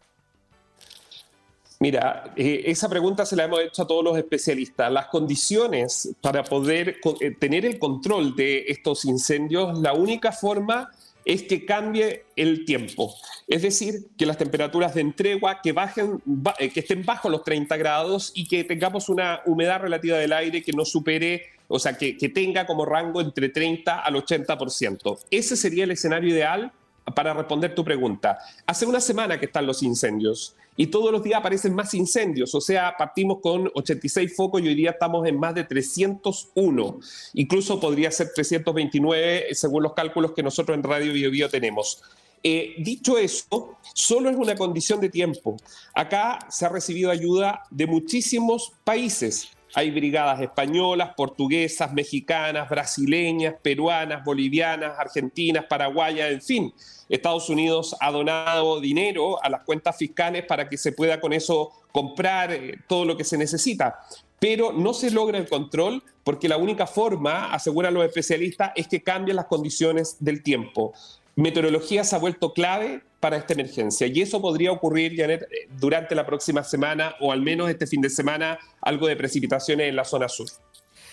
Mira, 1.82 2.34
eh, 2.36 2.64
esa 2.66 2.90
pregunta 2.90 3.24
se 3.24 3.34
la 3.36 3.44
hemos 3.44 3.60
hecho 3.60 3.82
a 3.82 3.86
todos 3.86 4.04
los 4.04 4.18
especialistas. 4.18 4.92
Las 4.92 5.06
condiciones 5.06 6.14
para 6.20 6.44
poder 6.44 6.98
eh, 7.20 7.30
tener 7.30 7.64
el 7.64 7.78
control 7.78 8.36
de 8.36 8.66
estos 8.68 9.06
incendios, 9.06 9.78
la 9.78 9.94
única 9.94 10.30
forma 10.30 10.90
es 11.24 11.44
que 11.44 11.64
cambie 11.64 12.26
el 12.36 12.66
tiempo. 12.66 13.14
Es 13.48 13.62
decir, 13.62 14.08
que 14.18 14.26
las 14.26 14.36
temperaturas 14.36 14.94
de 14.94 15.00
entregua 15.00 15.62
que 15.62 15.72
bajen, 15.72 16.22
eh, 16.58 16.68
que 16.68 16.80
estén 16.80 17.02
bajo 17.02 17.30
los 17.30 17.44
30 17.44 17.74
grados 17.78 18.30
y 18.34 18.46
que 18.46 18.62
tengamos 18.64 19.08
una 19.08 19.40
humedad 19.46 19.80
relativa 19.80 20.18
del 20.18 20.34
aire 20.34 20.62
que 20.62 20.72
no 20.72 20.84
supere, 20.84 21.44
o 21.66 21.78
sea, 21.78 21.96
que, 21.96 22.18
que 22.18 22.28
tenga 22.28 22.66
como 22.66 22.84
rango 22.84 23.22
entre 23.22 23.48
30 23.48 24.00
al 24.00 24.16
80%. 24.16 25.18
Ese 25.30 25.56
sería 25.56 25.84
el 25.84 25.92
escenario 25.92 26.28
ideal 26.28 26.72
para 27.14 27.32
responder 27.32 27.74
tu 27.74 27.84
pregunta. 27.84 28.38
Hace 28.66 28.84
una 28.84 29.00
semana 29.00 29.40
que 29.40 29.46
están 29.46 29.66
los 29.66 29.82
incendios 29.82 30.56
y 30.80 30.86
todos 30.86 31.12
los 31.12 31.22
días 31.22 31.40
aparecen 31.40 31.74
más 31.74 31.92
incendios, 31.92 32.54
o 32.54 32.60
sea, 32.62 32.94
partimos 32.96 33.40
con 33.42 33.70
86 33.74 34.34
focos 34.34 34.62
y 34.62 34.68
hoy 34.68 34.74
día 34.74 34.92
estamos 34.92 35.28
en 35.28 35.38
más 35.38 35.54
de 35.54 35.64
301, 35.64 37.00
incluso 37.34 37.78
podría 37.78 38.10
ser 38.10 38.30
329 38.34 39.48
según 39.52 39.82
los 39.82 39.92
cálculos 39.92 40.32
que 40.32 40.42
nosotros 40.42 40.74
en 40.74 40.82
Radio 40.82 41.12
Bio 41.12 41.50
tenemos. 41.50 42.02
Eh, 42.42 42.76
dicho 42.78 43.18
eso, 43.18 43.76
solo 43.92 44.30
es 44.30 44.36
una 44.38 44.54
condición 44.54 45.02
de 45.02 45.10
tiempo. 45.10 45.58
Acá 45.92 46.38
se 46.48 46.64
ha 46.64 46.70
recibido 46.70 47.10
ayuda 47.10 47.64
de 47.70 47.86
muchísimos 47.86 48.72
países. 48.82 49.50
Hay 49.74 49.90
brigadas 49.90 50.40
españolas, 50.40 51.14
portuguesas, 51.16 51.92
mexicanas, 51.92 52.68
brasileñas, 52.68 53.54
peruanas, 53.62 54.24
bolivianas, 54.24 54.98
argentinas, 54.98 55.64
paraguayas, 55.66 56.30
en 56.32 56.42
fin. 56.42 56.74
Estados 57.08 57.48
Unidos 57.48 57.96
ha 58.00 58.10
donado 58.10 58.80
dinero 58.80 59.42
a 59.42 59.48
las 59.48 59.62
cuentas 59.62 59.96
fiscales 59.96 60.44
para 60.44 60.68
que 60.68 60.76
se 60.76 60.92
pueda 60.92 61.20
con 61.20 61.32
eso 61.32 61.72
comprar 61.92 62.52
eh, 62.52 62.78
todo 62.86 63.04
lo 63.04 63.16
que 63.16 63.24
se 63.24 63.36
necesita. 63.36 64.00
Pero 64.38 64.72
no 64.72 64.94
se 64.94 65.10
logra 65.10 65.38
el 65.38 65.48
control 65.48 66.02
porque 66.24 66.48
la 66.48 66.56
única 66.56 66.86
forma, 66.86 67.52
aseguran 67.52 67.94
los 67.94 68.04
especialistas, 68.04 68.72
es 68.74 68.88
que 68.88 69.02
cambien 69.02 69.36
las 69.36 69.46
condiciones 69.46 70.16
del 70.20 70.42
tiempo. 70.42 70.92
Meteorología 71.36 72.04
se 72.04 72.16
ha 72.16 72.18
vuelto 72.18 72.52
clave 72.52 73.02
para 73.20 73.36
esta 73.36 73.52
emergencia 73.52 74.06
y 74.06 74.22
eso 74.22 74.40
podría 74.40 74.72
ocurrir, 74.72 75.14
Janet, 75.14 75.42
eh, 75.42 75.68
durante 75.78 76.14
la 76.14 76.26
próxima 76.26 76.64
semana 76.64 77.14
o 77.20 77.30
al 77.30 77.42
menos 77.42 77.68
este 77.68 77.86
fin 77.86 78.00
de 78.00 78.08
semana, 78.08 78.58
algo 78.80 79.06
de 79.06 79.14
precipitaciones 79.14 79.88
en 79.88 79.96
la 79.96 80.04
zona 80.04 80.28
sur. 80.28 80.48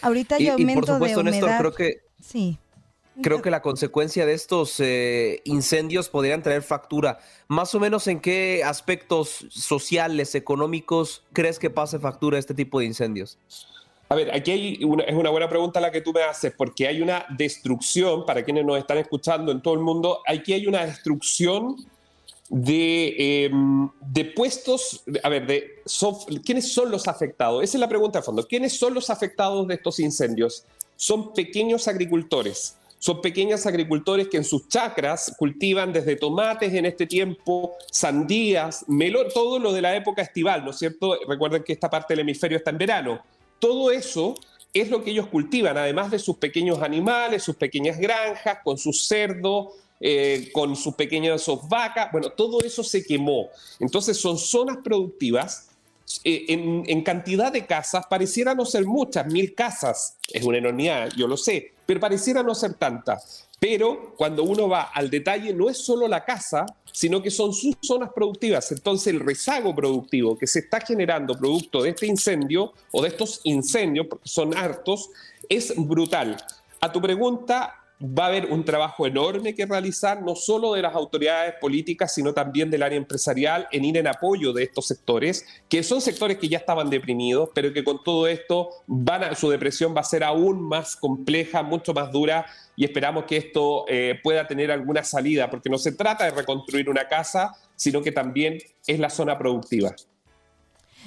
Ahorita 0.01 0.35
hay 0.35 0.47
aumento 0.47 0.97
de 0.97 1.15
humedad. 1.17 1.59
creo 1.59 1.73
que... 1.73 2.01
Sí. 2.21 2.57
creo 3.21 3.41
que 3.41 3.51
la 3.51 3.61
consecuencia 3.61 4.25
de 4.25 4.33
estos 4.33 4.79
eh, 4.79 5.41
incendios 5.43 6.07
podrían 6.07 6.41
traer 6.41 6.61
factura. 6.61 7.19
Más 7.47 7.75
o 7.75 7.79
menos 7.79 8.07
en 8.07 8.19
qué 8.19 8.63
aspectos 8.63 9.45
sociales, 9.49 10.33
económicos, 10.35 11.23
crees 11.33 11.59
que 11.59 11.69
pase 11.69 11.99
factura 11.99 12.37
este 12.37 12.53
tipo 12.53 12.79
de 12.79 12.85
incendios? 12.85 13.37
A 14.09 14.15
ver, 14.15 14.33
aquí 14.33 14.51
hay 14.51 14.83
una, 14.83 15.03
es 15.03 15.15
una 15.15 15.29
buena 15.29 15.49
pregunta 15.49 15.81
la 15.81 15.91
que 15.91 16.01
tú 16.01 16.13
me 16.13 16.23
haces, 16.23 16.53
porque 16.55 16.87
hay 16.87 17.01
una 17.01 17.25
destrucción, 17.29 18.25
para 18.25 18.43
quienes 18.43 18.65
nos 18.65 18.77
están 18.77 18.99
escuchando 18.99 19.51
en 19.51 19.61
todo 19.61 19.73
el 19.73 19.81
mundo, 19.81 20.21
aquí 20.25 20.53
hay 20.53 20.65
una 20.65 20.85
destrucción 20.85 21.75
de, 22.49 23.45
em, 23.45 23.89
de 24.01 24.25
puestos, 24.25 25.03
a 25.23 25.29
ver, 25.29 25.47
de 25.47 25.83
¿quiénes 26.45 26.71
son 26.71 26.91
los 26.91 27.07
afectados? 27.07 27.63
Esa 27.63 27.77
es 27.77 27.81
la 27.81 27.89
pregunta 27.89 28.19
de 28.19 28.23
fondo. 28.23 28.47
¿Quiénes 28.47 28.77
son 28.77 28.93
los 28.93 29.09
afectados 29.09 29.67
de 29.67 29.75
estos 29.75 29.99
incendios? 29.99 30.63
Son 30.95 31.33
pequeños 31.33 31.87
agricultores. 31.87 32.77
Son 32.99 33.21
pequeños 33.21 33.65
agricultores 33.67 34.27
que 34.27 34.37
en 34.37 34.43
sus 34.43 34.67
chacras 34.69 35.33
cultivan 35.37 35.93
desde 35.93 36.15
tomates 36.15 36.73
en 36.73 36.85
este 36.87 37.05
tiempo, 37.05 37.75
sandías, 37.91 38.85
melón, 38.87 39.27
todo 39.33 39.59
lo 39.59 39.71
de 39.71 39.81
la 39.81 39.95
época 39.95 40.23
estival, 40.23 40.65
¿no 40.65 40.71
es 40.71 40.79
cierto? 40.79 41.15
Recuerden 41.27 41.63
que 41.63 41.73
esta 41.73 41.89
parte 41.89 42.13
del 42.13 42.21
hemisferio 42.21 42.57
está 42.57 42.71
en 42.71 42.79
verano. 42.79 43.21
Todo 43.59 43.91
eso 43.91 44.33
es 44.73 44.89
lo 44.89 45.03
que 45.03 45.11
ellos 45.11 45.27
cultivan, 45.27 45.77
además 45.77 46.09
de 46.09 46.17
sus 46.19 46.37
pequeños 46.37 46.81
animales, 46.81 47.43
sus 47.43 47.55
pequeñas 47.55 47.99
granjas, 47.99 48.59
con 48.63 48.77
sus 48.79 49.07
cerdos, 49.07 49.73
eh, 49.99 50.49
con 50.53 50.75
sus 50.75 50.93
pequeñas 50.95 51.45
vacas, 51.67 52.11
bueno, 52.11 52.29
todo 52.29 52.61
eso 52.61 52.83
se 52.83 53.03
quemó. 53.03 53.49
Entonces 53.79 54.17
son 54.17 54.37
zonas 54.37 54.77
productivas. 54.83 55.69
Eh, 56.23 56.45
en, 56.47 57.03
cantidad 57.03 57.51
de 57.51 57.65
casas, 57.65 58.05
pareciera 58.09 58.55
no 58.55 58.65
ser 58.65 58.85
muchas, 58.85 59.25
mil 59.27 59.53
casas, 59.53 60.15
es 60.31 60.41
una 60.45 60.57
enormidad, 60.57 61.09
yo 61.17 61.27
lo 61.27 61.35
sé, 61.35 61.73
pero 61.85 61.99
pareciera 61.99 62.43
no 62.43 62.55
ser 62.55 62.75
tantas. 62.75 63.49
Pero 63.59 64.13
cuando 64.15 64.43
uno 64.43 64.69
va 64.69 64.83
al 64.83 65.09
detalle, 65.09 65.53
no 65.53 65.69
es 65.69 65.79
solo 65.79 66.07
la 66.07 66.23
casa, 66.23 66.65
sino 66.93 67.21
que 67.21 67.31
son 67.31 67.53
sus 67.53 67.75
zonas 67.81 68.11
productivas. 68.13 68.71
Entonces 68.71 69.13
el 69.13 69.19
rezago 69.19 69.75
productivo 69.75 70.37
que 70.37 70.47
se 70.47 70.59
está 70.59 70.79
generando 70.79 71.37
producto 71.37 71.81
de 71.81 71.89
este 71.89 72.05
incendio 72.05 72.73
o 72.91 73.01
de 73.01 73.09
estos 73.09 73.41
incendios, 73.43 74.07
porque 74.07 74.29
son 74.29 74.55
hartos, 74.55 75.09
es 75.49 75.73
brutal. 75.75 76.37
A 76.79 76.91
tu 76.91 77.01
pregunta, 77.01 77.86
va 78.01 78.25
a 78.25 78.27
haber 78.27 78.45
un 78.51 78.63
trabajo 78.63 79.07
enorme 79.07 79.55
que 79.55 79.65
realizar, 79.65 80.21
no 80.21 80.35
solo 80.35 80.73
de 80.73 80.83
las 80.83 80.93
autoridades 80.93 81.55
políticas, 81.59 82.13
sino 82.13 82.33
también 82.33 82.69
del 82.69 82.83
área 82.83 82.97
empresarial, 82.97 83.67
en 83.71 83.85
ir 83.85 83.97
en 83.97 84.07
apoyo 84.07 84.53
de 84.53 84.63
estos 84.63 84.87
sectores, 84.87 85.45
que 85.67 85.81
son 85.81 85.99
sectores 86.01 86.37
que 86.37 86.47
ya 86.47 86.59
estaban 86.59 86.89
deprimidos, 86.89 87.49
pero 87.55 87.73
que 87.73 87.83
con 87.83 88.03
todo 88.03 88.27
esto 88.27 88.69
van 88.85 89.35
su 89.35 89.49
depresión 89.49 89.95
va 89.95 90.01
a 90.01 90.03
ser 90.03 90.23
aún 90.23 90.61
más 90.61 90.95
compleja, 90.95 91.63
mucho 91.63 91.93
más 91.93 92.11
dura, 92.11 92.45
y 92.75 92.85
esperamos 92.85 93.23
que 93.25 93.37
esto 93.37 93.85
eh, 93.87 94.19
pueda 94.21 94.45
tener 94.45 94.71
alguna 94.71 95.03
salida, 95.03 95.49
porque 95.49 95.69
no 95.69 95.79
se 95.79 95.91
trata 95.93 96.25
de 96.25 96.31
reconstruir 96.31 96.89
una 96.89 97.07
casa, 97.07 97.55
sino 97.75 98.01
que 98.01 98.11
también 98.11 98.59
es 98.85 98.99
la 98.99 99.09
zona 99.09 99.37
productiva. 99.39 99.95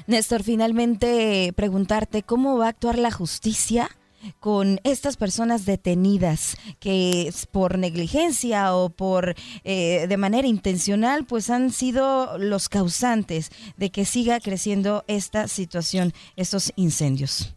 Néstor, 0.06 0.42
finalmente 0.42 1.52
preguntarte 1.54 2.22
cómo 2.22 2.58
va 2.58 2.66
a 2.66 2.70
actuar 2.70 2.98
la 2.98 3.10
justicia 3.10 3.90
con 4.38 4.80
estas 4.84 5.16
personas 5.16 5.64
detenidas 5.64 6.56
que 6.78 7.32
por 7.50 7.78
negligencia 7.78 8.74
o 8.74 8.90
por 8.90 9.34
eh, 9.64 10.06
de 10.08 10.16
manera 10.16 10.46
intencional 10.46 11.24
pues 11.24 11.50
han 11.50 11.70
sido 11.70 12.38
los 12.38 12.68
causantes 12.68 13.50
de 13.76 13.90
que 13.90 14.04
siga 14.04 14.40
creciendo 14.40 15.04
esta 15.06 15.48
situación, 15.48 16.12
estos 16.36 16.72
incendios? 16.76 17.54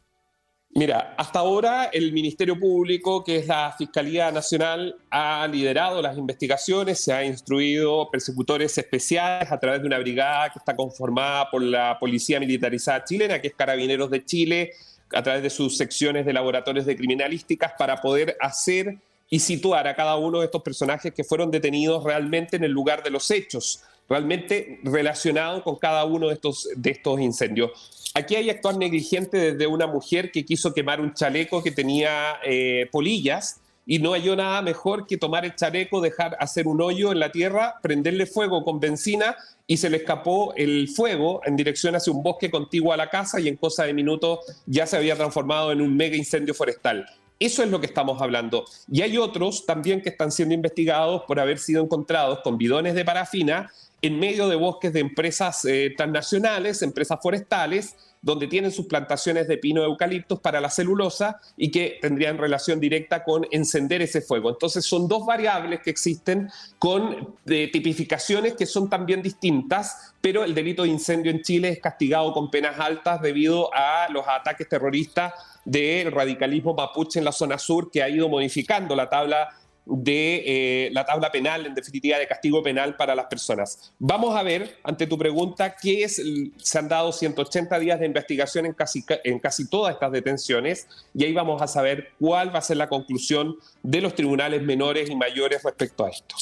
Mira, 0.75 1.13
hasta 1.19 1.37
ahora 1.37 1.85
el 1.93 2.11
Ministerio 2.11 2.59
Público, 2.59 3.23
que 3.23 3.37
es 3.37 3.47
la 3.47 3.75
Fiscalía 3.77 4.31
Nacional, 4.31 4.95
ha 5.11 5.47
liderado 5.47 6.01
las 6.01 6.17
investigaciones, 6.17 6.99
se 6.99 7.13
ha 7.13 7.23
instruido 7.23 8.09
persecutores 8.09 8.75
especiales 8.75 9.51
a 9.51 9.59
través 9.59 9.81
de 9.81 9.87
una 9.87 9.99
brigada 9.99 10.49
que 10.49 10.57
está 10.57 10.75
conformada 10.75 11.51
por 11.51 11.61
la 11.61 11.99
Policía 11.99 12.39
Militarizada 12.39 13.03
Chilena, 13.03 13.39
que 13.39 13.49
es 13.49 13.53
Carabineros 13.53 14.09
de 14.09 14.25
Chile, 14.25 14.71
a 15.13 15.23
través 15.23 15.43
de 15.43 15.49
sus 15.49 15.77
secciones 15.77 16.25
de 16.25 16.33
laboratorios 16.33 16.85
de 16.85 16.95
criminalísticas 16.95 17.73
para 17.77 18.01
poder 18.01 18.37
hacer 18.39 18.97
y 19.29 19.39
situar 19.39 19.87
a 19.87 19.95
cada 19.95 20.15
uno 20.15 20.39
de 20.39 20.45
estos 20.45 20.61
personajes 20.61 21.13
que 21.13 21.23
fueron 21.23 21.49
detenidos 21.49 22.03
realmente 22.03 22.57
en 22.57 22.63
el 22.63 22.71
lugar 22.71 23.03
de 23.03 23.09
los 23.09 23.31
hechos, 23.31 23.81
realmente 24.07 24.79
relacionado 24.83 25.63
con 25.63 25.77
cada 25.77 26.05
uno 26.05 26.27
de 26.27 26.35
estos, 26.35 26.69
de 26.75 26.91
estos 26.91 27.19
incendios. 27.19 28.11
Aquí 28.13 28.35
hay 28.35 28.49
actuar 28.49 28.77
negligente 28.77 29.53
desde 29.53 29.65
una 29.65 29.87
mujer 29.87 30.31
que 30.31 30.45
quiso 30.45 30.73
quemar 30.73 31.01
un 31.01 31.13
chaleco 31.13 31.63
que 31.63 31.71
tenía 31.71 32.37
eh, 32.43 32.87
polillas 32.91 33.59
y 33.85 33.99
no 33.99 34.11
halló 34.11 34.35
nada 34.35 34.61
mejor 34.61 35.05
que 35.05 35.17
tomar 35.17 35.45
el 35.45 35.55
chaleco, 35.55 36.01
dejar 36.01 36.37
hacer 36.39 36.67
un 36.67 36.81
hoyo 36.81 37.11
en 37.11 37.19
la 37.19 37.31
tierra, 37.31 37.75
prenderle 37.81 38.25
fuego 38.25 38.63
con 38.63 38.79
benzina 38.79 39.35
y 39.67 39.77
se 39.77 39.89
le 39.89 39.97
escapó 39.97 40.53
el 40.55 40.89
fuego 40.89 41.41
en 41.45 41.55
dirección 41.55 41.95
hacia 41.95 42.13
un 42.13 42.23
bosque 42.23 42.51
contiguo 42.51 42.93
a 42.93 42.97
la 42.97 43.09
casa 43.09 43.39
y 43.39 43.47
en 43.47 43.57
cosa 43.57 43.83
de 43.83 43.93
minutos 43.93 44.39
ya 44.65 44.85
se 44.85 44.97
había 44.97 45.15
transformado 45.15 45.71
en 45.71 45.81
un 45.81 45.95
mega 45.95 46.15
incendio 46.15 46.53
forestal. 46.53 47.05
Eso 47.39 47.63
es 47.63 47.69
lo 47.69 47.79
que 47.79 47.87
estamos 47.87 48.21
hablando. 48.21 48.65
Y 48.89 49.01
hay 49.01 49.17
otros 49.17 49.65
también 49.65 50.01
que 50.01 50.09
están 50.09 50.31
siendo 50.31 50.53
investigados 50.53 51.23
por 51.27 51.39
haber 51.39 51.59
sido 51.59 51.83
encontrados 51.83 52.39
con 52.39 52.57
bidones 52.57 52.93
de 52.95 53.03
parafina 53.03 53.69
en 54.01 54.19
medio 54.19 54.47
de 54.47 54.55
bosques 54.55 54.93
de 54.93 54.99
empresas 54.99 55.65
eh, 55.65 55.93
transnacionales, 55.95 56.81
empresas 56.81 57.19
forestales, 57.21 57.95
donde 58.23 58.47
tienen 58.47 58.71
sus 58.71 58.87
plantaciones 58.87 59.47
de 59.49 59.57
pino 59.57 59.83
eucaliptos 59.83 60.39
para 60.39 60.61
la 60.61 60.69
celulosa 60.69 61.41
y 61.57 61.69
que 61.69 61.99
tendrían 62.01 62.37
relación 62.37 62.79
directa 62.79 63.23
con 63.23 63.45
encender 63.51 64.01
ese 64.01 64.21
fuego. 64.21 64.49
Entonces 64.49 64.85
son 64.85 65.09
dos 65.09 65.25
variables 65.25 65.81
que 65.81 65.89
existen 65.89 66.49
con 66.79 67.35
tipificaciones 67.45 68.53
que 68.53 68.65
son 68.65 68.89
también 68.89 69.21
distintas, 69.21 70.15
pero 70.21 70.45
el 70.45 70.55
delito 70.55 70.83
de 70.83 70.89
incendio 70.89 71.31
en 71.31 71.41
Chile 71.41 71.69
es 71.69 71.79
castigado 71.79 72.33
con 72.33 72.49
penas 72.49 72.79
altas 72.79 73.21
debido 73.21 73.69
a 73.73 74.07
los 74.09 74.25
ataques 74.25 74.69
terroristas 74.69 75.33
del 75.65 76.11
radicalismo 76.11 76.73
mapuche 76.73 77.19
en 77.19 77.25
la 77.25 77.31
zona 77.33 77.57
sur 77.57 77.91
que 77.91 78.01
ha 78.01 78.09
ido 78.09 78.29
modificando 78.29 78.95
la 78.95 79.09
tabla 79.09 79.49
de 79.85 80.43
eh, 80.45 80.89
la 80.91 81.05
tabla 81.05 81.31
penal, 81.31 81.65
en 81.65 81.75
definitiva, 81.75 82.17
de 82.17 82.27
castigo 82.27 82.63
penal 82.63 82.95
para 82.95 83.15
las 83.15 83.25
personas. 83.25 83.93
Vamos 83.99 84.35
a 84.35 84.43
ver, 84.43 84.77
ante 84.83 85.07
tu 85.07 85.17
pregunta, 85.17 85.75
qué 85.81 86.03
es, 86.03 86.21
se 86.57 86.79
han 86.79 86.87
dado 86.87 87.11
180 87.11 87.79
días 87.79 87.99
de 87.99 88.05
investigación 88.05 88.65
en 88.65 88.73
casi, 88.73 89.03
en 89.23 89.39
casi 89.39 89.69
todas 89.69 89.93
estas 89.93 90.11
detenciones 90.11 90.87
y 91.13 91.25
ahí 91.25 91.33
vamos 91.33 91.61
a 91.61 91.67
saber 91.67 92.09
cuál 92.19 92.53
va 92.53 92.59
a 92.59 92.61
ser 92.61 92.77
la 92.77 92.87
conclusión 92.89 93.55
de 93.81 94.01
los 94.01 94.15
tribunales 94.15 94.61
menores 94.61 95.09
y 95.09 95.15
mayores 95.15 95.63
respecto 95.63 96.05
a 96.05 96.09
esto. 96.09 96.35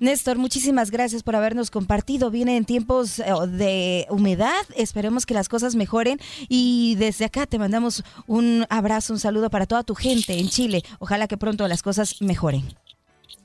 Néstor, 0.00 0.38
muchísimas 0.38 0.90
gracias 0.90 1.22
por 1.22 1.36
habernos 1.36 1.70
compartido. 1.70 2.30
Viene 2.30 2.56
en 2.56 2.64
tiempos 2.64 3.18
eh, 3.18 3.24
de 3.48 4.06
humedad, 4.10 4.64
esperemos 4.76 5.26
que 5.26 5.34
las 5.34 5.48
cosas 5.48 5.74
mejoren 5.74 6.18
y 6.48 6.96
desde 6.96 7.24
acá 7.24 7.46
te 7.46 7.58
mandamos 7.58 8.04
un 8.26 8.66
abrazo, 8.68 9.12
un 9.12 9.20
saludo 9.20 9.50
para 9.50 9.66
toda 9.66 9.82
tu 9.82 9.94
gente 9.94 10.38
en 10.38 10.48
Chile. 10.48 10.82
Ojalá 10.98 11.28
que 11.28 11.36
pronto 11.36 11.66
las 11.68 11.82
cosas 11.82 12.20
mejoren. 12.20 12.64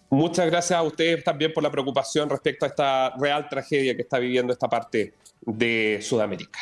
Muchas 0.09 0.47
gracias 0.47 0.77
a 0.77 0.81
ustedes 0.81 1.23
también 1.23 1.53
por 1.53 1.61
la 1.61 1.69
preocupación 1.69 2.29
respecto 2.29 2.65
a 2.65 2.69
esta 2.69 3.13
real 3.17 3.47
tragedia 3.47 3.95
que 3.95 4.01
está 4.01 4.17
viviendo 4.17 4.51
esta 4.51 4.67
parte 4.67 5.13
de 5.45 5.99
Sudamérica. 6.01 6.59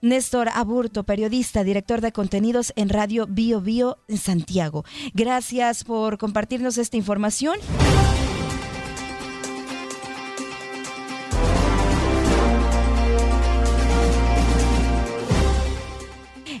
Néstor 0.00 0.48
Aburto, 0.48 1.04
periodista, 1.04 1.62
director 1.62 2.00
de 2.00 2.12
contenidos 2.12 2.72
en 2.76 2.88
Radio 2.88 3.26
Bio 3.28 3.60
Bio 3.60 3.98
en 4.08 4.18
Santiago. 4.18 4.84
Gracias 5.12 5.84
por 5.84 6.18
compartirnos 6.18 6.78
esta 6.78 6.96
información. 6.96 7.58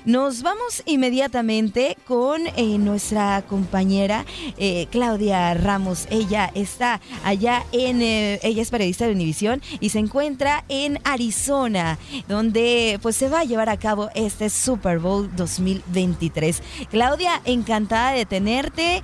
Nos 0.04 0.42
vamos 0.42 0.82
inmediatamente 0.84 1.96
con 2.06 2.46
eh, 2.46 2.76
nuestra 2.78 3.42
compañera 3.48 4.26
eh, 4.58 4.86
Claudia 4.90 5.54
Ramos. 5.54 6.06
Ella 6.10 6.50
está 6.54 7.00
allá 7.24 7.64
en, 7.72 8.02
eh, 8.02 8.38
ella 8.42 8.60
es 8.60 8.70
periodista 8.70 9.06
de 9.06 9.12
Univisión 9.12 9.62
y 9.80 9.88
se 9.88 10.00
encuentra 10.00 10.64
en 10.68 10.98
Arizona, 11.04 11.98
donde 12.28 12.98
pues 13.00 13.16
se 13.16 13.30
va 13.30 13.40
a 13.40 13.44
llevar 13.44 13.70
a 13.70 13.78
cabo 13.78 14.10
este 14.14 14.50
Super 14.50 14.98
Bowl 14.98 15.34
2023. 15.36 16.62
Claudia, 16.90 17.40
encantada 17.46 18.12
de 18.12 18.26
tenerte. 18.26 19.02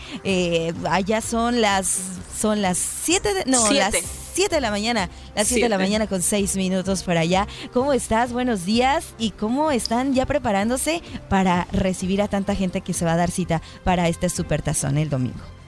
allá 0.90 1.22
son 1.22 1.62
las 1.62 1.98
son 2.38 2.60
las 2.60 2.78
7 2.78 3.34
de 3.34 3.44
no, 3.46 3.70
las 3.72 3.94
7 4.40 4.54
de 4.54 4.60
la 4.62 4.70
mañana, 4.70 5.10
las 5.36 5.48
7 5.48 5.64
de 5.64 5.68
la 5.68 5.76
mañana 5.76 6.06
con 6.06 6.22
6 6.22 6.56
minutos 6.56 7.02
por 7.02 7.18
allá. 7.18 7.46
¿Cómo 7.74 7.92
estás? 7.92 8.32
Buenos 8.32 8.64
días. 8.64 9.12
¿Y 9.18 9.32
cómo 9.32 9.70
están 9.70 10.14
ya 10.14 10.24
preparándose 10.24 11.02
para 11.28 11.66
recibir 11.72 12.22
a 12.22 12.28
tanta 12.28 12.54
gente 12.54 12.80
que 12.80 12.94
se 12.94 13.04
va 13.04 13.12
a 13.12 13.16
dar 13.16 13.30
cita 13.30 13.60
para 13.84 14.08
este 14.08 14.30
supertazón 14.30 14.96
el 14.96 15.10
domingo? 15.10 15.59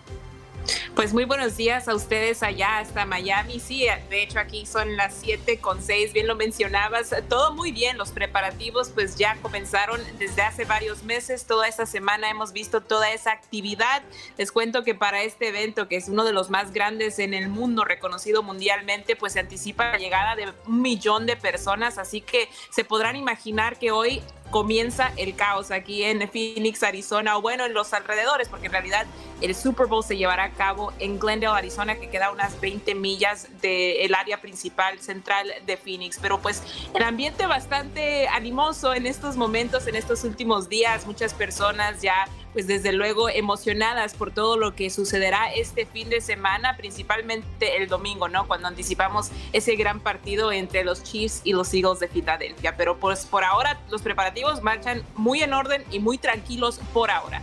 Pues 0.95 1.15
muy 1.15 1.25
buenos 1.25 1.57
días 1.57 1.89
a 1.89 1.95
ustedes 1.95 2.43
allá 2.43 2.79
hasta 2.79 3.07
Miami. 3.07 3.61
Sí, 3.61 3.87
de 4.11 4.23
hecho 4.23 4.39
aquí 4.39 4.67
son 4.67 4.97
las 4.97 5.15
7 5.15 5.59
con 5.59 5.83
6, 5.83 6.13
bien 6.13 6.27
lo 6.27 6.37
mencionabas. 6.37 7.15
Todo 7.29 7.55
muy 7.55 7.73
bien, 7.73 7.97
los 7.97 8.11
preparativos 8.11 8.91
pues 8.91 9.17
ya 9.17 9.37
comenzaron 9.41 10.01
desde 10.19 10.43
hace 10.43 10.65
varios 10.65 11.03
meses. 11.03 11.47
Toda 11.47 11.67
esta 11.67 11.87
semana 11.87 12.31
hemos 12.31 12.53
visto 12.53 12.83
toda 12.83 13.11
esa 13.11 13.33
actividad. 13.33 14.03
Les 14.37 14.53
cuento 14.53 14.85
que 14.85 14.95
para 14.95 15.23
este 15.23 15.49
evento, 15.49 15.89
que 15.89 15.97
es 15.97 16.09
uno 16.09 16.25
de 16.25 16.33
los 16.33 16.51
más 16.51 16.73
grandes 16.73 17.19
en 17.19 17.35
el 17.35 17.49
mundo, 17.49 17.85
reconocido 17.85 18.43
mundialmente, 18.43 19.17
pues 19.17 19.33
se 19.33 19.41
anticipa 19.41 19.93
la 19.93 19.99
llegada 19.99 20.37
de 20.37 20.53
un 20.67 20.83
millón 20.83 21.27
de 21.27 21.37
personas. 21.37 21.99
Así 21.99 22.21
que 22.21 22.49
se 22.71 22.85
podrán 22.85 23.17
imaginar 23.17 23.79
que 23.79 23.91
hoy 23.91 24.23
comienza 24.53 25.13
el 25.17 25.35
caos 25.35 25.73
aquí 25.73 26.05
en 26.05 26.31
Phoenix, 26.31 26.85
Arizona, 26.85 27.37
o 27.37 27.43
bueno, 27.43 27.65
en 27.65 27.75
los 27.75 27.93
alrededores, 27.93 28.49
porque 28.49 28.67
en 28.67 28.73
realidad 28.73 29.07
el 29.41 29.57
Super 29.57 29.87
Bowl 29.87 30.05
se 30.05 30.17
llevará 30.17 30.45
a 30.45 30.51
cabo 30.51 30.93
en 31.01 31.19
Glendale, 31.19 31.59
Arizona, 31.59 31.97
que 31.99 32.09
queda 32.09 32.27
a 32.27 32.31
unas 32.31 32.61
20 32.61 32.95
millas 32.95 33.49
del 33.61 34.15
área 34.15 34.41
principal 34.41 35.01
central 35.01 35.53
de 35.67 35.77
Phoenix. 35.77 36.19
Pero 36.23 36.41
pues 36.41 36.63
el 36.95 37.03
ambiente 37.03 37.47
bastante 37.47 38.29
animoso 38.29 38.95
en 38.95 39.07
estos 39.07 39.37
momentos, 39.37 39.89
en 39.89 39.97
estos 39.97 40.23
últimos 40.23 40.69
días, 40.69 41.07
muchas 41.07 41.35
personas 41.35 42.01
ya 42.03 42.29
pues 42.53 42.67
desde 42.67 42.93
luego 42.93 43.29
emocionadas 43.29 44.15
por 44.15 44.31
todo 44.31 44.57
lo 44.57 44.75
que 44.75 44.91
sucederá 44.91 45.53
este 45.53 45.87
fin 45.87 46.11
de 46.11 46.21
semana, 46.21 46.77
principalmente 46.77 47.79
el 47.79 47.89
domingo, 47.89 48.29
¿no? 48.29 48.47
Cuando 48.47 48.69
anticipamos 48.69 49.31
ese 49.53 49.75
gran 49.77 50.01
partido 50.01 50.53
entre 50.53 50.85
los 50.85 51.03
Chiefs 51.03 51.41
y 51.45 51.53
los 51.53 51.73
Eagles 51.73 52.01
de 52.01 52.09
Filadelfia. 52.09 52.77
Pero 52.77 52.99
pues 52.99 53.25
por 53.25 53.45
ahora 53.45 53.81
los 53.91 54.03
preparativos 54.03 54.42
marchan 54.63 55.03
muy 55.17 55.43
en 55.43 55.53
orden 55.53 55.85
y 55.91 55.99
muy 55.99 56.19
tranquilos 56.19 56.81
por 56.93 57.11
ahora. 57.11 57.43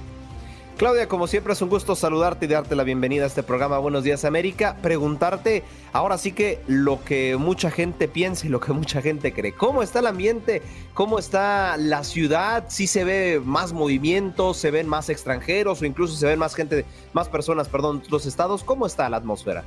Claudia, 0.79 1.09
como 1.09 1.27
siempre 1.27 1.51
es 1.51 1.61
un 1.61 1.67
gusto 1.67 1.93
saludarte 1.93 2.45
y 2.45 2.47
darte 2.47 2.73
la 2.73 2.83
bienvenida 2.83 3.25
a 3.25 3.27
este 3.27 3.43
programa 3.43 3.79
Buenos 3.79 4.05
Días 4.05 4.23
América. 4.23 4.77
Preguntarte 4.81 5.65
ahora 5.91 6.17
sí 6.17 6.31
que 6.31 6.61
lo 6.67 7.03
que 7.03 7.35
mucha 7.35 7.69
gente 7.69 8.07
piensa 8.07 8.47
y 8.47 8.49
lo 8.49 8.61
que 8.61 8.71
mucha 8.71 9.01
gente 9.01 9.33
cree. 9.33 9.51
¿Cómo 9.51 9.83
está 9.83 9.99
el 9.99 10.07
ambiente? 10.07 10.61
¿Cómo 10.93 11.19
está 11.19 11.75
la 11.75 12.05
ciudad? 12.05 12.63
¿Sí 12.69 12.87
se 12.87 13.03
ve 13.03 13.41
más 13.43 13.73
movimiento? 13.73 14.53
¿Se 14.53 14.71
ven 14.71 14.87
más 14.87 15.09
extranjeros 15.09 15.81
o 15.81 15.85
incluso 15.85 16.15
se 16.15 16.27
ven 16.27 16.39
más 16.39 16.55
gente, 16.55 16.85
más 17.11 17.27
personas, 17.27 17.67
perdón, 17.67 18.01
los 18.09 18.25
estados? 18.25 18.63
¿Cómo 18.63 18.85
está 18.85 19.09
la 19.09 19.17
atmósfera? 19.17 19.65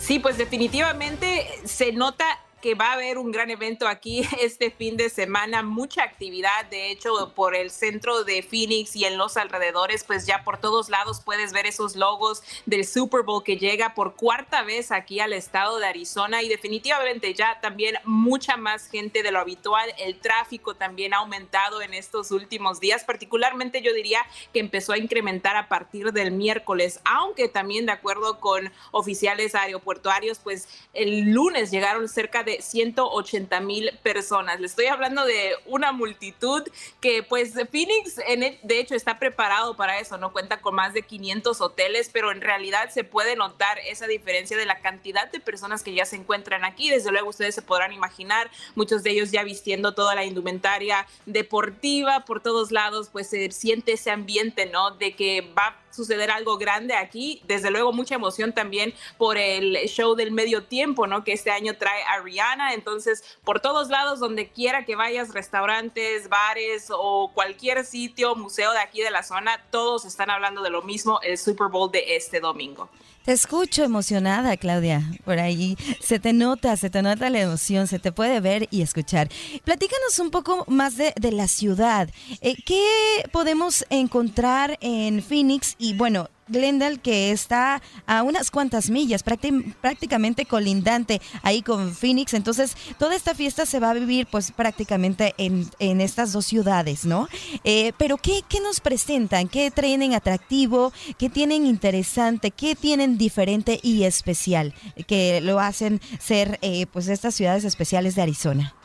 Sí, 0.00 0.18
pues 0.18 0.36
definitivamente 0.36 1.46
se 1.64 1.92
nota 1.92 2.24
que 2.60 2.74
va 2.74 2.90
a 2.90 2.92
haber 2.94 3.18
un 3.18 3.30
gran 3.30 3.50
evento 3.50 3.86
aquí 3.86 4.26
este 4.40 4.70
fin 4.70 4.96
de 4.96 5.10
semana, 5.10 5.62
mucha 5.62 6.02
actividad, 6.02 6.66
de 6.66 6.90
hecho, 6.90 7.32
por 7.34 7.54
el 7.54 7.70
centro 7.70 8.24
de 8.24 8.42
Phoenix 8.42 8.96
y 8.96 9.04
en 9.04 9.16
los 9.16 9.36
alrededores, 9.36 10.04
pues 10.04 10.26
ya 10.26 10.42
por 10.44 10.58
todos 10.58 10.88
lados 10.88 11.20
puedes 11.24 11.52
ver 11.52 11.66
esos 11.66 11.96
logos 11.96 12.42
del 12.66 12.84
Super 12.84 13.22
Bowl 13.22 13.44
que 13.44 13.56
llega 13.56 13.94
por 13.94 14.14
cuarta 14.14 14.62
vez 14.62 14.90
aquí 14.90 15.20
al 15.20 15.32
estado 15.32 15.78
de 15.78 15.86
Arizona 15.86 16.42
y 16.42 16.48
definitivamente 16.48 17.34
ya 17.34 17.60
también 17.60 17.96
mucha 18.04 18.56
más 18.56 18.88
gente 18.88 19.22
de 19.22 19.30
lo 19.30 19.38
habitual, 19.38 19.92
el 19.98 20.18
tráfico 20.18 20.74
también 20.74 21.14
ha 21.14 21.18
aumentado 21.18 21.82
en 21.82 21.94
estos 21.94 22.30
últimos 22.30 22.80
días, 22.80 23.04
particularmente 23.04 23.82
yo 23.82 23.92
diría 23.92 24.20
que 24.52 24.60
empezó 24.60 24.92
a 24.92 24.98
incrementar 24.98 25.56
a 25.56 25.68
partir 25.68 26.12
del 26.12 26.32
miércoles, 26.32 27.00
aunque 27.04 27.48
también 27.48 27.86
de 27.86 27.92
acuerdo 27.92 28.40
con 28.40 28.72
oficiales 28.90 29.54
aeroportuarios, 29.54 30.38
pues 30.38 30.68
el 30.92 31.30
lunes 31.32 31.70
llegaron 31.70 32.08
cerca 32.08 32.42
de 32.42 32.47
de 32.48 32.62
180 32.62 33.60
mil 33.60 33.90
personas. 34.02 34.58
Le 34.58 34.66
estoy 34.66 34.86
hablando 34.86 35.24
de 35.26 35.52
una 35.66 35.92
multitud 35.92 36.62
que 37.00 37.22
pues 37.22 37.52
Phoenix 37.70 38.18
en 38.26 38.58
de 38.62 38.80
hecho 38.80 38.94
está 38.94 39.18
preparado 39.18 39.76
para 39.76 39.98
eso, 39.98 40.16
no 40.16 40.32
cuenta 40.32 40.60
con 40.60 40.74
más 40.74 40.94
de 40.94 41.02
500 41.02 41.60
hoteles, 41.60 42.08
pero 42.10 42.32
en 42.32 42.40
realidad 42.40 42.88
se 42.90 43.04
puede 43.04 43.36
notar 43.36 43.78
esa 43.80 44.06
diferencia 44.06 44.56
de 44.56 44.64
la 44.64 44.80
cantidad 44.80 45.30
de 45.30 45.40
personas 45.40 45.82
que 45.82 45.92
ya 45.92 46.06
se 46.06 46.16
encuentran 46.16 46.64
aquí. 46.64 46.88
Desde 46.88 47.10
luego 47.10 47.28
ustedes 47.28 47.54
se 47.54 47.62
podrán 47.62 47.92
imaginar, 47.92 48.50
muchos 48.74 49.02
de 49.02 49.10
ellos 49.10 49.30
ya 49.30 49.44
vistiendo 49.44 49.94
toda 49.94 50.14
la 50.14 50.24
indumentaria 50.24 51.06
deportiva 51.26 52.24
por 52.24 52.42
todos 52.42 52.72
lados, 52.72 53.10
pues 53.12 53.28
se 53.28 53.50
siente 53.50 53.92
ese 53.92 54.10
ambiente, 54.10 54.66
¿no? 54.66 54.92
De 54.92 55.14
que 55.14 55.52
va 55.56 55.76
suceder 55.98 56.30
algo 56.30 56.56
grande 56.56 56.94
aquí. 56.94 57.42
Desde 57.46 57.70
luego, 57.70 57.92
mucha 57.92 58.14
emoción 58.14 58.52
también 58.52 58.94
por 59.18 59.36
el 59.36 59.76
show 59.88 60.14
del 60.14 60.30
medio 60.30 60.64
tiempo, 60.64 61.06
¿no? 61.06 61.24
Que 61.24 61.32
este 61.32 61.50
año 61.50 61.76
trae 61.76 62.02
a 62.04 62.20
Rihanna. 62.20 62.72
Entonces, 62.72 63.22
por 63.44 63.60
todos 63.60 63.88
lados, 63.88 64.20
donde 64.20 64.48
quiera 64.48 64.84
que 64.84 64.96
vayas, 64.96 65.34
restaurantes, 65.34 66.28
bares 66.28 66.88
o 66.90 67.32
cualquier 67.34 67.84
sitio, 67.84 68.36
museo 68.36 68.72
de 68.72 68.78
aquí 68.78 69.02
de 69.02 69.10
la 69.10 69.22
zona, 69.22 69.62
todos 69.70 70.04
están 70.04 70.30
hablando 70.30 70.62
de 70.62 70.70
lo 70.70 70.82
mismo, 70.82 71.20
el 71.22 71.36
Super 71.36 71.68
Bowl 71.68 71.90
de 71.90 72.16
este 72.16 72.40
domingo. 72.40 72.88
Te 73.24 73.32
escucho 73.32 73.84
emocionada, 73.84 74.56
Claudia. 74.56 75.02
Por 75.24 75.38
ahí 75.38 75.76
se 76.00 76.18
te 76.18 76.32
nota, 76.32 76.76
se 76.76 76.88
te 76.88 77.02
nota 77.02 77.28
la 77.28 77.40
emoción, 77.40 77.86
se 77.86 77.98
te 77.98 78.10
puede 78.10 78.40
ver 78.40 78.68
y 78.70 78.82
escuchar. 78.82 79.28
Platícanos 79.64 80.18
un 80.18 80.30
poco 80.30 80.64
más 80.66 80.96
de, 80.96 81.12
la 81.32 81.46
ciudad. 81.46 82.08
Eh, 82.40 82.54
¿Qué 82.64 82.82
podemos 83.30 83.84
encontrar 83.90 84.78
en 84.80 85.22
Phoenix? 85.22 85.74
Y 85.78 85.94
bueno, 85.94 86.30
Glendale, 86.48 86.98
que 86.98 87.30
está 87.30 87.82
a 88.06 88.22
unas 88.22 88.50
cuantas 88.50 88.90
millas, 88.90 89.22
prácticamente 89.22 90.46
colindante 90.46 91.20
ahí 91.42 91.62
con 91.62 91.94
Phoenix. 91.94 92.34
Entonces, 92.34 92.76
toda 92.98 93.14
esta 93.14 93.34
fiesta 93.34 93.66
se 93.66 93.80
va 93.80 93.90
a 93.90 93.94
vivir 93.94 94.26
pues 94.30 94.52
prácticamente 94.52 95.34
en, 95.36 95.68
estas 96.00 96.32
dos 96.32 96.46
ciudades, 96.46 97.04
¿no? 97.04 97.28
Eh, 97.64 97.92
pero 97.98 98.16
¿qué, 98.16 98.42
¿qué, 98.48 98.60
nos 98.60 98.80
presentan? 98.80 99.48
¿Qué 99.48 99.70
traen 99.70 99.98
atractivo? 100.14 100.92
¿Qué 101.18 101.28
tienen 101.28 101.66
interesante? 101.66 102.50
¿Qué 102.50 102.74
tienen 102.74 103.18
diferente 103.18 103.80
y 103.82 104.04
especial 104.04 104.74
que 105.06 105.40
lo 105.40 105.58
hacen 105.58 106.00
ser 106.18 106.58
eh, 106.62 106.86
pues 106.92 107.08
estas 107.08 107.34
ciudades 107.34 107.64
especiales 107.64 108.14
de 108.14 108.22
Arizona? 108.22 108.77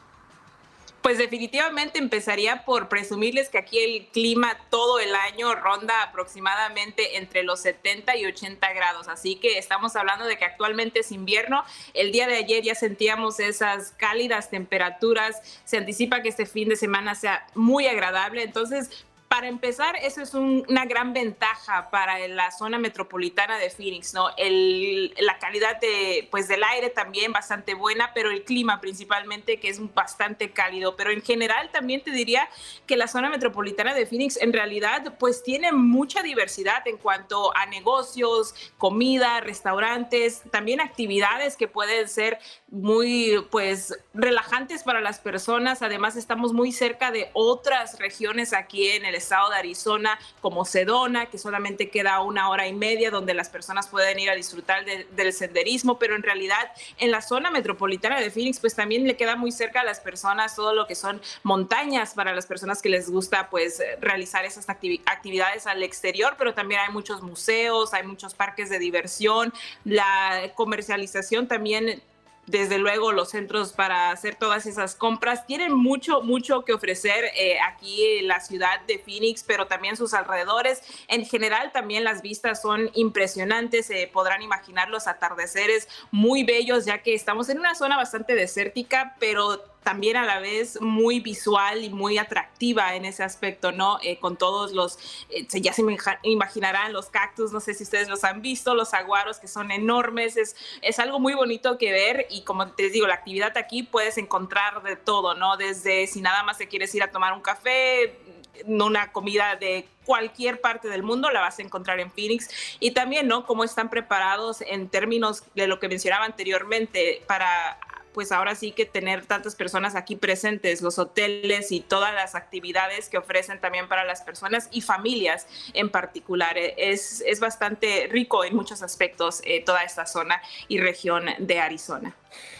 Pues 1.04 1.18
definitivamente 1.18 2.00
empezaría 2.00 2.64
por 2.64 2.88
presumirles 2.88 3.50
que 3.50 3.58
aquí 3.58 3.78
el 3.78 4.08
clima 4.08 4.58
todo 4.70 5.02
el 5.02 5.14
año 5.14 5.54
ronda 5.54 6.02
aproximadamente 6.02 7.18
entre 7.18 7.44
los 7.44 7.60
70 7.60 8.16
y 8.16 8.26
80 8.26 8.72
grados, 8.72 9.10
así 9.10 9.36
que 9.36 9.58
estamos 9.58 9.98
hablando 9.98 10.24
de 10.24 10.38
que 10.38 10.46
actualmente 10.46 11.02
es 11.02 11.12
invierno. 11.12 11.66
El 11.94 12.14
día 12.14 12.26
de 12.26 12.38
ayer 12.38 12.64
ya 12.64 12.74
sentíamos 12.74 13.42
esas 13.42 13.92
cálidas 13.92 14.50
temperaturas, 14.50 15.42
se 15.66 15.76
anticipa 15.76 16.22
que 16.22 16.30
este 16.30 16.46
fin 16.46 16.70
de 16.70 16.78
semana 16.78 17.16
sea 17.16 17.48
muy 17.54 17.86
agradable, 17.86 18.42
entonces 18.42 19.06
para 19.34 19.48
empezar, 19.48 19.96
eso 20.04 20.22
es 20.22 20.36
una 20.36 20.86
gran 20.86 21.12
ventaja 21.12 21.90
para 21.90 22.28
la 22.28 22.52
zona 22.52 22.78
metropolitana 22.78 23.58
de 23.58 23.72
Phoenix, 23.72 24.14
¿no? 24.14 24.28
la 24.28 25.40
calidad 25.40 25.80
de, 25.80 26.28
pues, 26.30 26.48
del 26.48 26.64
aire 26.64 26.92
también 26.92 27.34
bastante 27.34 27.74
buena, 27.74 28.12
pero 28.14 28.30
el 28.30 28.44
clima 28.44 28.80
principalmente 28.80 29.60
que 29.60 29.70
es 29.70 29.82
bastante 29.96 30.52
cálido. 30.52 30.96
Pero 30.96 31.10
en 31.10 31.24
general 31.24 31.72
también 31.72 32.04
te 32.04 32.12
diría 32.12 32.48
que 32.86 32.96
la 32.96 33.08
zona 33.08 33.32
metropolitana 33.32 33.96
de 33.96 34.06
Phoenix 34.06 34.38
en 34.38 34.54
realidad 34.54 35.16
pues 35.18 35.42
tiene 35.42 35.72
mucha 35.72 36.22
diversidad 36.22 36.88
en 36.88 36.98
cuanto 36.98 37.58
a 37.58 37.66
negocios, 37.66 38.54
comida, 38.78 39.40
restaurantes, 39.40 40.44
también 40.52 40.80
actividades 40.80 41.58
que 41.58 41.68
pueden 41.68 42.08
ser 42.08 42.38
muy 42.74 43.46
pues 43.52 43.94
relajantes 44.16 44.82
para 44.82 45.00
las 45.00 45.20
personas. 45.20 45.84
Además 45.84 46.16
estamos 46.16 46.54
muy 46.54 46.72
cerca 46.72 47.12
de 47.12 47.30
otras 47.34 48.00
regiones 48.00 48.52
aquí 48.52 48.90
en 48.90 49.06
el 49.06 49.14
estado 49.14 49.52
de 49.52 49.58
Arizona, 49.58 50.18
como 50.42 50.66
Sedona, 50.66 51.28
que 51.28 51.38
solamente 51.38 51.92
queda 51.92 52.20
una 52.22 52.50
hora 52.50 52.68
y 52.68 52.74
media 52.74 53.12
donde 53.12 53.36
las 53.36 53.50
personas 53.50 53.88
pueden 53.88 54.18
ir 54.18 54.32
a 54.32 54.36
disfrutar 54.36 54.84
del 54.86 55.34
senderismo, 55.34 56.00
pero 56.00 56.16
en 56.16 56.24
realidad 56.24 56.72
en 56.98 57.12
la 57.12 57.22
zona 57.22 57.52
metropolitana 57.52 58.20
de 58.20 58.32
Phoenix, 58.32 58.60
pues 58.60 58.74
también 58.74 59.06
le 59.06 59.16
queda 59.18 59.36
muy 59.36 59.52
cerca 59.52 59.82
a 59.82 59.84
las 59.84 60.00
personas 60.00 60.56
todo 60.56 60.74
lo 60.74 60.88
que 60.88 60.96
son 60.96 61.22
montañas 61.44 62.16
para 62.16 62.34
las 62.34 62.48
personas 62.48 62.82
que 62.82 62.90
les 62.90 63.08
gusta 63.08 63.52
pues 63.52 63.84
realizar 64.02 64.46
esas 64.46 64.68
actividades 64.68 65.68
al 65.68 65.84
exterior, 65.84 66.34
pero 66.40 66.56
también 66.56 66.82
hay 66.82 66.92
muchos 66.92 67.22
museos, 67.22 67.94
hay 67.94 68.02
muchos 68.02 68.34
parques 68.34 68.72
de 68.72 68.80
diversión, 68.80 69.54
la 69.86 70.52
comercialización 70.56 71.48
también 71.48 72.02
desde 72.46 72.78
luego 72.78 73.12
los 73.12 73.30
centros 73.30 73.74
para 73.74 74.12
hacer 74.12 74.36
todas 74.36 74.66
esas 74.66 74.96
compras 74.96 75.46
tienen 75.46 75.74
mucho, 75.74 76.22
mucho 76.22 76.66
que 76.66 76.74
ofrecer 76.74 77.26
eh, 77.36 77.58
aquí 77.66 78.22
la 78.22 78.40
ciudad 78.40 78.82
de 78.82 79.00
Phoenix, 79.00 79.44
pero 79.44 79.68
también 79.68 79.96
sus 79.96 80.14
alrededores. 80.14 80.82
En 81.08 81.26
general 81.26 81.72
también 81.72 82.04
las 82.04 82.22
vistas 82.22 82.62
son 82.62 82.90
impresionantes, 82.94 83.86
se 83.86 84.08
podrán 84.08 84.42
imaginar 84.42 84.90
los 84.90 85.08
atardeceres 85.08 85.88
muy 86.12 86.44
bellos, 86.44 86.86
ya 86.86 87.02
que 87.02 87.14
estamos 87.14 87.50
en 87.50 87.60
una 87.60 87.76
zona 87.76 87.96
bastante 87.96 88.36
desértica, 88.36 89.16
pero 89.20 89.73
también 89.84 90.18
a 90.18 90.26
la 90.26 90.40
vez 90.40 90.80
muy 90.82 91.20
visual 91.20 91.84
y 91.84 91.90
muy 91.90 92.18
atractiva 92.18 92.96
en 92.96 93.06
ese 93.06 93.24
aspecto, 93.24 93.72
¿no? 93.72 94.00
Eh, 94.02 94.18
con 94.20 94.38
todos 94.38 94.72
los, 94.72 94.98
eh, 95.30 95.46
ya 95.62 95.74
se 95.74 95.84
imaginarán 96.24 96.94
los 96.94 97.08
cactus, 97.08 97.52
no 97.52 97.60
sé 97.60 97.74
si 97.74 97.84
ustedes 97.84 98.08
los 98.08 98.24
han 98.24 98.42
visto, 98.42 98.76
los 98.76 98.94
aguaros 98.94 99.40
que 99.40 99.48
son 99.48 99.72
enormes, 99.72 100.38
es, 100.38 100.56
es 100.82 101.00
algo 101.00 101.20
muy 101.20 101.34
bonito 101.34 101.78
que 101.78 101.92
ver 101.92 102.28
y 102.30 102.42
como 102.42 102.72
te 102.72 102.90
digo, 102.90 103.08
la 103.08 103.16
actividad 103.16 103.58
aquí 103.58 103.84
puedes 103.84 104.18
encontrar 104.18 104.82
de 104.84 104.96
todo, 104.96 105.36
¿no? 105.36 105.58
Desde 105.58 106.08
si 106.08 106.22
nada 106.22 106.44
más 106.44 106.58
te 106.58 106.68
quieres 106.68 106.94
ir 106.96 107.04
a 107.04 107.12
tomar 107.12 107.34
un 107.34 107.42
café, 107.42 108.18
una 108.66 109.12
comida 109.12 109.56
de 109.56 109.88
cualquier 110.06 110.62
parte 110.62 110.88
del 110.88 111.04
mundo 111.04 111.32
la 111.32 111.42
vas 111.42 111.60
a 111.60 111.62
encontrar 111.62 112.00
en 112.00 112.12
Phoenix 112.12 112.50
y 112.80 112.92
también, 112.92 113.28
¿no? 113.28 113.46
Cómo 113.46 113.64
están 113.64 113.90
preparados 113.90 114.62
en 114.62 114.90
términos 114.90 115.44
de 115.56 115.68
lo 115.68 115.80
que 115.80 115.88
mencionaba 115.88 116.26
anteriormente 116.26 117.24
para 117.28 117.80
pues 118.14 118.32
ahora 118.32 118.56
sí 118.56 118.72
que 118.72 118.86
tener 118.86 119.26
tantas 119.26 119.56
personas 119.56 119.96
aquí 119.96 120.16
presentes, 120.16 120.82
los 120.82 121.00
hoteles 121.00 121.72
y 121.72 121.82
todas 121.82 122.14
las 122.14 122.36
actividades 122.36 123.10
que 123.10 123.18
ofrecen 123.18 123.60
también 123.60 123.88
para 123.88 124.04
las 124.04 124.22
personas 124.22 124.70
y 124.72 124.82
familias 124.82 125.48
en 125.74 125.90
particular. 125.90 126.58
Eh, 126.58 126.76
es, 126.78 127.22
es 127.26 127.40
bastante 127.40 128.08
rico 128.10 128.44
en 128.44 128.56
muchos 128.56 128.82
aspectos 128.82 129.42
eh, 129.46 129.64
toda 129.64 129.84
esta 129.84 130.06
zona 130.06 130.42
y 130.68 130.80
región 130.80 131.26
de 131.40 131.60
Arizona. 131.60 132.16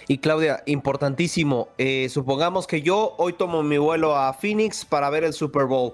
Y 0.08 0.18
Claudia, 0.18 0.64
importantísimo, 0.66 1.70
eh, 1.78 2.10
supongamos 2.10 2.68
que 2.68 2.82
yo 2.82 3.16
hoy 3.18 3.34
tomo 3.34 3.64
mi 3.64 3.78
vuelo 3.78 4.16
a 4.16 4.34
Phoenix 4.34 4.84
para 4.86 5.10
ver 5.10 5.24
el 5.24 5.34
Super 5.34 5.66
Bowl. 5.66 5.94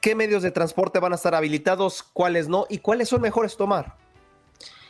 ¿Qué 0.00 0.14
medios 0.14 0.42
de 0.42 0.50
transporte 0.50 0.98
van 0.98 1.12
a 1.12 1.16
estar 1.16 1.34
habilitados? 1.34 2.02
¿Cuáles 2.02 2.48
no? 2.48 2.66
¿Y 2.68 2.78
cuáles 2.78 3.08
son 3.08 3.22
mejores 3.22 3.56
tomar? 3.56 3.96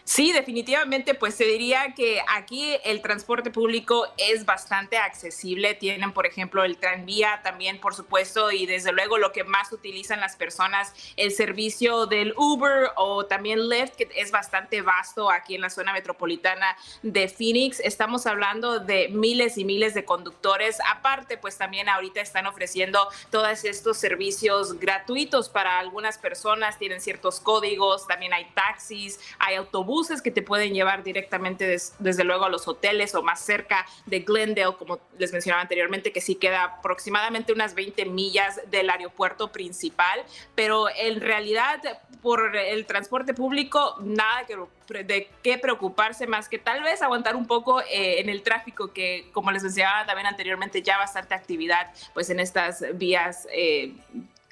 Sí, 0.09 0.31
definitivamente, 0.31 1.15
pues 1.15 1.35
se 1.35 1.43
diría 1.47 1.93
que 1.97 2.23
aquí 2.29 2.77
el 2.85 3.03
transporte 3.03 3.51
público 3.51 4.07
es 4.19 4.45
bastante 4.47 4.99
accesible. 4.99 5.75
Tienen, 5.75 6.13
por 6.13 6.27
ejemplo, 6.27 6.63
el 6.63 6.79
tranvía 6.79 7.41
también, 7.43 7.81
por 7.81 7.93
supuesto, 7.93 8.53
y 8.53 8.67
desde 8.67 8.93
luego 8.93 9.19
lo 9.19 9.33
que 9.33 9.43
más 9.43 9.73
utilizan 9.73 10.21
las 10.21 10.37
personas, 10.37 10.95
el 11.17 11.33
servicio 11.33 12.07
del 12.07 12.35
Uber 12.37 12.91
o 12.95 13.27
también 13.27 13.69
Lyft, 13.69 13.97
que 13.97 14.09
es 14.15 14.31
bastante 14.31 14.81
vasto 14.81 15.29
aquí 15.29 15.57
en 15.57 15.63
la 15.63 15.71
zona 15.71 15.93
metropolitana 15.93 16.77
de 17.03 17.29
Phoenix. 17.29 17.81
Estamos 17.81 18.29
hablando 18.29 18.79
de 18.79 19.09
miles 19.09 19.59
y 19.59 19.65
miles 19.65 19.93
de 19.93 20.05
conductores. 20.05 20.79
Aparte, 20.89 21.37
pues 21.37 21.59
también 21.59 21.89
ahorita 21.89 22.21
están 22.21 22.47
ofreciendo 22.47 23.09
todos 23.33 23.65
estos 23.65 23.97
servicios 23.97 24.79
gratuitos 24.79 25.49
para 25.49 25.81
algunas 25.81 26.17
personas. 26.17 26.79
Tienen 26.79 27.01
ciertos 27.01 27.41
códigos, 27.41 28.07
también 28.07 28.33
hay 28.33 28.45
taxis, 28.55 29.19
hay 29.41 29.57
autobuses 29.57 29.96
buses 29.97 30.21
que 30.21 30.31
te 30.31 30.43
pueden 30.43 30.75
llevar 30.75 31.03
directamente 31.03 31.79
desde 31.99 32.25
luego 32.25 32.45
a 32.45 32.51
los 32.51 32.69
hoteles 32.69 33.15
o 33.15 33.23
más 33.23 33.41
cerca 33.41 33.87
de 34.05 34.21
Glendale, 34.21 34.77
como 34.79 35.01
les 35.19 35.33
mencionaba 35.33 35.63
anteriormente, 35.63 36.13
que 36.13 36.21
sí 36.21 36.35
queda 36.35 36.65
aproximadamente 36.65 37.55
unas 37.55 37.75
20 37.75 38.05
millas 38.05 38.61
del 38.71 38.91
aeropuerto 38.91 39.51
principal, 39.51 40.23
pero 40.55 40.91
en 40.95 41.23
realidad 41.23 41.81
por 42.21 42.55
el 42.57 42.85
transporte 42.85 43.33
público 43.33 43.97
nada 44.03 44.45
que, 44.45 45.03
de 45.05 45.31
qué 45.43 45.57
preocuparse 45.57 46.27
más 46.27 46.51
que 46.51 46.59
tal 46.59 46.83
vez 46.83 47.01
aguantar 47.01 47.35
un 47.35 47.47
poco 47.47 47.81
eh, 47.81 48.21
en 48.21 48.29
el 48.29 48.43
tráfico 48.43 48.93
que 48.93 49.31
como 49.33 49.51
les 49.51 49.63
mencionaba 49.63 50.05
también 50.05 50.27
anteriormente 50.27 50.83
ya 50.83 50.99
bastante 50.99 51.35
actividad 51.35 51.91
pues 52.13 52.29
en 52.29 52.39
estas 52.41 52.85
vías 52.95 53.49
eh, 53.51 53.95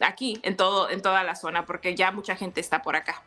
aquí 0.01 0.39
en 0.43 0.57
todo 0.57 0.89
en 0.89 1.03
toda 1.03 1.23
la 1.23 1.35
zona 1.35 1.67
porque 1.67 1.95
ya 1.95 2.13
mucha 2.13 2.35
gente 2.35 2.61
está 2.61 2.81
por 2.81 2.97
acá. 2.97 3.23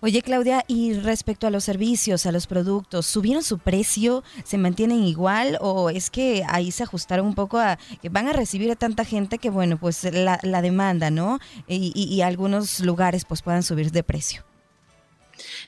Oye, 0.00 0.22
Claudia, 0.22 0.64
y 0.68 0.94
respecto 0.94 1.48
a 1.48 1.50
los 1.50 1.64
servicios, 1.64 2.24
a 2.24 2.30
los 2.30 2.46
productos, 2.46 3.04
¿subieron 3.04 3.42
su 3.42 3.58
precio? 3.58 4.22
¿Se 4.44 4.56
mantienen 4.56 5.02
igual? 5.02 5.58
¿O 5.60 5.90
es 5.90 6.08
que 6.08 6.44
ahí 6.48 6.70
se 6.70 6.84
ajustaron 6.84 7.26
un 7.26 7.34
poco 7.34 7.58
a 7.58 7.78
que 8.00 8.08
van 8.08 8.28
a 8.28 8.32
recibir 8.32 8.70
a 8.70 8.76
tanta 8.76 9.04
gente 9.04 9.38
que, 9.38 9.50
bueno, 9.50 9.76
pues 9.76 10.04
la, 10.04 10.62
demanda, 10.62 11.10
¿no? 11.10 11.40
Y, 11.66 11.92
y 11.94 12.20
algunos 12.22 12.78
lugares 12.80 13.24
pues 13.24 13.42
puedan 13.42 13.64
subir 13.64 13.90
de 13.90 14.04
precio. 14.04 14.47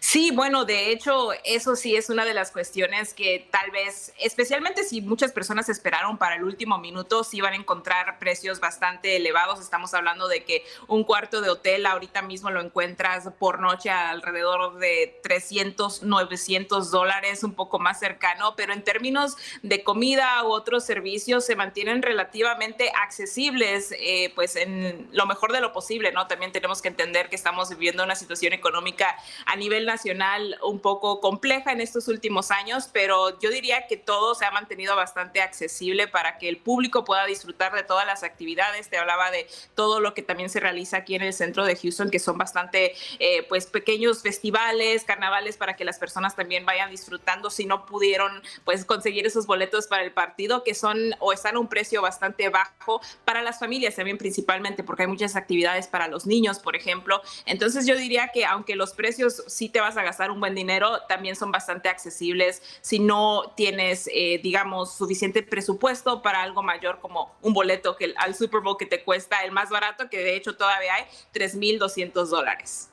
Sí, 0.03 0.30
bueno, 0.30 0.64
de 0.64 0.90
hecho, 0.90 1.28
eso 1.44 1.76
sí 1.76 1.94
es 1.94 2.09
una 2.09 2.24
de 2.24 2.32
las 2.32 2.51
cuestiones 2.53 3.12
que 3.12 3.46
tal 3.51 3.70
vez, 3.70 4.14
especialmente 4.18 4.82
si 4.82 5.03
muchas 5.03 5.30
personas 5.30 5.68
esperaron 5.68 6.16
para 6.16 6.36
el 6.36 6.44
último 6.44 6.78
minuto, 6.78 7.22
sí 7.22 7.42
van 7.42 7.53
a 7.53 7.57
encontrar 7.57 8.18
precios 8.18 8.61
bastante 8.61 9.16
elevados. 9.16 9.61
Estamos 9.61 9.92
hablando 9.92 10.26
de 10.26 10.42
que 10.42 10.64
un 10.88 11.05
cuarto 11.05 11.42
de 11.42 11.51
hotel 11.51 11.84
ahorita 11.84 12.22
mismo 12.22 12.51
lo 12.51 12.62
encuentras 12.62 13.28
por 13.38 13.61
noche 13.61 13.90
alrededor 13.90 14.78
de 14.78 15.20
300, 15.22 16.03
900 16.03 16.90
dólares, 16.90 17.44
un 17.44 17.53
poco 17.53 17.78
más 17.78 18.01
cercano, 18.01 18.57
pero 18.57 18.72
en 18.72 18.82
términos 18.82 19.36
de 19.62 19.84
comida 19.84 20.42
u 20.44 20.53
otros 20.53 20.82
servicios 20.82 21.44
se 21.44 21.57
mantienen 21.57 22.01
relativamente 22.01 22.90
accesibles, 23.03 23.92
eh, 23.98 24.32
pues 24.34 24.57
en 24.57 25.11
lo 25.12 25.26
mejor 25.26 25.53
de 25.53 25.61
lo 25.61 25.74
posible, 25.74 26.11
¿no? 26.11 26.26
También 26.26 26.53
tenemos 26.53 26.80
que 26.80 26.88
entender 26.88 27.28
que 27.28 27.36
estamos 27.36 27.68
viviendo 27.68 28.03
una 28.03 28.16
situación 28.16 28.55
económica 28.55 29.14
a 29.44 29.57
nivel 29.57 29.89
nacional 29.91 30.57
un 30.62 30.78
poco 30.78 31.20
compleja 31.20 31.72
en 31.72 31.80
estos 31.80 32.09
últimos 32.09 32.51
años, 32.51 32.88
pero 32.93 33.38
yo 33.41 33.51
diría 33.51 33.86
que 33.86 33.97
todo 33.97 34.34
se 34.34 34.45
ha 34.45 34.51
mantenido 34.51 34.95
bastante 34.95 35.43
accesible 35.43 36.07
para 36.07 36.38
que 36.38 36.49
el 36.49 36.59
público 36.59 37.05
pueda 37.05 37.26
disfrutar 37.26 37.74
de 37.74 37.82
todas 37.82 38.07
las 38.07 38.22
actividades. 38.22 38.88
Te 38.88 38.99
hablaba 38.99 39.30
de 39.30 39.49
todo 39.74 40.01
lo 40.01 40.14
que 40.14 40.22
también 40.22 40.49
se 40.49 40.61
realiza 40.61 40.99
aquí 40.99 41.14
en 41.14 41.22
el 41.22 41.32
centro 41.32 41.64
de 41.64 41.76
Houston, 41.76 42.11
que 42.11 42.18
son 42.18 42.38
bastante 42.38 42.95
eh, 43.18 43.45
pues 43.49 43.66
pequeños 43.66 44.22
festivales, 44.22 45.05
carnavales 45.05 45.57
para 45.57 45.74
que 45.74 45.84
las 45.84 45.99
personas 45.99 46.36
también 46.36 46.64
vayan 46.64 46.91
disfrutando 46.91 47.51
si 47.51 47.66
no 47.66 47.86
pudieron 47.86 48.43
pues 48.64 48.84
conseguir 48.84 49.26
esos 49.26 49.47
boletos 49.47 49.86
para 49.88 50.05
el 50.05 50.12
partido 50.12 50.62
que 50.62 50.74
son 50.74 51.14
o 51.18 51.32
están 51.32 51.57
a 51.57 51.59
un 51.59 51.68
precio 51.68 52.01
bastante 52.01 52.49
bajo 52.49 53.01
para 53.24 53.43
las 53.43 53.59
familias 53.59 53.97
también 53.97 54.18
principalmente 54.18 54.84
porque 54.84 55.03
hay 55.03 55.09
muchas 55.09 55.36
actividades 55.36 55.88
para 55.88 56.07
los 56.09 56.26
niños, 56.26 56.59
por 56.61 56.76
ejemplo. 56.76 57.20
Entonces 57.47 57.86
yo 57.86 57.97
diría 57.97 58.28
que 58.32 58.45
aunque 58.45 58.76
los 58.76 58.93
precios 58.93 59.43
sí 59.47 59.68
te 59.68 59.80
vas 59.81 59.97
a 59.97 60.03
gastar 60.03 60.31
un 60.31 60.41
buen 60.41 60.55
dinero, 60.55 61.03
también 61.09 61.37
son 61.37 61.53
bastante 61.53 61.89
accesibles 61.89 62.62
si 62.81 62.99
no 62.99 63.53
tienes, 63.57 64.09
eh, 64.12 64.41
digamos, 64.43 64.95
suficiente 64.95 65.43
presupuesto 65.43 66.22
para 66.22 66.43
algo 66.43 66.62
mayor 66.62 67.01
como 67.01 67.35
un 67.43 67.53
boleto 67.53 67.97
que 67.97 68.14
al 68.16 68.35
Super 68.35 68.61
Bowl 68.61 68.76
que 68.78 68.87
te 68.87 69.03
cuesta 69.03 69.45
el 69.45 69.53
más 69.53 69.70
barato, 69.70 70.09
que 70.09 70.18
de 70.18 70.37
hecho 70.37 70.57
todavía 70.57 70.95
hay 70.95 71.05
3.200 71.33 72.26
dólares. 72.26 72.91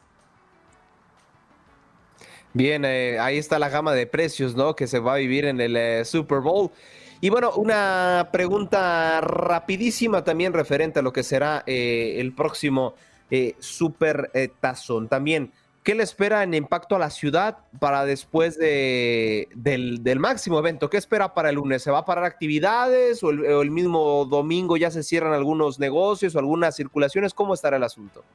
Bien, 2.53 2.85
eh, 2.85 3.19
ahí 3.19 3.37
está 3.37 3.59
la 3.59 3.69
gama 3.69 3.93
de 3.93 4.07
precios, 4.07 4.55
¿no? 4.55 4.75
Que 4.75 4.87
se 4.87 4.99
va 4.99 5.13
a 5.13 5.17
vivir 5.17 5.45
en 5.45 5.61
el 5.61 5.75
eh, 5.75 6.05
Super 6.05 6.39
Bowl. 6.39 6.71
Y 7.21 7.29
bueno, 7.29 7.51
una 7.55 8.29
pregunta 8.31 9.21
rapidísima 9.21 10.23
también 10.23 10.53
referente 10.53 10.99
a 10.99 11.01
lo 11.01 11.13
que 11.13 11.23
será 11.23 11.63
el 11.65 12.33
próximo 12.33 12.93
Super 13.59 14.31
Tazón. 14.61 15.07
También, 15.09 15.51
¿Qué 15.87 15.95
le 15.95 16.03
espera 16.03 16.43
en 16.43 16.53
impacto 16.53 16.97
a 16.97 16.99
la 16.99 17.09
ciudad 17.09 17.59
para 17.79 18.03
después 18.03 18.59
de, 18.59 19.47
del, 19.55 20.19
máximo 20.19 20.59
evento? 20.59 20.89
¿Qué 20.89 20.97
espera 20.97 21.33
para 21.33 21.47
el 21.47 21.55
lunes? 21.55 21.81
¿Se 21.81 21.89
va 21.91 21.99
a 21.99 22.05
parar 22.05 22.25
actividades 22.25 23.23
o 23.23 23.29
el, 23.29 23.71
mismo 23.71 24.25
domingo 24.25 24.75
ya 24.75 24.91
se 24.91 25.01
cierran 25.01 25.31
algunos 25.31 25.79
negocios 25.79 26.35
o 26.35 26.39
algunas 26.39 26.75
circulaciones? 26.75 27.33
¿Cómo 27.33 27.53
estará 27.53 27.77
el 27.77 27.83
asunto? 27.83 28.25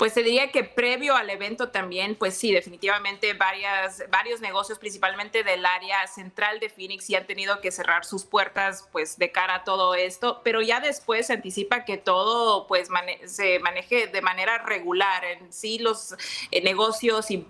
Pues 0.00 0.14
se 0.14 0.22
diría 0.22 0.50
que 0.50 0.64
previo 0.64 1.14
al 1.14 1.28
evento 1.28 1.68
también, 1.68 2.14
pues 2.14 2.32
sí, 2.34 2.52
definitivamente 2.52 3.34
varias, 3.34 4.02
varios 4.08 4.40
negocios, 4.40 4.78
principalmente 4.78 5.44
del 5.44 5.66
área 5.66 6.06
central 6.06 6.58
de 6.58 6.70
Phoenix, 6.70 7.04
sí 7.04 7.16
han 7.16 7.26
tenido 7.26 7.60
que 7.60 7.70
cerrar 7.70 8.06
sus 8.06 8.24
puertas 8.24 8.88
pues 8.92 9.18
de 9.18 9.30
cara 9.30 9.56
a 9.56 9.64
todo 9.64 9.94
esto, 9.94 10.40
pero 10.42 10.62
ya 10.62 10.80
después 10.80 11.26
se 11.26 11.34
anticipa 11.34 11.84
que 11.84 11.98
todo 11.98 12.66
pues 12.66 12.88
se 13.26 13.58
maneje 13.58 14.06
de 14.06 14.22
manera 14.22 14.56
regular. 14.56 15.22
En 15.22 15.52
sí 15.52 15.78
los 15.78 16.14
eh, 16.50 16.62
negocios 16.62 17.30
y 17.30 17.46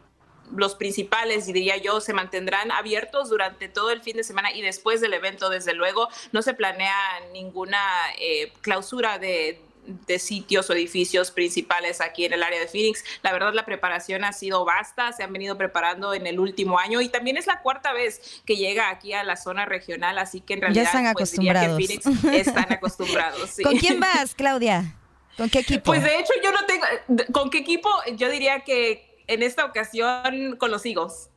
los 0.53 0.74
principales, 0.74 1.46
diría 1.46 1.76
yo, 1.76 2.01
se 2.01 2.12
mantendrán 2.14 2.72
abiertos 2.72 3.28
durante 3.30 3.68
todo 3.68 3.92
el 3.92 4.03
fin 4.03 4.16
de 4.16 4.24
semana 4.24 4.53
y 4.53 4.61
después 4.61 5.01
del 5.01 5.14
evento, 5.14 5.51
desde 5.51 5.72
luego, 5.72 6.09
no 6.32 6.42
se 6.42 6.55
planea 6.55 7.20
ninguna 7.32 7.78
eh, 8.18 8.53
clausura 8.61 9.20
de, 9.20 9.62
de 9.86 10.18
sitios 10.18 10.68
o 10.70 10.72
edificios 10.72 11.30
principales 11.30 12.00
aquí 12.00 12.24
en 12.24 12.32
el 12.32 12.42
área 12.42 12.60
de 12.60 12.66
Phoenix. 12.66 13.04
La 13.22 13.32
verdad, 13.32 13.52
la 13.54 13.64
preparación 13.64 14.24
ha 14.24 14.32
sido 14.32 14.64
vasta, 14.64 15.12
se 15.12 15.22
han 15.22 15.32
venido 15.32 15.56
preparando 15.56 16.14
en 16.14 16.26
el 16.26 16.38
último 16.38 16.78
año 16.78 17.00
y 17.00 17.08
también 17.08 17.36
es 17.36 17.46
la 17.46 17.60
cuarta 17.60 17.92
vez 17.92 18.42
que 18.44 18.56
llega 18.56 18.90
aquí 18.90 19.12
a 19.12 19.24
la 19.24 19.36
zona 19.36 19.66
regional, 19.66 20.18
así 20.18 20.40
que 20.40 20.54
en 20.54 20.60
realidad 20.62 20.82
ya 20.82 20.88
están 20.88 21.12
pues, 21.12 21.30
acostumbrados. 21.30 21.76
Phoenix 21.76 22.06
están 22.32 22.66
acostumbrados. 22.72 23.56
¿Con 23.62 23.76
quién 23.78 24.00
vas, 24.00 24.34
Claudia? 24.34 24.96
¿Con 25.36 25.48
qué 25.48 25.60
equipo? 25.60 25.84
Pues 25.84 26.02
de 26.02 26.18
hecho 26.18 26.32
yo 26.42 26.52
no 26.52 26.66
tengo, 26.66 26.84
¿con 27.32 27.50
qué 27.50 27.58
equipo? 27.58 27.88
Yo 28.16 28.28
diría 28.28 28.60
que 28.60 29.10
en 29.30 29.44
esta 29.44 29.64
ocasión 29.64 30.56
con 30.56 30.70
los 30.70 30.84
higos. 30.84 31.30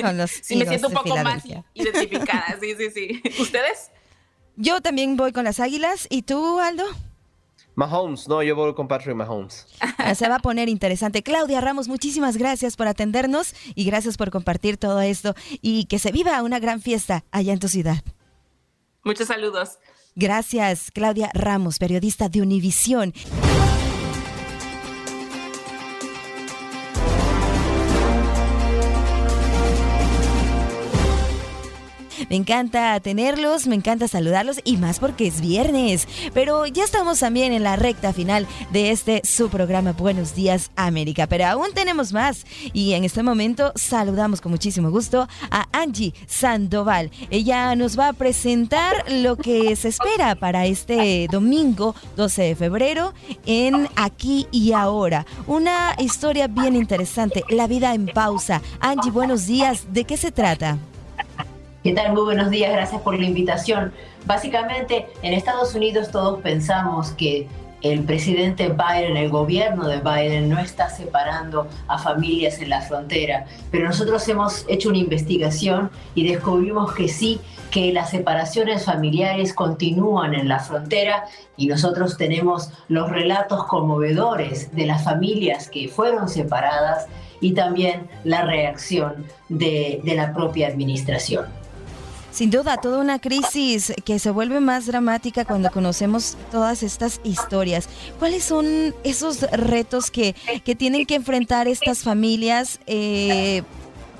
Con 0.00 0.16
los 0.16 0.30
sí, 0.42 0.56
me 0.56 0.66
siento 0.66 0.88
un 0.88 0.94
poco 0.94 1.16
más 1.18 1.44
identificada, 1.74 2.56
sí, 2.60 2.74
sí, 2.76 2.90
sí. 2.90 3.22
¿Ustedes? 3.40 3.90
Yo 4.56 4.80
también 4.80 5.16
voy 5.16 5.32
con 5.32 5.44
las 5.44 5.58
águilas. 5.58 6.06
¿Y 6.08 6.22
tú, 6.22 6.60
Aldo? 6.60 6.84
Mahomes, 7.74 8.28
no, 8.28 8.42
yo 8.42 8.54
voy 8.54 8.74
con 8.74 8.88
Patrick 8.88 9.16
Mahomes. 9.16 9.66
Ah, 9.80 10.14
se 10.14 10.28
va 10.28 10.36
a 10.36 10.38
poner 10.40 10.68
interesante. 10.68 11.22
Claudia 11.22 11.60
Ramos, 11.60 11.88
muchísimas 11.88 12.36
gracias 12.36 12.76
por 12.76 12.86
atendernos 12.86 13.54
y 13.74 13.84
gracias 13.84 14.16
por 14.16 14.30
compartir 14.30 14.76
todo 14.76 15.00
esto 15.00 15.34
y 15.62 15.86
que 15.86 15.98
se 15.98 16.12
viva 16.12 16.42
una 16.42 16.58
gran 16.58 16.80
fiesta 16.80 17.24
allá 17.30 17.52
en 17.52 17.58
tu 17.58 17.68
ciudad. 17.68 18.02
Muchos 19.04 19.28
saludos. 19.28 19.78
Gracias, 20.14 20.90
Claudia 20.92 21.30
Ramos, 21.32 21.78
periodista 21.78 22.28
de 22.28 22.42
Univisión. 22.42 23.14
Me 32.28 32.36
encanta 32.36 32.98
tenerlos, 33.00 33.66
me 33.66 33.74
encanta 33.74 34.08
saludarlos 34.08 34.60
y 34.64 34.76
más 34.76 34.98
porque 34.98 35.26
es 35.26 35.40
viernes. 35.40 36.06
Pero 36.34 36.66
ya 36.66 36.84
estamos 36.84 37.20
también 37.20 37.52
en 37.52 37.62
la 37.62 37.76
recta 37.76 38.12
final 38.12 38.46
de 38.72 38.90
este 38.90 39.22
su 39.24 39.48
programa 39.48 39.92
Buenos 39.92 40.34
Días 40.34 40.70
América. 40.76 41.26
Pero 41.26 41.46
aún 41.46 41.68
tenemos 41.74 42.12
más 42.12 42.44
y 42.72 42.92
en 42.92 43.04
este 43.04 43.22
momento 43.22 43.72
saludamos 43.74 44.40
con 44.40 44.52
muchísimo 44.52 44.90
gusto 44.90 45.28
a 45.50 45.66
Angie 45.72 46.14
Sandoval. 46.26 47.10
Ella 47.30 47.74
nos 47.76 47.98
va 47.98 48.08
a 48.08 48.12
presentar 48.12 49.10
lo 49.10 49.36
que 49.36 49.74
se 49.76 49.88
espera 49.88 50.34
para 50.34 50.66
este 50.66 51.26
domingo 51.30 51.94
12 52.16 52.42
de 52.42 52.56
febrero 52.56 53.14
en 53.46 53.88
Aquí 53.96 54.46
y 54.50 54.72
Ahora. 54.72 55.26
Una 55.46 55.94
historia 55.98 56.46
bien 56.46 56.76
interesante, 56.76 57.44
La 57.48 57.66
vida 57.66 57.94
en 57.94 58.06
pausa. 58.06 58.62
Angie, 58.80 59.10
buenos 59.10 59.46
días. 59.46 59.86
¿De 59.92 60.04
qué 60.04 60.16
se 60.16 60.32
trata? 60.32 60.78
¿Qué 61.82 61.92
tal? 61.94 62.12
Muy 62.12 62.22
buenos 62.22 62.48
días, 62.50 62.72
gracias 62.72 63.02
por 63.02 63.18
la 63.18 63.26
invitación. 63.26 63.92
Básicamente, 64.24 65.08
en 65.22 65.32
Estados 65.32 65.74
Unidos 65.74 66.12
todos 66.12 66.40
pensamos 66.40 67.10
que 67.10 67.48
el 67.80 68.04
presidente 68.04 68.68
Biden, 68.68 69.16
el 69.16 69.30
gobierno 69.30 69.88
de 69.88 69.98
Biden, 69.98 70.48
no 70.48 70.60
está 70.60 70.88
separando 70.90 71.66
a 71.88 71.98
familias 71.98 72.60
en 72.60 72.70
la 72.70 72.82
frontera, 72.82 73.46
pero 73.72 73.86
nosotros 73.86 74.28
hemos 74.28 74.64
hecho 74.68 74.90
una 74.90 74.98
investigación 74.98 75.90
y 76.14 76.24
descubrimos 76.24 76.92
que 76.92 77.08
sí, 77.08 77.40
que 77.72 77.92
las 77.92 78.10
separaciones 78.10 78.84
familiares 78.84 79.52
continúan 79.52 80.34
en 80.34 80.46
la 80.46 80.60
frontera 80.60 81.24
y 81.56 81.66
nosotros 81.66 82.16
tenemos 82.16 82.70
los 82.86 83.10
relatos 83.10 83.64
conmovedores 83.64 84.72
de 84.72 84.86
las 84.86 85.02
familias 85.02 85.68
que 85.68 85.88
fueron 85.88 86.28
separadas 86.28 87.06
y 87.40 87.54
también 87.54 88.08
la 88.22 88.42
reacción 88.42 89.26
de, 89.48 90.00
de 90.04 90.14
la 90.14 90.32
propia 90.32 90.68
administración. 90.68 91.61
Sin 92.32 92.50
duda, 92.50 92.78
toda 92.78 92.98
una 92.98 93.18
crisis 93.18 93.92
que 94.06 94.18
se 94.18 94.30
vuelve 94.30 94.58
más 94.58 94.86
dramática 94.86 95.44
cuando 95.44 95.70
conocemos 95.70 96.38
todas 96.50 96.82
estas 96.82 97.20
historias. 97.24 97.90
¿Cuáles 98.18 98.42
son 98.42 98.94
esos 99.04 99.42
retos 99.42 100.10
que, 100.10 100.34
que 100.64 100.74
tienen 100.74 101.04
que 101.04 101.16
enfrentar 101.16 101.68
estas 101.68 101.98
familias? 101.98 102.80
Eh, 102.86 103.62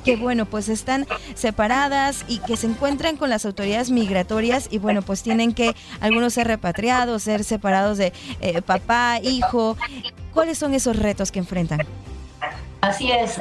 que 0.04 0.16
bueno, 0.16 0.44
pues 0.44 0.68
están 0.68 1.06
separadas 1.34 2.24
y 2.28 2.38
que 2.40 2.58
se 2.58 2.66
encuentran 2.66 3.16
con 3.16 3.30
las 3.30 3.46
autoridades 3.46 3.90
migratorias 3.90 4.68
y 4.70 4.78
bueno, 4.78 5.00
pues 5.00 5.22
tienen 5.22 5.54
que 5.54 5.74
algunos 6.00 6.34
ser 6.34 6.48
repatriados, 6.48 7.22
ser 7.22 7.44
separados 7.44 7.96
de 7.96 8.12
eh, 8.40 8.60
papá, 8.60 9.20
hijo. 9.22 9.78
¿Cuáles 10.34 10.58
son 10.58 10.74
esos 10.74 10.96
retos 10.96 11.30
que 11.30 11.38
enfrentan? 11.38 11.86
Así 12.82 13.12
es, 13.12 13.40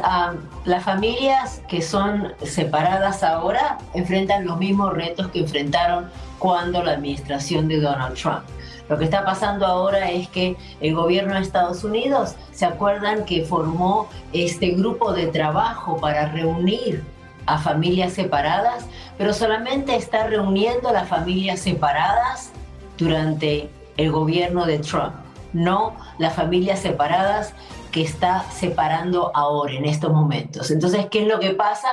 las 0.66 0.84
familias 0.84 1.64
que 1.68 1.82
son 1.82 2.32
separadas 2.44 3.24
ahora 3.24 3.80
enfrentan 3.96 4.46
los 4.46 4.60
mismos 4.60 4.94
retos 4.94 5.30
que 5.30 5.40
enfrentaron 5.40 6.12
cuando 6.38 6.84
la 6.84 6.92
administración 6.92 7.68
de 7.68 7.80
Donald 7.80 8.16
Trump. 8.16 8.44
Lo 8.88 9.00
que 9.00 9.06
está 9.06 9.26
pasando 9.26 9.66
ahora 9.66 10.12
es 10.12 10.28
que 10.28 10.56
el 10.80 10.94
gobierno 10.94 11.34
de 11.34 11.42
Estados 11.42 11.84
Unidos, 11.84 12.36
¿se 12.52 12.66
acuerdan 12.66 13.26
que 13.26 13.44
formó 13.44 14.10
este 14.32 14.74
grupo 14.74 15.12
de 15.12 15.26
trabajo 15.26 15.98
para 15.98 16.28
reunir 16.28 17.04
a 17.48 17.58
familias 17.58 18.14
separadas? 18.14 18.86
Pero 19.18 19.34
solamente 19.34 19.96
está 19.96 20.28
reuniendo 20.28 20.90
a 20.90 20.94
las 20.94 21.08
familias 21.08 21.62
separadas 21.62 22.52
durante 22.96 23.72
el 23.98 24.12
gobierno 24.12 24.68
de 24.68 24.78
Trump, 24.78 25.16
no 25.52 25.96
las 26.20 26.36
familias 26.36 26.78
separadas 26.80 27.56
que 27.92 28.02
está 28.02 28.50
separando 28.52 29.32
ahora, 29.36 29.74
en 29.74 29.86
estos 29.86 30.12
momentos. 30.12 30.72
Entonces, 30.72 31.08
¿qué 31.12 31.24
es 31.24 31.28
lo 31.28 31.40
que 31.40 31.52
pasa? 31.52 31.90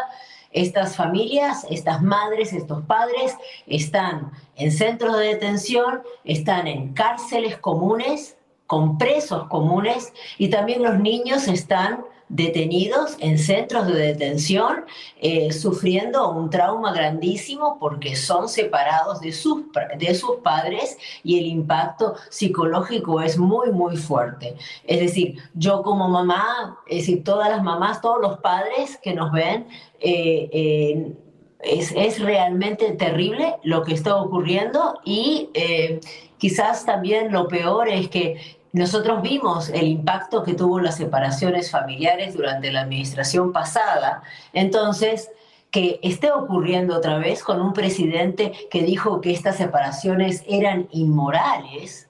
Estas 0.50 0.96
familias, 0.96 1.66
estas 1.68 2.00
madres, 2.00 2.52
estos 2.52 2.82
padres 2.84 3.36
están 3.66 4.32
en 4.56 4.72
centros 4.72 5.18
de 5.18 5.26
detención, 5.26 6.02
están 6.24 6.66
en 6.66 6.94
cárceles 6.94 7.58
comunes, 7.58 8.38
con 8.68 8.98
presos 8.98 9.48
comunes 9.48 10.12
y 10.36 10.50
también 10.50 10.82
los 10.82 11.00
niños 11.00 11.48
están 11.48 12.04
detenidos 12.28 13.16
en 13.20 13.38
centros 13.38 13.86
de 13.86 13.94
detención, 13.94 14.84
eh, 15.20 15.52
sufriendo 15.52 16.30
un 16.30 16.50
trauma 16.50 16.92
grandísimo 16.92 17.78
porque 17.78 18.16
son 18.16 18.48
separados 18.48 19.20
de 19.20 19.32
sus, 19.32 19.64
de 19.98 20.14
sus 20.14 20.36
padres 20.36 20.98
y 21.24 21.38
el 21.38 21.46
impacto 21.46 22.14
psicológico 22.30 23.20
es 23.20 23.38
muy, 23.38 23.70
muy 23.70 23.96
fuerte. 23.96 24.56
Es 24.84 25.00
decir, 25.00 25.36
yo 25.54 25.82
como 25.82 26.08
mamá, 26.08 26.78
es 26.86 26.98
decir, 26.98 27.24
todas 27.24 27.48
las 27.48 27.62
mamás, 27.62 28.00
todos 28.00 28.20
los 28.20 28.38
padres 28.40 28.98
que 29.02 29.14
nos 29.14 29.32
ven, 29.32 29.66
eh, 30.00 31.14
es, 31.60 31.92
es, 31.96 32.20
realmente 32.20 32.92
terrible 32.92 33.56
lo 33.64 33.82
que 33.82 33.94
está 33.94 34.16
ocurriendo 34.16 35.00
y 35.04 35.50
eh, 35.54 36.00
quizás 36.38 36.86
también 36.86 37.32
lo 37.32 37.48
peor 37.48 37.88
es 37.88 38.08
que 38.08 38.57
nosotros 38.72 39.22
vimos 39.22 39.70
el 39.70 39.86
impacto 39.86 40.42
que 40.42 40.54
tuvo 40.54 40.80
las 40.80 40.96
separaciones 40.96 41.70
familiares 41.70 42.34
durante 42.34 42.70
la 42.70 42.82
administración 42.82 43.52
pasada. 43.52 44.22
Entonces, 44.52 45.30
que 45.70 46.00
esté 46.02 46.32
ocurriendo 46.32 46.96
otra 46.96 47.18
vez 47.18 47.42
con 47.42 47.60
un 47.60 47.72
presidente 47.72 48.52
que 48.70 48.82
dijo 48.82 49.20
que 49.20 49.32
estas 49.32 49.56
separaciones 49.56 50.42
eran 50.46 50.88
inmorales, 50.92 52.08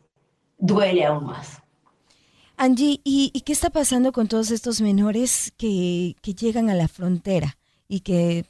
duele 0.59 1.04
aún 1.04 1.26
más. 1.26 1.62
Angie, 2.56 3.00
¿y, 3.04 3.30
qué 3.44 3.52
está 3.52 3.70
pasando 3.70 4.11
con 4.12 4.26
todos 4.26 4.50
estos 4.50 4.80
menores 4.80 5.52
que, 5.56 6.16
que 6.22 6.34
llegan 6.34 6.70
a 6.70 6.74
la 6.74 6.88
frontera 6.88 7.56
y 7.86 8.00
que 8.00 8.46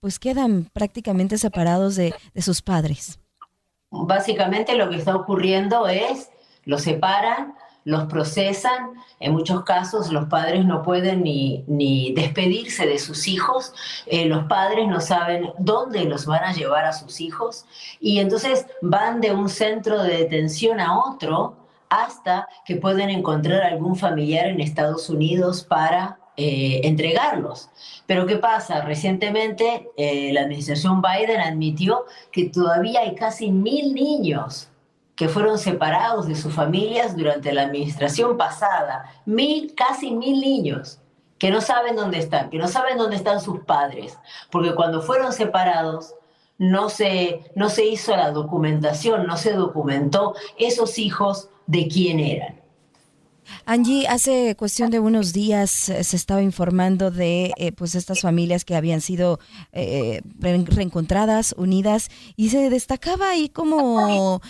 pues 0.00 0.18
quedan 0.18 0.68
prácticamente 0.72 1.38
separados 1.38 1.94
de, 1.94 2.12
de 2.34 2.42
sus 2.42 2.62
padres? 2.62 3.20
Básicamente 3.90 4.74
lo 4.74 4.90
que 4.90 4.96
está 4.96 5.14
ocurriendo 5.14 5.86
es 5.86 6.30
los 6.64 6.82
separan, 6.82 7.54
los 7.84 8.04
procesan. 8.04 8.92
En 9.20 9.32
muchos 9.32 9.64
casos 9.64 10.12
los 10.12 10.26
padres 10.26 10.64
no 10.64 10.82
pueden 10.82 11.22
ni, 11.22 11.64
ni 11.66 12.12
despedirse 12.12 12.86
de 12.86 12.98
sus 12.98 13.28
hijos, 13.28 13.74
eh, 14.06 14.26
los 14.26 14.44
padres 14.44 14.88
no 14.88 15.00
saben 15.00 15.50
dónde 15.58 16.04
los 16.04 16.26
van 16.26 16.44
a 16.44 16.52
llevar 16.52 16.84
a 16.84 16.92
sus 16.92 17.20
hijos 17.20 17.64
y 18.00 18.18
entonces 18.18 18.66
van 18.80 19.20
de 19.20 19.32
un 19.32 19.48
centro 19.48 20.02
de 20.02 20.18
detención 20.18 20.80
a 20.80 20.98
otro 20.98 21.56
hasta 21.88 22.48
que 22.64 22.76
pueden 22.76 23.10
encontrar 23.10 23.62
algún 23.62 23.96
familiar 23.96 24.46
en 24.46 24.60
Estados 24.60 25.10
Unidos 25.10 25.62
para 25.62 26.18
eh, 26.38 26.80
entregarlos. 26.84 27.68
Pero 28.06 28.24
¿qué 28.26 28.36
pasa? 28.36 28.80
Recientemente 28.80 29.90
eh, 29.98 30.32
la 30.32 30.42
administración 30.42 31.02
Biden 31.02 31.40
admitió 31.40 32.06
que 32.30 32.46
todavía 32.46 33.00
hay 33.00 33.14
casi 33.14 33.50
mil 33.50 33.92
niños 33.92 34.71
que 35.22 35.28
fueron 35.28 35.56
separados 35.56 36.26
de 36.26 36.34
sus 36.34 36.52
familias 36.52 37.16
durante 37.16 37.52
la 37.52 37.62
administración 37.62 38.36
pasada, 38.36 39.04
mil, 39.24 39.72
casi 39.76 40.10
mil 40.10 40.40
niños 40.40 40.98
que 41.38 41.52
no 41.52 41.60
saben 41.60 41.94
dónde 41.94 42.18
están, 42.18 42.50
que 42.50 42.58
no 42.58 42.66
saben 42.66 42.98
dónde 42.98 43.14
están 43.14 43.40
sus 43.40 43.60
padres, 43.60 44.18
porque 44.50 44.74
cuando 44.74 45.00
fueron 45.00 45.32
separados 45.32 46.16
no 46.58 46.88
se, 46.88 47.52
no 47.54 47.68
se 47.68 47.86
hizo 47.86 48.16
la 48.16 48.32
documentación, 48.32 49.28
no 49.28 49.36
se 49.36 49.52
documentó 49.52 50.34
esos 50.58 50.98
hijos 50.98 51.50
de 51.68 51.86
quién 51.86 52.18
eran. 52.18 52.60
Angie, 53.64 54.06
hace 54.08 54.56
cuestión 54.56 54.90
de 54.90 54.98
unos 54.98 55.32
días 55.32 55.88
eh, 55.88 56.02
se 56.04 56.16
estaba 56.16 56.42
informando 56.42 57.10
de 57.10 57.52
eh, 57.56 57.72
pues 57.72 57.94
estas 57.94 58.20
familias 58.20 58.64
que 58.64 58.74
habían 58.74 59.00
sido 59.00 59.38
eh, 59.72 60.20
reencontradas, 60.40 61.54
unidas, 61.56 62.10
y 62.36 62.50
se 62.50 62.70
destacaba 62.70 63.30
ahí 63.30 63.48
como 63.48 64.40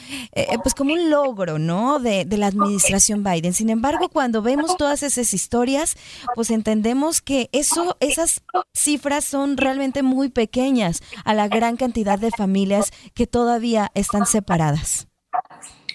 pues 0.62 0.74
como 0.74 0.94
un 0.94 1.10
logro, 1.10 1.58
¿no? 1.58 1.98
De, 1.98 2.24
de, 2.24 2.36
la 2.36 2.46
administración 2.46 3.22
Biden. 3.22 3.52
Sin 3.52 3.70
embargo, 3.70 4.08
cuando 4.08 4.42
vemos 4.42 4.76
todas 4.76 5.02
esas 5.02 5.34
historias, 5.34 5.96
pues 6.34 6.50
entendemos 6.50 7.20
que 7.20 7.48
eso, 7.52 7.96
esas 8.00 8.42
cifras 8.72 9.24
son 9.24 9.56
realmente 9.56 10.02
muy 10.02 10.28
pequeñas 10.28 11.02
a 11.24 11.34
la 11.34 11.48
gran 11.48 11.76
cantidad 11.76 12.18
de 12.18 12.30
familias 12.30 12.90
que 13.14 13.26
todavía 13.26 13.90
están 13.94 14.26
separadas. 14.26 15.08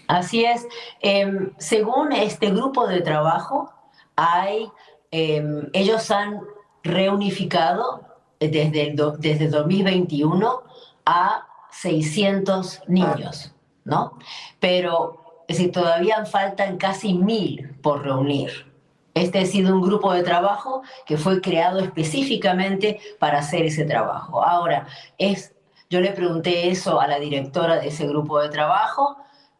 Así 0.07 0.45
es. 0.45 0.65
Em, 1.01 1.51
según 1.57 2.13
este 2.13 2.49
grupo 2.51 2.87
de 2.87 3.01
trabajo, 3.01 3.71
hay, 4.15 4.69
em, 5.11 5.69
ellos 5.73 6.09
han 6.11 6.41
reunificado 6.83 8.01
desde, 8.39 8.95
desde 9.19 9.49
2021 9.49 10.63
a 11.05 11.47
600 11.71 12.81
niños, 12.87 13.53
¿no? 13.83 14.17
Pero 14.59 15.43
si 15.49 15.69
todavía 15.69 16.25
faltan 16.25 16.77
casi 16.77 17.13
mil 17.13 17.75
por 17.81 18.03
reunir. 18.03 18.67
Este 19.13 19.39
ha 19.39 19.45
sido 19.45 19.73
un 19.73 19.81
grupo 19.81 20.13
de 20.13 20.21
trabajo 20.21 20.83
que 21.05 21.17
fue 21.17 21.41
creado 21.41 21.79
específicamente 21.79 22.99
para 23.19 23.39
hacer 23.39 23.65
ese 23.65 23.85
trabajo. 23.85 24.43
Ahora, 24.43 24.85
es, 25.17 25.55
yo 25.89 26.01
le 26.01 26.11
pregunté 26.11 26.69
eso 26.69 26.99
a 27.01 27.07
la 27.07 27.19
directora 27.19 27.77
de 27.77 27.87
ese 27.87 28.05
grupo 28.05 28.39
de 28.39 28.49
trabajo 28.49 29.17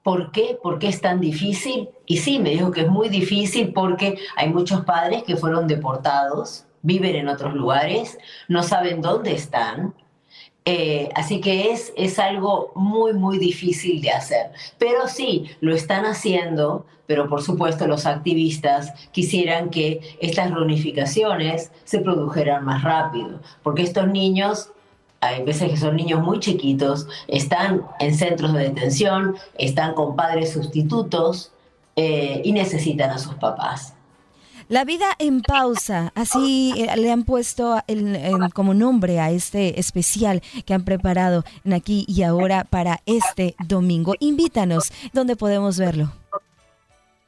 ¿Por 0.07 0.31
qué? 0.31 0.57
¿Por 0.63 0.79
qué 0.79 0.87
es 0.87 1.01
tan 1.01 1.19
difícil? 1.19 1.89
Y 2.05 2.15
sí, 2.15 2.39
me 2.39 2.51
dijo 2.51 2.71
que 2.71 2.83
es 2.83 2.87
muy 2.87 3.09
difícil 3.09 3.73
porque 3.73 4.17
hay 4.37 4.47
muchos 4.47 4.85
padres 4.85 5.23
que 5.23 5.35
fueron 5.35 5.67
deportados, 5.67 6.63
viven 6.81 7.17
en 7.17 7.27
otros 7.27 7.53
lugares, 7.53 8.17
no 8.47 8.63
saben 8.63 9.01
dónde 9.01 9.33
están. 9.33 9.93
Eh, 10.63 11.09
así 11.13 11.41
que 11.41 11.73
es, 11.73 11.91
es 11.97 12.19
algo 12.19 12.71
muy, 12.73 13.15
muy 13.15 13.37
difícil 13.37 14.01
de 14.01 14.11
hacer. 14.11 14.51
Pero 14.77 15.09
sí, 15.09 15.49
lo 15.59 15.75
están 15.75 16.05
haciendo, 16.05 16.85
pero 17.05 17.27
por 17.27 17.41
supuesto 17.41 17.85
los 17.85 18.05
activistas 18.05 18.93
quisieran 19.11 19.69
que 19.69 19.99
estas 20.21 20.51
reunificaciones 20.51 21.73
se 21.83 21.99
produjeran 21.99 22.63
más 22.63 22.81
rápido, 22.81 23.41
porque 23.61 23.81
estos 23.81 24.07
niños 24.07 24.71
hay 25.21 25.43
veces 25.43 25.69
que 25.71 25.77
son 25.77 25.95
niños 25.95 26.21
muy 26.21 26.39
chiquitos, 26.39 27.07
están 27.27 27.83
en 27.99 28.15
centros 28.15 28.53
de 28.53 28.59
detención, 28.59 29.35
están 29.57 29.93
con 29.93 30.15
padres 30.15 30.53
sustitutos 30.53 31.51
eh, 31.95 32.41
y 32.43 32.51
necesitan 32.51 33.09
a 33.09 33.17
sus 33.17 33.35
papás. 33.35 33.93
La 34.69 34.83
vida 34.83 35.05
en 35.17 35.41
pausa, 35.41 36.11
así 36.13 36.73
eh, 36.75 36.97
le 36.97 37.09
han 37.09 37.23
puesto 37.23 37.81
como 38.53 38.73
nombre 38.73 39.19
a 39.21 39.31
este 39.31 39.79
especial 39.79 40.41
que 40.65 40.73
han 40.73 40.83
preparado 40.83 41.45
aquí 41.71 42.05
y 42.07 42.23
ahora 42.23 42.65
para 42.65 42.99
este 43.05 43.55
domingo. 43.65 44.13
Invítanos, 44.19 44.91
¿dónde 45.13 45.37
podemos 45.37 45.79
verlo? 45.79 46.11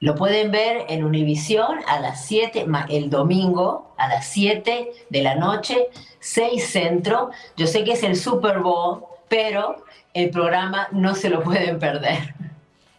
Lo 0.01 0.15
pueden 0.15 0.49
ver 0.49 0.85
en 0.87 1.03
Univisión 1.03 1.79
a 1.85 1.99
las 1.99 2.25
7, 2.25 2.65
el 2.89 3.09
domingo 3.09 3.93
a 3.97 4.07
las 4.07 4.27
7 4.27 4.91
de 5.09 5.21
la 5.21 5.35
noche, 5.35 5.87
6 6.21 6.63
centro. 6.63 7.31
Yo 7.57 7.67
sé 7.67 7.83
que 7.83 7.91
es 7.91 8.03
el 8.03 8.15
Super 8.15 8.59
Bowl, 8.59 9.03
pero 9.27 9.83
el 10.13 10.29
programa 10.29 10.87
no 10.93 11.15
se 11.15 11.29
lo 11.29 11.43
pueden 11.43 11.79
perder. 11.79 12.33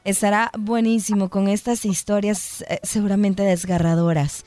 Estará 0.04 0.50
buenísimo 0.58 1.30
con 1.30 1.48
estas 1.48 1.86
historias 1.86 2.62
eh, 2.68 2.80
seguramente 2.82 3.42
desgarradoras. 3.44 4.44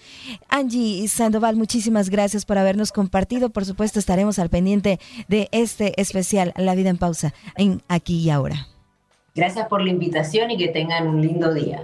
Angie 0.48 1.08
Sandoval, 1.08 1.56
muchísimas 1.56 2.10
gracias 2.12 2.46
por 2.46 2.60
habernos 2.60 2.92
compartido. 2.92 3.50
Por 3.50 3.66
supuesto, 3.66 3.98
estaremos 3.98 4.38
al 4.38 4.50
pendiente 4.50 5.00
de 5.28 5.50
este 5.52 6.00
especial 6.00 6.54
La 6.56 6.76
vida 6.76 6.90
en 6.90 6.98
pausa 6.98 7.34
en 7.56 7.82
aquí 7.88 8.20
y 8.20 8.30
ahora. 8.30 8.68
Gracias 9.36 9.68
por 9.68 9.82
la 9.82 9.90
invitación 9.90 10.52
y 10.52 10.58
que 10.58 10.68
tengan 10.68 11.08
un 11.08 11.22
lindo 11.22 11.52
día. 11.52 11.84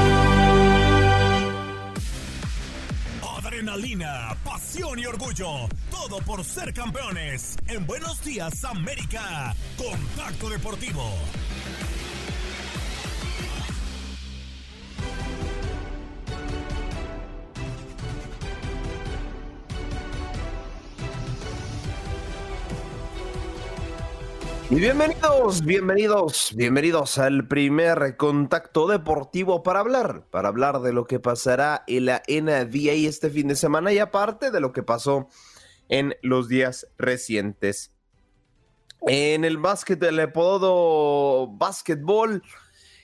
Por 6.19 6.43
ser 6.43 6.73
campeones. 6.73 7.55
En 7.67 7.87
Buenos 7.87 8.21
Días, 8.23 8.65
América. 8.65 9.55
Contacto 9.77 10.49
Deportivo. 10.49 11.03
Y 24.69 24.75
bienvenidos, 24.75 25.65
bienvenidos, 25.65 26.53
bienvenidos 26.55 27.17
al 27.17 27.45
primer 27.45 28.15
contacto 28.15 28.87
deportivo 28.87 29.63
para 29.63 29.81
hablar, 29.81 30.23
para 30.29 30.47
hablar 30.47 30.79
de 30.79 30.93
lo 30.93 31.05
que 31.05 31.19
pasará 31.19 31.83
en 31.87 32.05
la 32.05 32.23
NBA 32.29 33.07
este 33.09 33.29
fin 33.29 33.49
de 33.49 33.57
semana 33.57 33.91
y 33.91 33.99
aparte 33.99 34.49
de 34.49 34.61
lo 34.61 34.71
que 34.71 34.81
pasó 34.81 35.27
en 35.91 36.15
los 36.23 36.47
días 36.47 36.87
recientes. 36.97 37.91
En 39.01 39.45
el 39.45 39.57
básquet, 39.57 40.01
el 40.01 40.19
apodo 40.19 41.47
básquetbol, 41.47 42.41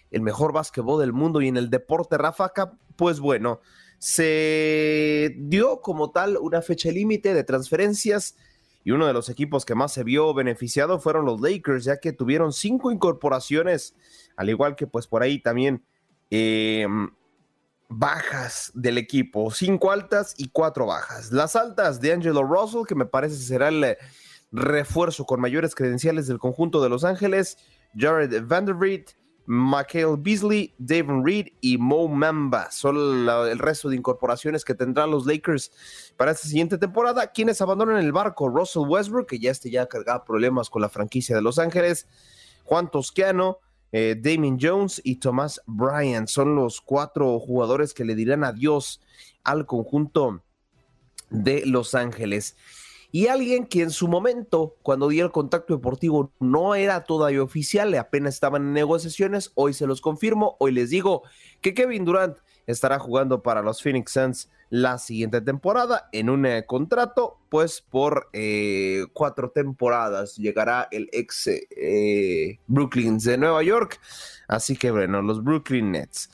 el 0.09 0.21
mejor 0.21 0.53
básquetbol 0.53 1.01
del 1.01 1.13
mundo 1.13 1.41
y 1.41 1.49
en 1.49 1.57
el 1.57 1.69
deporte 1.69 2.17
Rafaca, 2.17 2.73
pues 2.95 3.19
bueno, 3.19 3.59
se 3.99 5.35
dio 5.37 5.81
como 5.81 6.11
tal 6.11 6.37
una 6.37 6.61
fecha 6.61 6.89
límite 6.89 7.33
de 7.33 7.43
transferencias 7.43 8.37
y 8.85 8.91
uno 8.91 9.05
de 9.05 9.13
los 9.13 9.27
equipos 9.27 9.65
que 9.65 9.75
más 9.75 9.91
se 9.91 10.05
vio 10.05 10.33
beneficiado 10.33 10.99
fueron 10.99 11.25
los 11.25 11.41
Lakers, 11.41 11.83
ya 11.83 11.97
que 11.97 12.13
tuvieron 12.13 12.53
cinco 12.53 12.91
incorporaciones, 12.91 13.95
al 14.37 14.49
igual 14.49 14.77
que 14.77 14.87
pues 14.87 15.07
por 15.07 15.23
ahí 15.23 15.39
también 15.39 15.83
eh, 16.31 16.87
bajas 17.89 18.71
del 18.73 18.97
equipo, 18.97 19.51
cinco 19.51 19.91
altas 19.91 20.33
y 20.37 20.49
cuatro 20.49 20.85
bajas. 20.85 21.31
Las 21.31 21.55
altas 21.55 22.01
de 22.01 22.13
Angelo 22.13 22.43
Russell, 22.43 22.85
que 22.87 22.95
me 22.95 23.05
parece 23.05 23.35
será 23.37 23.69
el 23.69 23.83
eh, 23.83 23.97
refuerzo 24.51 25.25
con 25.25 25.39
mayores 25.39 25.75
credenciales 25.75 26.27
del 26.27 26.39
conjunto 26.39 26.81
de 26.81 26.89
Los 26.89 27.03
Ángeles, 27.03 27.57
Jared 27.95 28.45
Vanderbilt, 28.45 29.11
Michael 29.49 30.17
Beasley, 30.17 30.75
David 30.77 31.23
Reed 31.23 31.47
y 31.61 31.77
Mo 31.77 32.09
Mamba. 32.09 32.69
Son 32.69 32.97
el 33.29 33.59
resto 33.59 33.87
de 33.87 33.95
incorporaciones 33.95 34.65
que 34.65 34.75
tendrán 34.75 35.09
los 35.09 35.25
Lakers 35.25 35.71
para 36.17 36.31
esta 36.31 36.47
siguiente 36.49 36.77
temporada. 36.77 37.27
Quienes 37.27 37.61
abandonan 37.61 37.97
el 37.97 38.11
barco, 38.11 38.49
Russell 38.49 38.83
Westbrook, 38.85 39.27
que 39.27 39.39
ya 39.39 39.51
este 39.51 39.71
ya 39.71 39.87
cargaba 39.87 40.25
problemas 40.25 40.69
con 40.69 40.81
la 40.81 40.89
franquicia 40.89 41.33
de 41.33 41.41
Los 41.41 41.59
Ángeles, 41.59 42.07
Juan 42.65 42.91
Toscano, 42.91 43.59
eh, 43.91 44.15
Damien 44.19 44.57
Jones 44.59 45.01
y 45.03 45.17
Thomas 45.17 45.61
Bryant. 45.65 46.27
Son 46.27 46.55
los 46.55 46.81
cuatro 46.81 47.39
jugadores 47.39 47.93
que 47.93 48.05
le 48.05 48.15
dirán 48.15 48.43
adiós 48.43 49.01
al 49.43 49.65
conjunto 49.65 50.43
de 51.29 51.65
Los 51.65 51.95
Ángeles. 51.95 52.55
Y 53.11 53.27
alguien 53.27 53.65
que 53.65 53.81
en 53.81 53.91
su 53.91 54.07
momento, 54.07 54.75
cuando 54.81 55.07
dio 55.07 55.23
el 55.23 55.31
contacto 55.31 55.73
deportivo, 55.73 56.31
no 56.39 56.75
era 56.75 57.05
todavía 57.05 57.41
oficial, 57.41 57.93
apenas 57.95 58.33
estaban 58.33 58.63
en 58.63 58.73
negociaciones, 58.73 59.51
hoy 59.55 59.73
se 59.73 59.87
los 59.87 60.01
confirmo, 60.01 60.57
hoy 60.59 60.73
les 60.73 60.89
digo 60.89 61.23
que 61.61 61.73
Kevin 61.73 62.03
Durant 62.03 62.37
estará 62.67 62.99
jugando 62.99 63.41
para 63.41 63.61
los 63.61 63.81
Phoenix 63.81 64.11
Suns 64.11 64.49
la 64.69 64.97
siguiente 64.97 65.41
temporada 65.41 66.09
en 66.11 66.29
un 66.29 66.45
eh, 66.45 66.65
contrato, 66.65 67.39
pues 67.49 67.81
por 67.81 68.29
eh, 68.33 69.05
cuatro 69.13 69.49
temporadas 69.49 70.35
llegará 70.35 70.87
el 70.91 71.09
ex 71.13 71.47
eh, 71.47 72.59
Brooklyn 72.67 73.17
de 73.17 73.37
Nueva 73.37 73.63
York. 73.63 73.99
Así 74.47 74.75
que 74.75 74.91
bueno, 74.91 75.21
los 75.21 75.43
Brooklyn 75.43 75.91
Nets. 75.91 76.29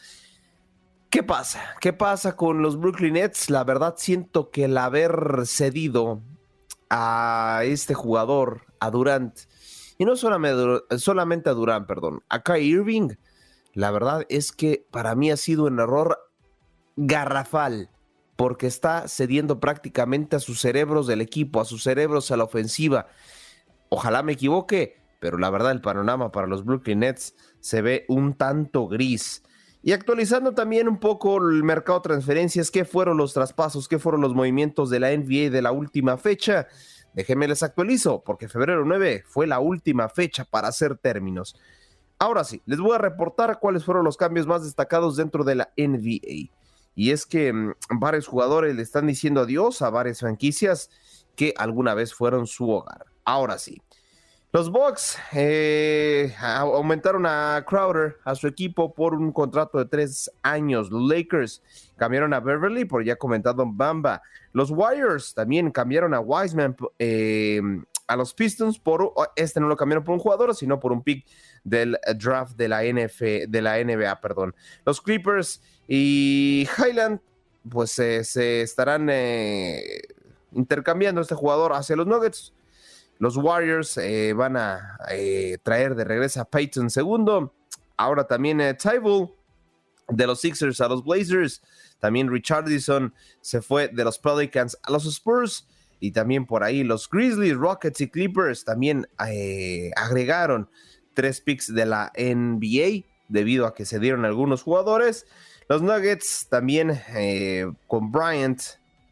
¿Qué 1.11 1.21
pasa? 1.21 1.75
¿Qué 1.79 1.93
pasa 1.93 2.35
con 2.35 2.63
los 2.63 2.79
Brooklyn 2.79 3.13
Nets? 3.13 3.51
La 3.51 3.63
verdad 3.63 3.93
siento 3.97 4.49
que 4.49 4.65
el 4.65 4.77
haber 4.79 5.45
cedido 5.45 6.21
a 6.89 7.61
este 7.65 7.93
jugador, 7.93 8.65
a 8.79 8.89
Durant, 8.89 9.37
y 9.99 10.05
no 10.05 10.15
solamente, 10.15 10.97
solamente 10.97 11.51
a 11.51 11.53
Durant, 11.53 11.85
perdón, 11.85 12.23
a 12.29 12.41
Kai 12.41 12.65
Irving, 12.65 13.09
la 13.73 13.91
verdad 13.91 14.25
es 14.29 14.51
que 14.51 14.85
para 14.91 15.15
mí 15.15 15.31
ha 15.31 15.37
sido 15.37 15.65
un 15.65 15.79
error 15.79 16.17
garrafal 16.95 17.89
porque 18.35 18.67
está 18.67 19.07
cediendo 19.07 19.59
prácticamente 19.59 20.35
a 20.35 20.39
sus 20.39 20.59
cerebros 20.59 21.07
del 21.07 21.21
equipo, 21.21 21.61
a 21.61 21.65
sus 21.65 21.83
cerebros 21.83 22.31
a 22.31 22.37
la 22.37 22.43
ofensiva. 22.43 23.07
Ojalá 23.89 24.23
me 24.23 24.33
equivoque, 24.33 24.97
pero 25.19 25.37
la 25.37 25.49
verdad 25.49 25.71
el 25.71 25.81
panorama 25.81 26.31
para 26.31 26.47
los 26.47 26.65
Brooklyn 26.65 26.99
Nets 26.99 27.35
se 27.59 27.81
ve 27.81 28.05
un 28.07 28.33
tanto 28.33 28.87
gris. 28.87 29.43
Y 29.81 29.91
actualizando 29.91 30.53
también 30.53 30.87
un 30.87 30.99
poco 30.99 31.37
el 31.37 31.63
mercado 31.63 31.99
de 31.99 32.03
transferencias, 32.03 32.71
qué 32.71 32.85
fueron 32.85 33.17
los 33.17 33.33
traspasos, 33.33 33.87
qué 33.87 33.99
fueron 33.99 34.21
los 34.21 34.33
movimientos 34.33 34.89
de 34.89 34.99
la 34.99 35.15
NBA 35.15 35.49
de 35.49 35.61
la 35.61 35.71
última 35.71 36.17
fecha. 36.17 36.67
Déjenme 37.13 37.47
les 37.47 37.63
actualizo, 37.63 38.23
porque 38.23 38.47
febrero 38.47 38.85
9 38.85 39.23
fue 39.27 39.45
la 39.45 39.59
última 39.59 40.09
fecha 40.09 40.45
para 40.45 40.69
hacer 40.69 40.97
términos. 40.97 41.55
Ahora 42.23 42.45
sí, 42.45 42.61
les 42.65 42.79
voy 42.79 42.95
a 42.95 42.99
reportar 42.99 43.59
cuáles 43.59 43.83
fueron 43.83 44.05
los 44.05 44.15
cambios 44.15 44.47
más 44.47 44.63
destacados 44.63 45.17
dentro 45.17 45.43
de 45.43 45.55
la 45.55 45.73
NBA. 45.75 46.53
Y 46.95 47.11
es 47.11 47.25
que 47.25 47.51
mm, 47.51 47.73
varios 47.99 48.27
jugadores 48.27 48.73
le 48.77 48.81
están 48.81 49.07
diciendo 49.07 49.41
adiós 49.41 49.81
a 49.81 49.89
varias 49.89 50.21
franquicias 50.21 50.89
que 51.35 51.53
alguna 51.57 51.93
vez 51.95 52.13
fueron 52.13 52.47
su 52.47 52.69
hogar. 52.69 53.07
Ahora 53.25 53.57
sí. 53.57 53.81
Los 54.53 54.71
Bucks 54.71 55.17
eh, 55.33 56.33
aumentaron 56.39 57.25
a 57.25 57.61
Crowder, 57.67 58.15
a 58.23 58.35
su 58.35 58.47
equipo, 58.47 58.93
por 58.93 59.15
un 59.15 59.33
contrato 59.33 59.77
de 59.77 59.85
tres 59.85 60.31
años. 60.43 60.91
Los 60.91 61.01
Lakers 61.01 61.61
cambiaron 61.97 62.33
a 62.33 62.39
Beverly, 62.39 62.85
por 62.85 63.03
ya 63.03 63.17
comentado 63.17 63.65
Bamba. 63.67 64.21
Los 64.53 64.71
Warriors 64.71 65.33
también 65.33 65.71
cambiaron 65.71 66.13
a 66.13 66.21
Wiseman 66.21 66.77
eh, 66.99 67.61
a 68.07 68.15
los 68.15 68.33
Pistons 68.33 68.79
por 68.79 69.13
este 69.35 69.59
no 69.59 69.67
lo 69.67 69.77
cambiaron 69.77 70.03
por 70.03 70.13
un 70.13 70.19
jugador, 70.19 70.55
sino 70.55 70.79
por 70.79 70.91
un 70.91 71.03
pick 71.03 71.25
del 71.63 71.97
draft 72.17 72.55
de 72.55 72.67
la 72.67 72.83
NF, 72.83 73.21
de 73.47 73.61
la 73.61 73.83
NBA, 73.83 74.19
perdón. 74.21 74.55
Los 74.85 75.01
Clippers 75.01 75.61
y 75.87 76.67
Highland, 76.77 77.19
pues 77.69 77.91
se 77.91 78.61
estarán 78.61 79.09
eh, 79.09 80.01
intercambiando 80.53 81.21
este 81.21 81.35
jugador 81.35 81.73
hacia 81.73 81.95
los 81.95 82.07
Nuggets. 82.07 82.53
Los 83.19 83.37
Warriors 83.37 83.97
eh, 83.97 84.33
van 84.33 84.57
a 84.57 84.97
eh, 85.09 85.57
traer 85.63 85.95
de 85.95 86.03
regreso 86.03 86.41
a 86.41 86.45
Peyton 86.45 86.89
segundo. 86.89 87.53
Ahora 87.95 88.25
también 88.25 88.59
eh, 88.59 88.77
de 90.09 90.27
los 90.27 90.41
Sixers 90.41 90.81
a 90.81 90.87
los 90.87 91.03
Blazers. 91.03 91.61
También 91.99 92.29
Richardson 92.29 93.13
se 93.39 93.61
fue 93.61 93.87
de 93.87 94.03
los 94.03 94.17
Pelicans 94.17 94.77
a 94.83 94.91
los 94.91 95.05
Spurs. 95.05 95.67
Y 96.03 96.11
también 96.11 96.45
por 96.45 96.65
ahí 96.65 96.83
los 96.83 97.09
Grizzlies, 97.09 97.55
Rockets 97.55 98.01
y 98.01 98.09
Clippers 98.09 98.65
también 98.65 99.07
eh, 99.25 99.89
agregaron 99.95 100.69
tres 101.13 101.39
picks 101.39 101.73
de 101.73 101.85
la 101.85 102.11
NBA 102.17 103.05
debido 103.29 103.65
a 103.65 103.73
que 103.73 103.85
se 103.85 103.99
dieron 103.99 104.25
algunos 104.25 104.63
jugadores. 104.63 105.25
Los 105.69 105.81
Nuggets 105.81 106.49
también 106.49 107.01
eh, 107.15 107.71
con 107.87 108.11
Bryant 108.11 108.61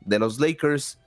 de 0.02 0.20
los 0.20 0.38
Lakers. 0.38 1.00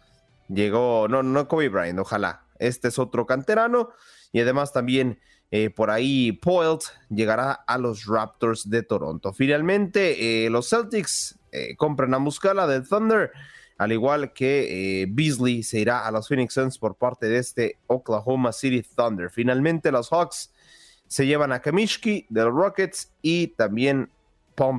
Llegó, 0.49 1.07
no, 1.07 1.23
no 1.23 1.49
Kobe 1.49 1.69
Bryant, 1.69 1.99
ojalá. 1.99 2.47
Este 2.59 2.89
es 2.89 2.99
otro 2.99 3.27
canterano. 3.27 3.91
Y 4.33 4.41
además 4.41 4.73
también 4.73 5.21
eh, 5.51 5.69
por 5.69 5.91
ahí 5.91 6.33
Poelt 6.33 6.85
llegará 7.11 7.53
a 7.53 7.77
los 7.77 8.07
Raptors 8.07 8.71
de 8.71 8.85
Toronto. 8.85 9.35
Finalmente, 9.35 10.49
los 10.49 10.71
Celtics 10.71 11.39
compran 11.77 12.15
a 12.15 12.19
Muscala 12.19 12.67
del 12.67 12.89
Thunder, 12.89 13.33
al 13.85 13.93
igual 13.93 14.33
que 14.33 15.07
Beasley 15.11 15.63
se 15.63 15.81
irá 15.81 16.07
a 16.07 16.11
los 16.11 16.29
Phoenix 16.29 16.55
Suns 16.55 16.79
por 16.79 16.97
parte 16.97 17.29
de 17.29 17.39
este 17.39 17.79
Oklahoma 17.87 18.53
City 18.53 18.83
Thunder. 18.83 19.31
Finalmente, 19.31 19.93
los 19.93 20.09
Hawks 20.11 20.53
se 21.07 21.27
llevan 21.27 21.53
a 21.53 21.61
Kamishki 21.61 22.27
de 22.29 22.45
los 22.45 22.55
Rockets 22.55 23.13
y 23.23 23.49
también 23.49 24.11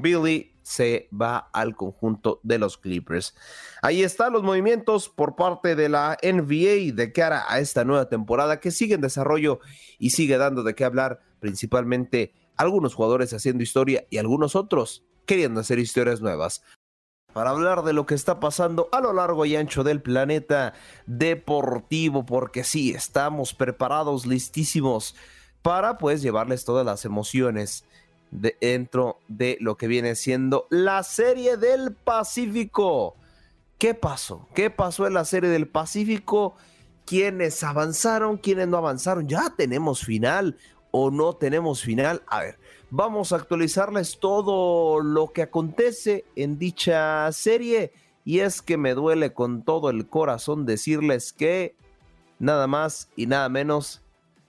Billy 0.02 0.54
se 0.64 1.08
va 1.14 1.50
al 1.54 1.76
conjunto 1.76 2.40
de 2.42 2.58
los 2.58 2.78
Clippers. 2.78 3.36
Ahí 3.82 4.02
están 4.02 4.34
los 4.34 4.42
movimientos 4.42 5.10
por 5.10 5.36
parte 5.36 5.76
de 5.76 5.90
la 5.90 6.18
NBA 6.24 6.96
de 6.96 7.12
cara 7.14 7.46
a 7.48 7.60
esta 7.60 7.86
nueva 7.86 8.10
temporada 8.10 8.60
que 8.60 8.72
sigue 8.72 8.96
en 8.96 9.02
desarrollo 9.02 9.60
y 10.00 10.10
sigue 10.10 10.38
dando 10.38 10.64
de 10.64 10.74
qué 10.74 10.84
hablar, 10.84 11.20
principalmente 11.40 12.34
algunos 12.58 12.96
jugadores 12.96 13.32
haciendo 13.34 13.62
historia 13.62 14.06
y 14.10 14.18
algunos 14.18 14.56
otros 14.56 15.06
queriendo 15.28 15.60
hacer 15.60 15.78
historias 15.78 16.22
nuevas. 16.22 16.64
Para 17.36 17.50
hablar 17.50 17.84
de 17.84 17.92
lo 17.92 18.06
que 18.06 18.16
está 18.16 18.40
pasando 18.40 18.88
a 18.94 19.02
lo 19.02 19.12
largo 19.12 19.46
y 19.46 19.58
ancho 19.58 19.84
del 19.84 20.02
planeta 20.02 20.74
deportivo, 21.06 22.26
porque 22.26 22.64
sí, 22.64 22.92
estamos 22.92 23.54
preparados, 23.54 24.26
listísimos 24.26 25.18
para 25.62 25.98
pues 25.98 26.22
llevarles 26.22 26.64
todas 26.64 26.86
las 26.86 27.04
emociones 27.04 27.84
dentro 28.32 29.20
de 29.28 29.58
lo 29.60 29.76
que 29.76 29.88
viene 29.88 30.16
siendo 30.16 30.66
la 30.70 31.04
serie 31.04 31.58
del 31.58 31.94
Pacífico. 31.94 33.18
¿Qué 33.78 33.94
pasó? 33.96 34.48
¿Qué 34.56 34.70
pasó 34.70 35.06
en 35.06 35.16
la 35.16 35.26
serie 35.26 35.50
del 35.50 35.68
Pacífico? 35.68 36.56
¿Quiénes 37.06 37.62
avanzaron? 37.66 38.38
¿Quiénes 38.38 38.70
no 38.70 38.78
avanzaron? 38.78 39.28
¿Ya 39.28 39.54
tenemos 39.58 40.06
final 40.06 40.56
o 40.92 41.12
no 41.12 41.34
tenemos 41.34 41.84
final? 41.84 42.24
A 42.28 42.40
ver, 42.40 42.60
vamos 42.90 43.32
a 43.32 43.38
actualizarles 43.38 44.20
todo 44.20 45.02
lo 45.02 45.32
que 45.32 45.42
acontece 45.42 46.26
en 46.36 46.58
dicha 46.58 47.32
serie. 47.32 47.92
Y 48.24 48.40
es 48.40 48.62
que 48.62 48.78
me 48.78 48.94
duele 48.94 49.34
con 49.34 49.64
todo 49.64 49.90
el 49.90 50.08
corazón 50.08 50.66
decirles 50.66 51.32
que 51.32 51.76
nada 52.40 52.68
más 52.68 53.10
y 53.16 53.28
nada 53.28 53.50
menos 53.50 54.02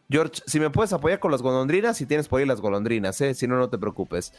George, 0.09 0.43
si 0.47 0.61
me 0.61 0.71
puedes 0.71 0.93
apoyar 0.93 1.19
con 1.19 1.33
las 1.33 1.43
golondrinas, 1.43 1.97
si 1.97 2.07
tienes 2.07 2.29
por 2.29 2.41
ahí 2.41 2.47
las 2.47 2.61
golondrinas, 2.61 3.21
¿eh? 3.21 3.35
si 3.35 3.49
no, 3.49 3.59
no 3.59 3.69
te 3.69 3.79
preocupes. 3.79 4.33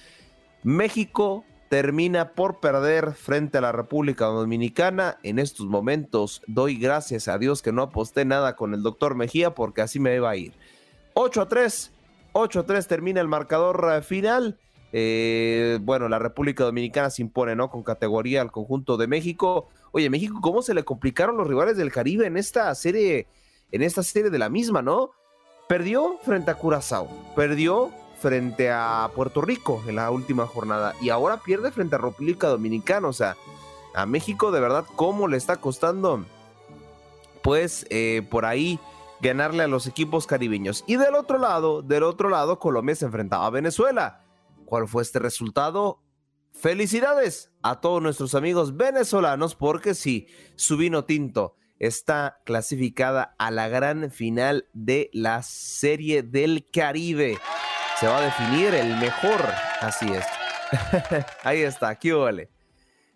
México 0.63 1.43
termina 1.69 2.31
por 2.31 2.59
perder 2.61 3.13
frente 3.13 3.57
a 3.57 3.61
la 3.61 3.73
República 3.73 4.25
Dominicana. 4.25 5.17
En 5.23 5.39
estos 5.39 5.65
momentos 5.65 6.41
doy 6.47 6.77
gracias 6.77 7.27
a 7.27 7.37
Dios 7.37 7.61
que 7.61 7.73
no 7.73 7.81
aposté 7.81 8.23
nada 8.23 8.55
con 8.55 8.73
el 8.73 8.81
doctor 8.81 9.15
Mejía 9.15 9.53
porque 9.53 9.81
así 9.81 9.99
me 9.99 10.15
iba 10.15 10.29
a 10.29 10.35
ir. 10.37 10.53
8 11.13 11.41
a 11.41 11.47
3, 11.49 11.91
8 12.39 12.61
a 12.61 12.65
3 12.65 12.87
termina 12.87 13.21
el 13.21 13.27
marcador 13.27 13.89
eh, 13.91 14.01
final. 14.01 14.59
Eh, 14.93 15.79
bueno, 15.81 16.07
la 16.07 16.19
República 16.19 16.63
Dominicana 16.63 17.09
se 17.09 17.21
impone, 17.21 17.55
¿no? 17.55 17.69
Con 17.69 17.83
categoría 17.83 18.41
al 18.41 18.51
conjunto 18.51 18.97
de 18.97 19.07
México. 19.07 19.67
Oye, 19.91 20.09
México, 20.09 20.39
¿cómo 20.41 20.61
se 20.61 20.73
le 20.73 20.83
complicaron 20.83 21.37
los 21.37 21.47
rivales 21.47 21.77
del 21.77 21.91
Caribe 21.91 22.25
en 22.25 22.37
esta 22.37 22.73
serie, 22.75 23.27
en 23.71 23.81
esta 23.81 24.03
serie 24.03 24.29
de 24.29 24.39
la 24.39 24.49
misma, 24.49 24.81
¿no? 24.81 25.11
Perdió 25.67 26.17
frente 26.23 26.51
a 26.51 26.55
Curazao, 26.55 27.09
perdió 27.35 27.91
frente 28.19 28.71
a 28.71 29.09
Puerto 29.13 29.41
Rico 29.41 29.83
en 29.87 29.97
la 29.97 30.09
última 30.11 30.47
jornada 30.47 30.95
y 31.01 31.09
ahora 31.09 31.37
pierde 31.37 31.71
frente 31.71 31.95
a 31.95 31.99
República 31.99 32.47
Dominicana. 32.47 33.07
O 33.07 33.13
sea, 33.13 33.35
a 33.93 34.05
México 34.05 34.51
de 34.51 34.61
verdad, 34.61 34.85
¿cómo 34.95 35.27
le 35.27 35.37
está 35.37 35.57
costando? 35.57 36.23
Pues 37.41 37.85
eh, 37.89 38.25
por 38.29 38.45
ahí 38.45 38.79
ganarle 39.21 39.63
a 39.63 39.67
los 39.67 39.87
equipos 39.87 40.27
caribeños. 40.27 40.83
Y 40.87 40.95
del 40.97 41.15
otro 41.15 41.37
lado, 41.37 41.81
del 41.81 42.03
otro 42.03 42.29
lado, 42.29 42.59
Colombia 42.59 42.95
se 42.95 43.05
enfrentaba 43.05 43.45
a 43.45 43.51
Venezuela. 43.51 44.23
¿Cuál 44.65 44.87
fue 44.87 45.03
este 45.03 45.19
resultado? 45.19 46.01
Felicidades 46.53 47.51
a 47.61 47.81
todos 47.81 48.01
nuestros 48.01 48.33
amigos 48.35 48.75
venezolanos 48.75 49.55
porque 49.55 49.93
sí, 49.93 50.27
su 50.55 50.77
vino 50.77 51.05
tinto 51.05 51.55
está 51.79 52.39
clasificada 52.45 53.35
a 53.37 53.51
la 53.51 53.67
gran 53.67 54.11
final 54.11 54.67
de 54.73 55.09
la 55.13 55.43
Serie 55.43 56.23
del 56.23 56.65
Caribe. 56.71 57.37
Se 57.99 58.07
va 58.07 58.17
a 58.17 58.21
definir 58.21 58.73
el 58.73 58.97
mejor, 58.97 59.41
así 59.81 60.07
es. 60.11 60.25
Ahí 61.43 61.61
está, 61.61 61.89
aquí 61.89 62.11
vale. 62.11 62.49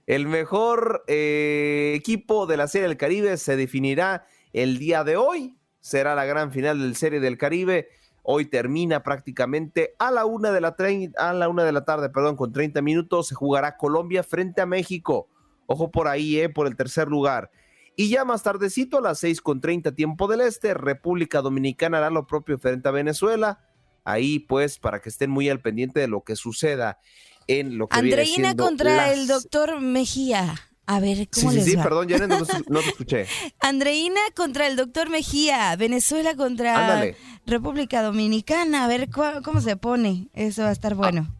El 0.06 0.28
mejor 0.28 1.04
eh, 1.08 1.94
equipo 1.96 2.46
de 2.46 2.58
la 2.58 2.68
Serie 2.68 2.88
del 2.88 2.98
Caribe 2.98 3.38
se 3.38 3.56
definirá 3.56 4.26
el 4.54 4.78
día 4.78 5.04
de 5.04 5.18
hoy. 5.18 5.58
Será 5.82 6.16
la 6.16 6.26
gran 6.26 6.52
final 6.52 6.80
del 6.80 6.96
Serie 6.96 7.20
del 7.20 7.38
Caribe. 7.38 7.90
Hoy 8.24 8.46
termina 8.46 9.02
prácticamente 9.02 9.96
a 9.98 10.12
la 10.12 10.26
una 10.26 10.52
de 10.52 10.62
la, 10.62 10.76
a 11.18 11.34
la 11.34 11.50
una 11.50 11.64
de 11.64 11.72
la 11.72 11.84
tarde, 11.86 12.10
perdón, 12.10 12.36
con 12.36 12.54
30 12.54 12.82
minutos. 12.82 13.28
Se 13.28 13.36
jugará 13.36 13.78
Colombia 13.78 14.24
frente 14.24 14.62
a 14.62 14.68
México. 14.68 15.28
Ojo 15.66 15.90
por 15.90 16.08
ahí, 16.08 16.40
eh, 16.40 16.50
por 16.50 16.68
el 16.68 16.76
tercer 16.76 17.08
lugar. 17.08 17.50
Y 17.96 18.10
ya 18.10 18.24
más 18.24 18.44
tardecito, 18.44 19.00
a 19.00 19.02
las 19.02 19.20
6 19.20 19.42
con 19.42 19.60
30 19.60 19.94
tiempo 19.94 20.28
del 20.28 20.42
este, 20.42 20.74
República 20.74 21.42
Dominicana 21.42 21.98
hará 21.98 22.10
lo 22.10 22.28
propio 22.28 22.58
frente 22.58 22.88
a 22.88 22.92
Venezuela. 22.92 23.60
Ahí, 24.04 24.40
pues, 24.40 24.80
para 24.80 25.02
que 25.02 25.10
estén 25.10 25.30
muy 25.30 25.50
al 25.50 25.62
pendiente 25.62 26.00
de 26.00 26.08
lo 26.08 26.24
que 26.24 26.36
suceda 26.36 27.00
en 27.48 27.78
lo 27.78 27.88
que 27.88 27.98
Andreina 27.98 28.24
viene 28.24 28.46
siendo 28.48 28.64
contra 28.64 29.12
el 29.12 29.28
doctor 29.28 29.82
Mejía. 29.82 30.71
A 30.94 31.00
ver, 31.00 31.30
¿cómo 31.34 31.52
Sí, 31.52 31.56
sí, 31.56 31.56
les 31.56 31.66
sí, 31.66 31.76
va? 31.78 31.84
perdón, 31.84 32.08
ya 32.10 32.18
no, 32.18 32.28
no 32.28 32.46
te 32.82 32.90
escuché. 32.90 33.26
Andreina 33.62 34.20
contra 34.36 34.68
el 34.68 34.76
doctor 34.76 35.10
Mejía. 35.10 35.74
Venezuela 35.78 36.36
contra 36.36 36.78
Ándale. 36.78 37.16
República 37.46 38.04
Dominicana. 38.04 38.84
A 38.84 38.88
ver 38.90 39.10
cómo 39.10 39.62
se 39.62 39.78
pone. 39.78 40.28
Eso 40.34 40.64
va 40.64 40.70
a 40.70 40.74
estar 40.74 40.96
bueno. 40.96 41.34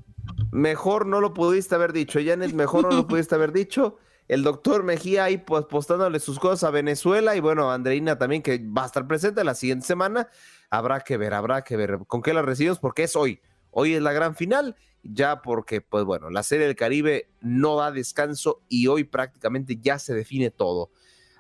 Mejor 0.52 1.06
no 1.06 1.20
lo 1.20 1.34
pudiste 1.34 1.76
haber 1.76 1.92
dicho, 1.92 2.20
Janet, 2.24 2.54
mejor 2.54 2.84
no 2.90 2.96
lo 2.96 3.08
pudiste 3.10 3.36
haber 3.36 3.52
dicho. 3.52 3.98
El 4.30 4.44
doctor 4.44 4.84
Mejía 4.84 5.26
ahí 5.26 5.38
pues 5.38 5.66
postándole 5.66 6.22
sus 6.22 6.40
cosas 6.40 6.64
a 6.64 6.72
Venezuela 6.72 7.36
y 7.36 7.42
bueno, 7.42 7.72
Andreina 7.74 8.18
también 8.18 8.42
que 8.42 8.58
va 8.58 8.84
a 8.84 8.86
estar 8.86 9.06
presente 9.06 9.44
la 9.44 9.54
siguiente 9.56 9.86
semana. 9.86 10.30
Habrá 10.70 11.02
que 11.02 11.18
ver, 11.18 11.34
habrá 11.34 11.64
que 11.66 11.76
ver 11.76 12.00
con 12.08 12.22
qué 12.22 12.34
la 12.34 12.42
recibimos 12.42 12.80
porque 12.80 13.04
es 13.04 13.18
hoy. 13.18 13.42
Hoy 13.72 13.96
es 13.96 14.02
la 14.02 14.14
gran 14.14 14.36
final, 14.38 14.78
ya 15.04 15.42
porque 15.42 15.82
pues 15.82 16.04
bueno, 16.04 16.30
la 16.30 16.44
Serie 16.44 16.68
del 16.68 16.76
Caribe 16.76 17.30
no 17.42 17.78
da 17.78 17.92
descanso 17.92 18.62
y 18.70 18.88
hoy 18.88 19.04
prácticamente 19.04 19.78
ya 19.82 20.00
se 20.00 20.14
define 20.14 20.52
todo. 20.52 20.92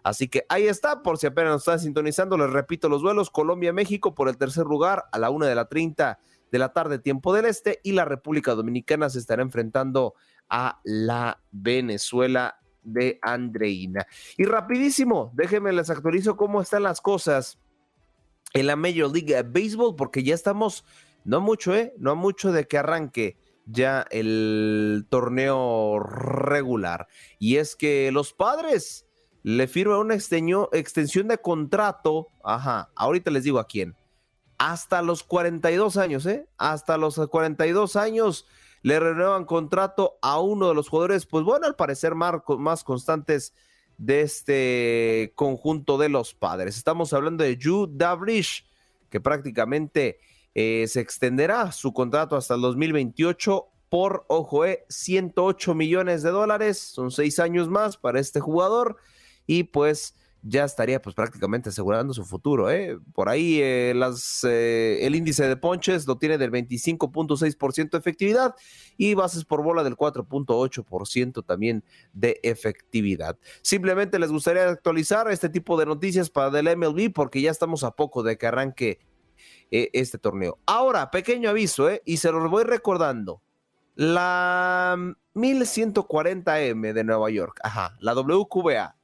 Así 0.03 0.27
que 0.27 0.45
ahí 0.49 0.65
está, 0.65 1.03
por 1.03 1.17
si 1.17 1.27
apenas 1.27 1.51
nos 1.53 1.61
están 1.61 1.79
sintonizando, 1.79 2.37
les 2.37 2.49
repito 2.49 2.89
los 2.89 3.01
duelos, 3.01 3.29
Colombia-México 3.29 4.15
por 4.15 4.29
el 4.29 4.37
tercer 4.37 4.65
lugar 4.65 5.05
a 5.11 5.19
la 5.19 5.29
una 5.29 5.45
de 5.47 5.55
la 5.55 5.67
30 5.67 6.19
de 6.51 6.59
la 6.59 6.73
tarde, 6.73 6.99
tiempo 6.99 7.33
del 7.33 7.45
este, 7.45 7.79
y 7.83 7.93
la 7.93 8.05
República 8.05 8.55
Dominicana 8.55 9.09
se 9.09 9.19
estará 9.19 9.41
enfrentando 9.41 10.15
a 10.49 10.81
la 10.83 11.41
Venezuela 11.51 12.59
de 12.83 13.19
Andreina. 13.21 14.05
Y 14.37 14.45
rapidísimo, 14.45 15.31
déjenme 15.33 15.71
les 15.71 15.89
actualizo 15.89 16.35
cómo 16.35 16.61
están 16.61 16.83
las 16.83 16.99
cosas 16.99 17.59
en 18.53 18.67
la 18.67 18.75
Major 18.75 19.11
League 19.13 19.41
Baseball, 19.43 19.95
porque 19.95 20.23
ya 20.23 20.33
estamos, 20.33 20.83
no 21.23 21.39
mucho, 21.39 21.73
¿eh? 21.73 21.93
No 21.97 22.15
mucho 22.15 22.51
de 22.51 22.67
que 22.67 22.77
arranque 22.77 23.37
ya 23.65 24.05
el 24.11 25.05
torneo 25.09 25.99
regular. 25.99 27.07
Y 27.39 27.57
es 27.57 27.75
que 27.75 28.11
los 28.11 28.33
padres 28.33 29.05
le 29.43 29.67
firman 29.67 29.99
una 29.99 30.15
extensión 30.15 31.27
de 31.27 31.37
contrato, 31.39 32.27
ajá, 32.43 32.91
ahorita 32.95 33.31
les 33.31 33.43
digo 33.43 33.59
a 33.59 33.67
quién, 33.67 33.95
hasta 34.57 35.01
los 35.01 35.23
42 35.23 35.97
años, 35.97 36.25
¿eh? 36.27 36.47
Hasta 36.57 36.97
los 36.97 37.15
42 37.15 37.95
años 37.95 38.45
le 38.83 38.99
renuevan 38.99 39.45
contrato 39.45 40.17
a 40.21 40.39
uno 40.39 40.69
de 40.69 40.75
los 40.75 40.89
jugadores, 40.89 41.25
pues 41.25 41.43
bueno, 41.43 41.65
al 41.65 41.75
parecer 41.75 42.13
más 42.15 42.83
constantes 42.83 43.53
de 43.97 44.21
este 44.21 45.33
conjunto 45.35 45.97
de 45.97 46.09
los 46.09 46.33
padres. 46.33 46.77
Estamos 46.77 47.13
hablando 47.13 47.43
de 47.43 47.57
Yu 47.57 47.87
Davrish, 47.91 48.67
que 49.09 49.19
prácticamente 49.19 50.19
eh, 50.55 50.85
se 50.87 50.99
extenderá 50.99 51.71
su 51.71 51.93
contrato 51.93 52.35
hasta 52.35 52.55
el 52.55 52.61
2028 52.61 53.67
por, 53.89 54.25
ojo, 54.27 54.65
eh, 54.65 54.85
108 54.89 55.75
millones 55.75 56.23
de 56.23 56.29
dólares. 56.29 56.77
Son 56.77 57.11
seis 57.11 57.39
años 57.39 57.69
más 57.69 57.97
para 57.97 58.19
este 58.19 58.39
jugador. 58.39 58.97
Y 59.47 59.63
pues 59.63 60.15
ya 60.43 60.63
estaría 60.63 61.01
pues 61.01 61.15
prácticamente 61.15 61.69
asegurando 61.69 62.13
su 62.13 62.25
futuro. 62.25 62.69
¿eh? 62.69 62.97
Por 63.13 63.29
ahí 63.29 63.59
eh, 63.61 63.93
eh, 64.43 64.99
el 65.01 65.15
índice 65.15 65.47
de 65.47 65.57
ponches 65.57 66.07
lo 66.07 66.17
tiene 66.17 66.37
del 66.37 66.51
25.6% 66.51 67.91
de 67.91 67.97
efectividad 67.97 68.55
y 68.97 69.13
bases 69.13 69.45
por 69.45 69.63
bola 69.63 69.83
del 69.83 69.95
4.8% 69.95 71.45
también 71.45 71.83
de 72.13 72.39
efectividad. 72.43 73.37
Simplemente 73.61 74.19
les 74.19 74.31
gustaría 74.31 74.69
actualizar 74.69 75.29
este 75.31 75.49
tipo 75.49 75.79
de 75.79 75.85
noticias 75.85 76.29
para 76.29 76.49
del 76.49 76.75
MLB 76.75 77.11
porque 77.13 77.41
ya 77.41 77.51
estamos 77.51 77.83
a 77.83 77.91
poco 77.91 78.23
de 78.23 78.37
que 78.37 78.47
arranque 78.47 78.99
eh, 79.71 79.89
este 79.93 80.17
torneo. 80.17 80.59
Ahora, 80.65 81.11
pequeño 81.11 81.49
aviso, 81.49 81.89
¿eh? 81.89 82.01
y 82.05 82.17
se 82.17 82.31
los 82.31 82.49
voy 82.49 82.63
recordando. 82.63 83.41
La 83.95 84.95
1140M 85.33 86.93
de 86.93 87.03
Nueva 87.03 87.29
York, 87.29 87.59
ajá, 87.63 87.95
la 87.99 88.13
WQBA 88.13 88.95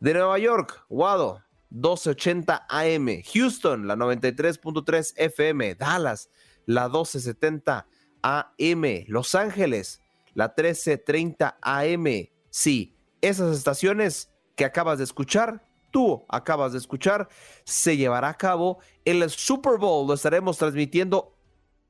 de 0.00 0.14
Nueva 0.14 0.38
York, 0.38 0.84
Wado, 0.88 1.42
1280 1.70 2.66
AM. 2.68 3.22
Houston, 3.32 3.86
la 3.86 3.96
93.3 3.96 5.14
FM. 5.16 5.74
Dallas, 5.76 6.30
la 6.66 6.88
1270 6.88 7.86
AM. 8.22 9.04
Los 9.06 9.34
Ángeles, 9.34 10.00
la 10.34 10.46
1330 10.48 11.58
AM. 11.62 12.28
Sí, 12.50 12.96
esas 13.20 13.56
estaciones 13.56 14.32
que 14.56 14.64
acabas 14.64 14.98
de 14.98 15.04
escuchar, 15.04 15.64
tú 15.90 16.24
acabas 16.28 16.72
de 16.72 16.78
escuchar, 16.78 17.28
se 17.64 17.96
llevará 17.96 18.28
a 18.28 18.36
cabo 18.36 18.78
el 19.04 19.28
Super 19.30 19.78
Bowl. 19.78 20.06
Lo 20.06 20.14
estaremos 20.14 20.58
transmitiendo 20.58 21.36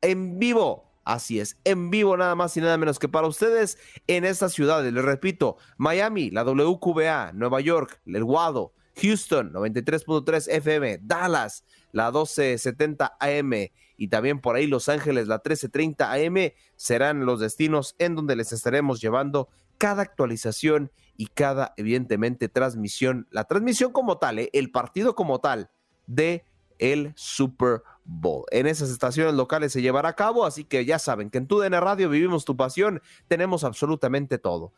en 0.01 0.39
vivo 0.39 0.91
Así 1.05 1.41
es, 1.41 1.59
en 1.65 1.91
vivo 1.91 2.17
nada 2.17 2.35
más 2.35 2.57
y 2.57 2.61
nada 2.61 2.77
menos 2.77 2.99
que 2.99 3.09
para 3.09 3.27
ustedes 3.27 3.79
en 4.07 4.25
estas 4.25 4.53
ciudades. 4.53 4.93
Les 4.93 5.05
repito, 5.05 5.57
Miami, 5.79 6.31
la 6.31 6.45
WQBA, 6.45 7.33
Nueva 7.33 7.61
York, 7.61 8.01
el 8.07 8.23
Guado, 8.23 8.75
Houston, 9.01 9.53
93.3 9.53 10.49
FM, 10.49 11.01
Dallas, 11.03 11.65
la 11.93 12.13
1270 12.13 13.17
AM 13.19 13.53
y 13.97 14.09
también 14.09 14.41
por 14.41 14.57
ahí 14.57 14.67
Los 14.67 14.89
Ángeles, 14.89 15.27
la 15.27 15.37
1330 15.37 16.13
AM, 16.13 16.53
serán 16.77 17.25
los 17.25 17.41
destinos 17.41 17.97
en 17.99 18.15
donde 18.15 18.37
les 18.37 18.53
estaremos 18.53 19.01
llevando 19.01 19.49
cada 19.79 20.03
actualización 20.03 20.93
y 21.21 21.27
cada, 21.27 21.75
evidentemente, 21.77 22.49
transmisión, 22.49 23.29
la 23.31 23.45
transmisión 23.45 23.93
como 23.93 24.17
tal, 24.17 24.39
¿eh? 24.39 24.49
el 24.55 24.71
partido 24.71 25.15
como 25.15 25.39
tal 25.39 25.69
de 26.07 26.47
el 26.79 27.13
Super 27.15 27.83
Bowl. 28.07 28.47
En 28.51 28.67
esas 28.67 28.89
estaciones 28.89 29.35
locales 29.35 29.71
se 29.71 29.83
llevará 29.83 30.09
a 30.09 30.17
cabo, 30.17 30.47
así 30.47 30.65
que 30.65 30.87
ya 30.87 30.99
saben 30.99 31.29
que 31.29 31.37
en 31.37 31.47
TUDN 31.47 31.79
Radio 31.79 32.09
vivimos 32.09 32.47
tu 32.47 32.57
pasión, 32.57 33.03
tenemos 33.29 33.65
absolutamente 33.65 34.39
todo. 34.39 34.73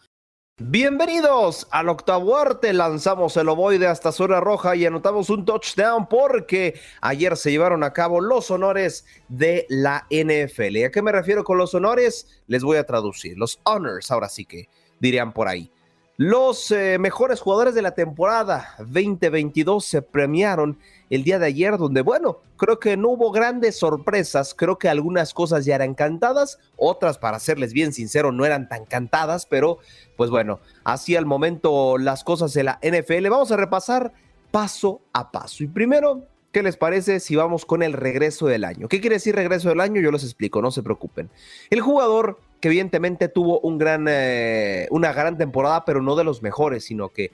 Bienvenidos 0.58 1.68
al 1.70 1.88
octavo 1.88 2.36
arte. 2.36 2.72
Lanzamos 2.72 3.36
el 3.36 3.48
ovoide 3.48 3.86
hasta 3.86 4.10
zona 4.10 4.40
roja 4.40 4.74
y 4.74 4.84
anotamos 4.84 5.30
un 5.30 5.44
touchdown 5.44 6.08
porque 6.08 6.74
ayer 7.02 7.36
se 7.36 7.52
llevaron 7.52 7.84
a 7.84 7.92
cabo 7.92 8.20
los 8.20 8.50
honores 8.50 9.06
de 9.28 9.64
la 9.68 10.08
NFL. 10.10 10.76
¿Y 10.78 10.84
a 10.84 10.90
qué 10.90 11.02
me 11.02 11.12
refiero 11.12 11.44
con 11.44 11.56
los 11.56 11.72
honores? 11.72 12.42
Les 12.48 12.64
voy 12.64 12.78
a 12.78 12.84
traducir. 12.84 13.38
Los 13.38 13.60
honors, 13.62 14.10
ahora 14.10 14.28
sí 14.28 14.44
que 14.44 14.68
dirían 14.98 15.32
por 15.32 15.46
ahí. 15.46 15.70
Los 16.18 16.70
eh, 16.70 16.98
mejores 16.98 17.40
jugadores 17.40 17.74
de 17.74 17.80
la 17.80 17.94
temporada 17.94 18.74
2022 18.78 19.84
se 19.84 20.02
premiaron 20.02 20.78
el 21.08 21.24
día 21.24 21.38
de 21.38 21.46
ayer, 21.46 21.78
donde, 21.78 22.02
bueno, 22.02 22.40
creo 22.58 22.78
que 22.78 22.98
no 22.98 23.10
hubo 23.10 23.32
grandes 23.32 23.78
sorpresas, 23.78 24.54
creo 24.54 24.78
que 24.78 24.90
algunas 24.90 25.32
cosas 25.32 25.64
ya 25.64 25.74
eran 25.74 25.94
cantadas, 25.94 26.58
otras, 26.76 27.16
para 27.16 27.38
serles 27.38 27.72
bien 27.72 27.94
sincero, 27.94 28.30
no 28.30 28.44
eran 28.44 28.68
tan 28.68 28.84
cantadas, 28.84 29.46
pero 29.46 29.78
pues 30.16 30.28
bueno, 30.28 30.60
así 30.84 31.16
al 31.16 31.24
momento 31.24 31.96
las 31.96 32.24
cosas 32.24 32.52
de 32.52 32.64
la 32.64 32.78
NFL. 32.82 33.28
Vamos 33.30 33.50
a 33.50 33.56
repasar 33.56 34.12
paso 34.50 35.00
a 35.12 35.30
paso. 35.30 35.64
Y 35.64 35.68
primero, 35.68 36.26
¿Qué 36.52 36.62
les 36.62 36.76
parece 36.76 37.18
si 37.18 37.34
vamos 37.34 37.64
con 37.64 37.82
el 37.82 37.94
regreso 37.94 38.46
del 38.46 38.64
año? 38.64 38.86
¿Qué 38.86 39.00
quiere 39.00 39.16
decir 39.16 39.34
regreso 39.34 39.70
del 39.70 39.80
año? 39.80 40.02
Yo 40.02 40.12
les 40.12 40.22
explico, 40.22 40.60
no 40.60 40.70
se 40.70 40.82
preocupen. 40.82 41.30
El 41.70 41.80
jugador 41.80 42.38
que 42.62 42.68
evidentemente 42.68 43.28
tuvo 43.28 43.58
un 43.60 43.76
gran, 43.76 44.06
eh, 44.08 44.86
una 44.92 45.12
gran 45.12 45.36
temporada, 45.36 45.84
pero 45.84 46.00
no 46.00 46.14
de 46.14 46.22
los 46.22 46.42
mejores, 46.42 46.84
sino 46.84 47.08
que 47.08 47.32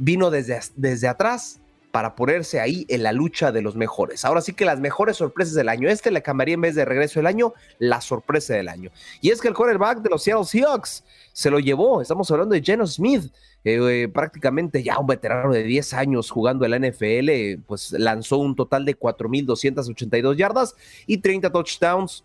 vino 0.00 0.30
desde, 0.30 0.58
desde 0.76 1.08
atrás, 1.08 1.60
para 1.92 2.16
ponerse 2.16 2.58
ahí 2.58 2.86
en 2.88 3.02
la 3.02 3.12
lucha 3.12 3.52
de 3.52 3.60
los 3.60 3.76
mejores. 3.76 4.24
Ahora 4.24 4.40
sí 4.40 4.54
que 4.54 4.64
las 4.64 4.80
mejores 4.80 5.18
sorpresas 5.18 5.54
del 5.54 5.68
año. 5.68 5.90
Este 5.90 6.10
le 6.10 6.22
cambiaría 6.22 6.54
en 6.54 6.62
vez 6.62 6.74
de 6.74 6.86
regreso 6.86 7.20
del 7.20 7.26
año, 7.26 7.52
la 7.78 8.00
sorpresa 8.00 8.54
del 8.54 8.68
año. 8.68 8.90
Y 9.20 9.28
es 9.28 9.42
que 9.42 9.48
el 9.48 9.54
quarterback 9.54 9.98
de 9.98 10.08
los 10.08 10.22
Seattle 10.22 10.46
Seahawks 10.46 11.04
se 11.34 11.50
lo 11.50 11.58
llevó. 11.60 12.00
Estamos 12.00 12.30
hablando 12.30 12.54
de 12.54 12.62
Geno 12.62 12.86
Smith, 12.86 13.30
eh, 13.62 13.78
eh, 13.78 14.08
prácticamente 14.08 14.82
ya 14.82 14.98
un 14.98 15.06
veterano 15.06 15.52
de 15.52 15.64
10 15.64 15.92
años 15.92 16.30
jugando 16.30 16.64
en 16.64 16.70
la 16.70 16.78
NFL, 16.78 17.62
pues 17.66 17.92
lanzó 17.92 18.38
un 18.38 18.56
total 18.56 18.86
de 18.86 18.98
4.282 18.98 20.34
yardas 20.36 20.74
y 21.06 21.18
30 21.18 21.52
touchdowns, 21.52 22.24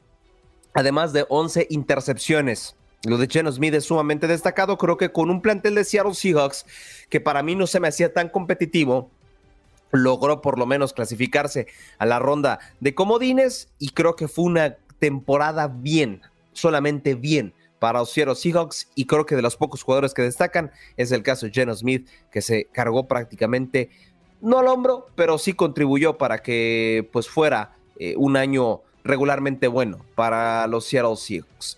además 0.77 1.11
de 1.11 1.25
11 1.27 1.65
intercepciones. 1.71 2.75
Lo 3.03 3.17
de 3.17 3.27
Geno 3.27 3.51
Smith 3.51 3.73
es 3.73 3.85
sumamente 3.85 4.27
destacado, 4.27 4.77
creo 4.77 4.95
que 4.95 5.11
con 5.11 5.31
un 5.31 5.41
plantel 5.41 5.73
de 5.73 5.83
Seattle 5.83 6.13
Seahawks 6.13 6.67
que 7.09 7.19
para 7.19 7.41
mí 7.41 7.55
no 7.55 7.65
se 7.65 7.79
me 7.79 7.87
hacía 7.87 8.13
tan 8.13 8.29
competitivo, 8.29 9.09
logró 9.91 10.39
por 10.39 10.59
lo 10.59 10.67
menos 10.67 10.93
clasificarse 10.93 11.65
a 11.97 12.05
la 12.05 12.19
ronda 12.19 12.59
de 12.79 12.93
comodines 12.93 13.69
y 13.79 13.89
creo 13.89 14.15
que 14.15 14.27
fue 14.27 14.45
una 14.45 14.77
temporada 14.99 15.67
bien, 15.67 16.21
solamente 16.53 17.15
bien 17.15 17.55
para 17.79 17.97
los 17.97 18.11
Seattle 18.11 18.35
Seahawks 18.35 18.87
y 18.93 19.05
creo 19.05 19.25
que 19.25 19.35
de 19.35 19.41
los 19.41 19.57
pocos 19.57 19.81
jugadores 19.81 20.13
que 20.13 20.21
destacan 20.21 20.69
es 20.95 21.11
el 21.11 21.23
caso 21.23 21.47
de 21.47 21.53
Geno 21.53 21.73
Smith 21.73 22.07
que 22.31 22.43
se 22.43 22.65
cargó 22.65 23.07
prácticamente 23.07 23.89
no 24.41 24.59
al 24.59 24.67
hombro, 24.67 25.07
pero 25.15 25.39
sí 25.39 25.53
contribuyó 25.53 26.19
para 26.19 26.43
que 26.43 27.09
pues 27.11 27.27
fuera 27.27 27.75
eh, 27.97 28.13
un 28.15 28.37
año 28.37 28.83
regularmente 29.07 29.67
bueno 29.67 29.99
para 30.15 30.67
los 30.67 30.85
Seattle 30.85 31.15
Seahawks. 31.15 31.77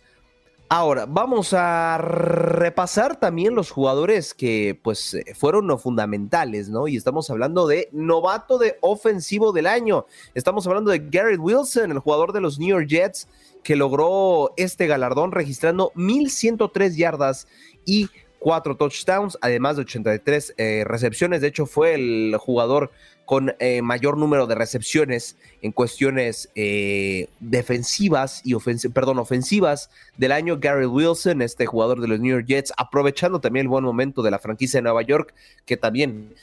Ahora, 0.71 1.07
vamos 1.07 1.53
a 1.53 1.97
repasar 1.97 3.19
también 3.19 3.55
los 3.55 3.71
jugadores 3.71 4.35
que 4.35 4.79
pues 4.83 5.15
eh, 5.15 5.33
fueron 5.33 5.79
fundamentales, 5.79 6.69
¿no? 6.69 6.87
Y 6.87 6.95
estamos 6.95 7.27
hablando 7.31 7.65
de 7.65 7.89
novato 7.91 8.59
de 8.59 8.77
ofensivo 8.81 9.51
del 9.51 9.65
año. 9.65 10.05
Estamos 10.35 10.67
hablando 10.67 10.91
de 10.91 10.99
Garrett 10.99 11.39
Wilson, 11.39 11.89
el 11.89 11.97
jugador 11.97 12.33
de 12.33 12.41
los 12.41 12.59
New 12.59 12.69
York 12.69 12.87
Jets, 12.87 13.27
que 13.63 13.75
logró 13.75 14.53
este 14.57 14.85
galardón 14.85 15.31
registrando 15.31 15.91
1.103 15.95 16.95
yardas 16.95 17.47
y 17.83 18.09
cuatro 18.39 18.75
touchdowns, 18.75 19.37
además 19.41 19.75
de 19.75 19.83
83 19.83 20.55
eh, 20.57 20.83
recepciones. 20.85 21.41
De 21.41 21.47
hecho, 21.47 21.65
fue 21.65 21.93
el 21.93 22.35
jugador 22.37 22.91
con 23.25 23.53
eh, 23.59 23.83
mayor 23.83 24.17
número 24.17 24.47
de 24.47 24.55
recepciones 24.55 25.35
en 25.61 25.71
cuestiones 25.71 26.49
eh, 26.55 27.27
defensivas 27.39 28.41
y 28.43 28.55
perdón, 28.89 29.19
ofensivas 29.19 29.91
del 30.17 30.31
año. 30.31 30.57
Gary 30.59 30.87
Wilson, 30.87 31.43
este 31.43 31.67
jugador 31.67 32.01
de 32.01 32.07
los 32.07 32.19
New 32.19 32.35
York 32.35 32.47
Jets, 32.47 32.73
aprovechando 32.77 33.39
también 33.39 33.65
el 33.65 33.69
buen 33.69 33.83
momento 33.83 34.23
de 34.23 34.31
la 34.31 34.39
franquicia 34.39 34.79
de 34.79 34.83
Nueva 34.83 35.03
York, 35.03 35.35
que 35.65 35.77
también 35.77 36.33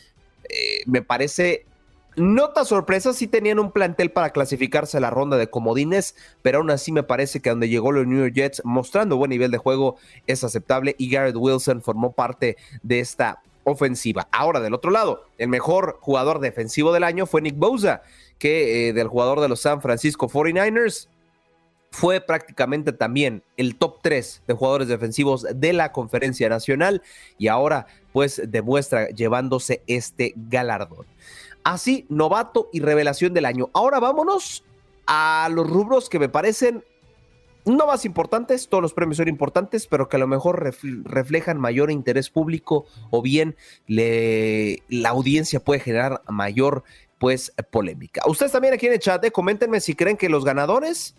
me 0.86 1.02
parece 1.02 1.66
Nota 2.16 2.64
sorpresa, 2.64 3.12
sí 3.12 3.26
tenían 3.26 3.58
un 3.58 3.72
plantel 3.72 4.10
para 4.10 4.30
clasificarse 4.30 4.96
a 4.96 5.00
la 5.00 5.10
ronda 5.10 5.36
de 5.36 5.50
comodines, 5.50 6.14
pero 6.40 6.58
aún 6.58 6.70
así 6.70 6.90
me 6.90 7.02
parece 7.02 7.40
que 7.40 7.50
donde 7.50 7.68
llegó 7.68 7.92
los 7.92 8.06
New 8.06 8.18
York 8.18 8.32
Jets 8.32 8.62
mostrando 8.64 9.18
buen 9.18 9.28
nivel 9.28 9.50
de 9.50 9.58
juego 9.58 9.96
es 10.26 10.42
aceptable 10.42 10.94
y 10.96 11.10
Garrett 11.10 11.36
Wilson 11.36 11.82
formó 11.82 12.12
parte 12.12 12.56
de 12.82 13.00
esta 13.00 13.42
ofensiva. 13.64 14.28
Ahora, 14.32 14.60
del 14.60 14.72
otro 14.72 14.90
lado, 14.90 15.24
el 15.36 15.48
mejor 15.48 15.98
jugador 16.00 16.40
defensivo 16.40 16.90
del 16.90 17.04
año 17.04 17.26
fue 17.26 17.42
Nick 17.42 17.58
Bosa, 17.58 18.00
que 18.38 18.88
eh, 18.88 18.92
del 18.94 19.08
jugador 19.08 19.40
de 19.40 19.48
los 19.48 19.60
San 19.60 19.82
Francisco 19.82 20.26
49ers 20.26 21.08
fue 21.90 22.20
prácticamente 22.20 22.92
también 22.92 23.42
el 23.56 23.76
top 23.76 24.00
3 24.02 24.42
de 24.46 24.54
jugadores 24.54 24.88
defensivos 24.88 25.46
de 25.54 25.72
la 25.72 25.92
conferencia 25.92 26.48
nacional 26.48 27.02
y 27.38 27.48
ahora 27.48 27.86
pues 28.12 28.40
demuestra 28.46 29.08
llevándose 29.08 29.82
este 29.86 30.32
galardón. 30.36 31.06
Así, 31.66 32.06
novato 32.08 32.70
y 32.72 32.78
revelación 32.78 33.34
del 33.34 33.44
año. 33.44 33.70
Ahora 33.74 33.98
vámonos 33.98 34.62
a 35.04 35.48
los 35.50 35.68
rubros 35.68 36.08
que 36.08 36.20
me 36.20 36.28
parecen 36.28 36.84
no 37.64 37.88
más 37.88 38.04
importantes, 38.04 38.68
todos 38.68 38.82
los 38.82 38.94
premios 38.94 39.16
son 39.16 39.26
importantes, 39.26 39.88
pero 39.88 40.08
que 40.08 40.14
a 40.14 40.20
lo 40.20 40.28
mejor 40.28 40.72
reflejan 41.02 41.58
mayor 41.58 41.90
interés 41.90 42.30
público 42.30 42.86
o 43.10 43.20
bien 43.20 43.56
la 43.88 45.08
audiencia 45.08 45.58
puede 45.58 45.80
generar 45.80 46.22
mayor 46.28 46.84
pues 47.18 47.52
polémica. 47.72 48.22
Ustedes 48.28 48.52
también 48.52 48.72
aquí 48.72 48.86
en 48.86 48.92
el 48.92 49.00
chat, 49.00 49.24
eh, 49.24 49.32
coméntenme 49.32 49.80
si 49.80 49.96
creen 49.96 50.16
que 50.16 50.28
los 50.28 50.44
ganadores 50.44 51.16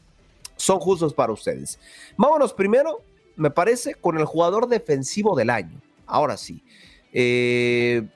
son 0.55 0.79
justos 0.79 1.13
para 1.13 1.33
ustedes. 1.33 1.77
Vámonos 2.15 2.53
primero, 2.53 3.01
me 3.35 3.51
parece, 3.51 3.95
con 3.95 4.17
el 4.17 4.23
jugador 4.23 4.69
defensivo 4.69 5.35
del 5.35 5.49
año. 5.49 5.81
Ahora 6.05 6.37
sí. 6.37 6.63
Eh, 7.11 8.07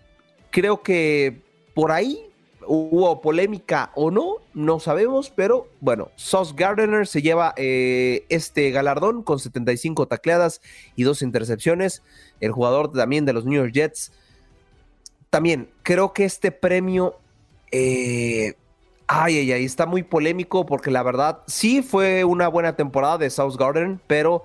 creo 0.49 0.81
que 0.81 1.50
por 1.73 1.91
ahí 1.91 2.31
hubo 2.67 3.21
polémica 3.21 3.91
o 3.95 4.11
no, 4.11 4.35
no 4.53 4.79
sabemos, 4.79 5.29
pero 5.29 5.67
bueno, 5.79 6.11
Sauce 6.15 6.53
Gardner 6.55 7.07
se 7.07 7.21
lleva 7.21 7.53
eh, 7.57 8.25
este 8.29 8.71
galardón 8.71 9.23
con 9.23 9.39
75 9.39 10.07
tacleadas 10.07 10.61
y 10.95 11.03
dos 11.03 11.21
intercepciones. 11.21 12.03
El 12.39 12.51
jugador 12.51 12.91
también 12.91 13.25
de 13.25 13.33
los 13.33 13.45
New 13.45 13.61
York 13.61 13.73
Jets 13.73 14.11
también 15.31 15.69
creo 15.81 16.13
que 16.13 16.25
este 16.25 16.51
premio, 16.51 17.17
eh, 17.71 18.53
ay, 19.07 19.37
ay, 19.37 19.51
ay, 19.53 19.65
está 19.65 19.85
muy 19.85 20.03
polémico 20.03 20.65
porque 20.65 20.91
la 20.91 21.03
verdad 21.03 21.39
sí 21.47 21.81
fue 21.81 22.25
una 22.25 22.49
buena 22.49 22.75
temporada 22.75 23.17
de 23.17 23.29
South 23.29 23.55
Garden, 23.57 24.01
pero 24.07 24.43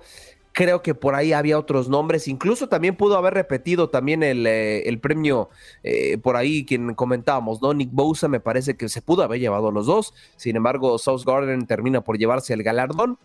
creo 0.57 0.81
que 0.81 0.95
por 0.95 1.13
ahí 1.13 1.33
había 1.33 1.59
otros 1.59 1.87
nombres, 1.87 2.27
incluso 2.27 2.67
también 2.67 2.95
pudo 2.95 3.15
haber 3.15 3.35
repetido 3.35 3.91
también 3.91 4.23
el, 4.23 4.47
eh, 4.47 4.89
el 4.89 4.97
premio 4.99 5.51
eh, 5.83 6.17
por 6.17 6.35
ahí 6.35 6.65
quien 6.65 6.95
comentábamos, 6.95 7.61
¿no? 7.61 7.75
Nick 7.75 7.91
Bosa 7.91 8.27
me 8.27 8.39
parece 8.39 8.75
que 8.75 8.89
se 8.89 9.03
pudo 9.03 9.21
haber 9.21 9.39
llevado 9.39 9.69
los 9.69 9.85
dos, 9.85 10.15
sin 10.35 10.55
embargo 10.55 10.97
South 10.97 11.21
Garden 11.27 11.67
termina 11.67 12.01
por 12.01 12.17
llevarse 12.17 12.55
el 12.55 12.63
galardón. 12.63 13.19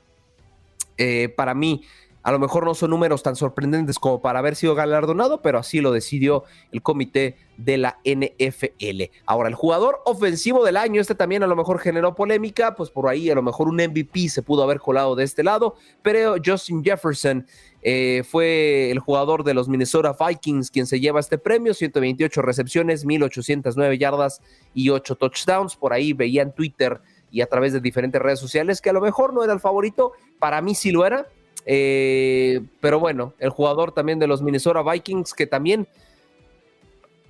Eh, 0.99 1.31
para 1.35 1.55
mí, 1.55 1.85
a 2.23 2.33
lo 2.33 2.39
mejor 2.39 2.65
no 2.65 2.75
son 2.75 2.91
números 2.91 3.23
tan 3.23 3.37
sorprendentes 3.37 3.99
como 3.99 4.21
para 4.21 4.39
haber 4.39 4.57
sido 4.57 4.75
galardonado, 4.75 5.43
pero 5.43 5.59
así 5.59 5.81
lo 5.81 5.93
decidió 5.93 6.45
el 6.71 6.83
comité 6.83 7.37
de 7.57 7.79
la 7.79 7.99
NFL. 8.05 9.11
Ahora, 9.27 9.49
el 9.49 9.55
jugador 9.55 10.01
ofensivo 10.05 10.65
del 10.65 10.77
año, 10.77 11.01
este 11.01 11.15
también 11.15 11.43
a 11.43 11.47
lo 11.47 11.57
mejor 11.57 11.79
generó 11.79 12.15
polémica, 12.15 12.75
pues 12.75 12.91
por 12.91 13.09
ahí 13.09 13.31
a 13.31 13.35
lo 13.35 13.43
mejor 13.43 13.69
un 13.69 13.77
MVP 13.77 14.29
se 14.29 14.43
pudo 14.43 14.63
haber 14.63 14.79
colado 14.79 15.15
de 15.15 15.25
este 15.25 15.43
lado, 15.43 15.77
pero 16.03 16.37
Justin 16.45 16.83
Jefferson 16.83 17.47
eh, 17.83 18.23
fue 18.29 18.91
el 18.91 19.01
jugador 19.01 19.43
de 19.43 19.55
los 19.55 19.69
Minnesota 19.69 20.17
Vikings 20.19 20.71
quien 20.71 20.87
se 20.87 21.01
lleva 21.01 21.21
este 21.21 21.39
premio, 21.39 21.75
128 21.75 22.43
recepciones, 22.43 23.05
1809 23.05 23.99
yardas 23.99 24.41
y 24.75 24.91
8 24.91 25.17
touchdowns. 25.17 25.77
Por 25.77 25.93
ahí 25.93 26.13
veía 26.13 26.43
en 26.43 26.53
Twitter 26.53 27.01
y 27.33 27.41
a 27.41 27.47
través 27.47 27.73
de 27.73 27.81
diferentes 27.81 28.21
redes 28.21 28.39
sociales 28.39 28.81
que 28.81 28.91
a 28.91 28.93
lo 28.93 29.01
mejor 29.01 29.33
no 29.33 29.43
era 29.43 29.53
el 29.53 29.61
favorito, 29.61 30.13
para 30.39 30.61
mí 30.61 30.75
sí 30.75 30.93
lo 30.93 31.05
era, 31.07 31.27
eh, 31.67 32.61
pero 32.81 32.99
bueno, 32.99 33.35
el 33.39 33.51
jugador 33.51 33.93
también 33.93 34.19
de 34.19 34.27
los 34.27 34.43
Minnesota 34.43 34.83
Vikings, 34.83 35.35
que 35.35 35.47
también, 35.47 35.87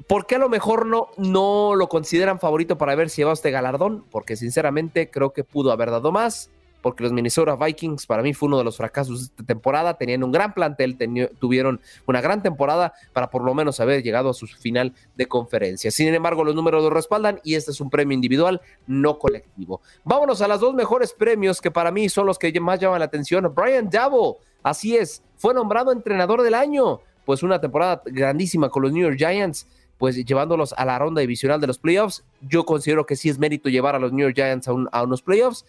¿por 0.06 0.26
qué 0.26 0.36
a 0.36 0.38
lo 0.38 0.48
mejor 0.48 0.86
no, 0.86 1.08
no 1.16 1.74
lo 1.74 1.88
consideran 1.88 2.40
favorito 2.40 2.78
para 2.78 2.92
haber 2.92 3.08
llevado 3.08 3.34
este 3.34 3.50
galardón? 3.50 4.04
Porque 4.10 4.36
sinceramente 4.36 5.10
creo 5.10 5.32
que 5.32 5.44
pudo 5.44 5.72
haber 5.72 5.90
dado 5.90 6.12
más, 6.12 6.50
porque 6.82 7.04
los 7.04 7.12
Minnesota 7.12 7.56
Vikings 7.56 8.06
para 8.06 8.22
mí 8.22 8.34
fue 8.34 8.48
uno 8.48 8.58
de 8.58 8.64
los 8.64 8.76
fracasos 8.76 9.18
de 9.18 9.24
esta 9.26 9.44
temporada, 9.44 9.94
tenían 9.94 10.22
un 10.22 10.32
gran 10.32 10.52
plantel, 10.52 10.98
tuvieron 11.38 11.80
una 12.06 12.20
gran 12.20 12.42
temporada 12.42 12.92
para 13.12 13.30
por 13.30 13.44
lo 13.44 13.54
menos 13.54 13.80
haber 13.80 14.02
llegado 14.02 14.30
a 14.30 14.34
su 14.34 14.46
final 14.46 14.92
de 15.16 15.26
conferencia. 15.26 15.90
Sin 15.90 16.12
embargo, 16.12 16.44
los 16.44 16.54
números 16.54 16.82
lo 16.82 16.90
respaldan 16.90 17.40
y 17.44 17.54
este 17.54 17.70
es 17.70 17.80
un 17.80 17.88
premio 17.88 18.14
individual, 18.14 18.60
no 18.86 19.18
colectivo. 19.18 19.80
Vámonos 20.04 20.42
a 20.42 20.48
los 20.48 20.60
dos 20.60 20.74
mejores 20.74 21.12
premios 21.12 21.60
que 21.60 21.70
para 21.70 21.90
mí 21.90 22.08
son 22.08 22.26
los 22.26 22.38
que 22.38 22.52
más 22.60 22.80
llaman 22.80 22.98
la 22.98 23.06
atención. 23.06 23.50
Brian 23.54 23.88
Dabo, 23.88 24.38
así 24.62 24.96
es, 24.96 25.22
fue 25.36 25.54
nombrado 25.54 25.92
entrenador 25.92 26.42
del 26.42 26.54
año, 26.54 27.00
pues 27.24 27.42
una 27.42 27.60
temporada 27.60 28.02
grandísima 28.04 28.68
con 28.68 28.82
los 28.82 28.92
New 28.92 29.02
York 29.02 29.16
Giants 29.16 29.66
pues 30.02 30.16
llevándolos 30.16 30.74
a 30.76 30.84
la 30.84 30.98
ronda 30.98 31.20
divisional 31.20 31.60
de 31.60 31.68
los 31.68 31.78
playoffs. 31.78 32.24
Yo 32.40 32.64
considero 32.64 33.06
que 33.06 33.14
sí 33.14 33.28
es 33.28 33.38
mérito 33.38 33.68
llevar 33.68 33.94
a 33.94 34.00
los 34.00 34.12
New 34.12 34.26
York 34.26 34.34
Giants 34.34 34.66
a 34.66 35.02
unos 35.04 35.22
playoffs. 35.22 35.64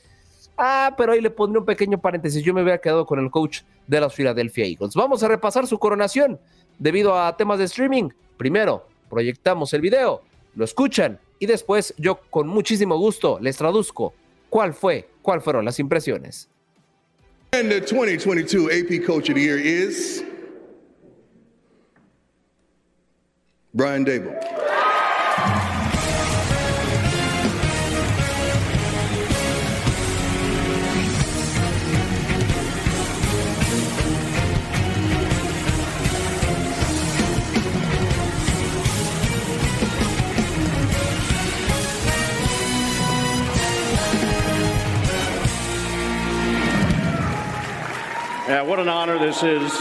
Ah, 0.57 0.93
pero 0.97 1.13
ahí 1.13 1.21
le 1.21 1.29
pondré 1.29 1.59
un 1.59 1.65
pequeño 1.65 1.99
paréntesis. 1.99 2.43
Yo 2.43 2.53
me 2.53 2.61
había 2.61 2.77
quedado 2.77 3.05
con 3.05 3.19
el 3.19 3.31
coach 3.31 3.61
de 3.87 3.99
los 3.99 4.13
Philadelphia 4.13 4.65
Eagles. 4.65 4.93
Vamos 4.93 5.23
a 5.23 5.27
repasar 5.27 5.67
su 5.67 5.79
coronación 5.79 6.39
debido 6.77 7.19
a 7.19 7.35
temas 7.35 7.59
de 7.59 7.65
streaming. 7.65 8.09
Primero, 8.37 8.87
proyectamos 9.09 9.73
el 9.73 9.81
video, 9.81 10.21
lo 10.55 10.65
escuchan 10.65 11.19
y 11.39 11.45
después 11.45 11.93
yo 11.97 12.19
con 12.29 12.47
muchísimo 12.47 12.97
gusto 12.97 13.39
les 13.39 13.57
traduzco 13.57 14.13
cuál 14.49 14.73
fue, 14.73 15.09
cuáles 15.21 15.43
fueron 15.43 15.65
las 15.65 15.79
impresiones. 15.79 16.49
The 17.51 17.81
2022 17.81 18.65
AP 18.71 19.05
Coach 19.05 19.29
of 19.29 19.35
the 19.35 19.41
Year 19.41 19.59
is 19.59 20.23
Brian 23.73 24.03
Dable. 24.03 24.39
Yeah, 48.53 48.61
what 48.61 48.77
an 48.77 48.87
honor 48.87 49.17
this 49.17 49.41
is 49.41 49.75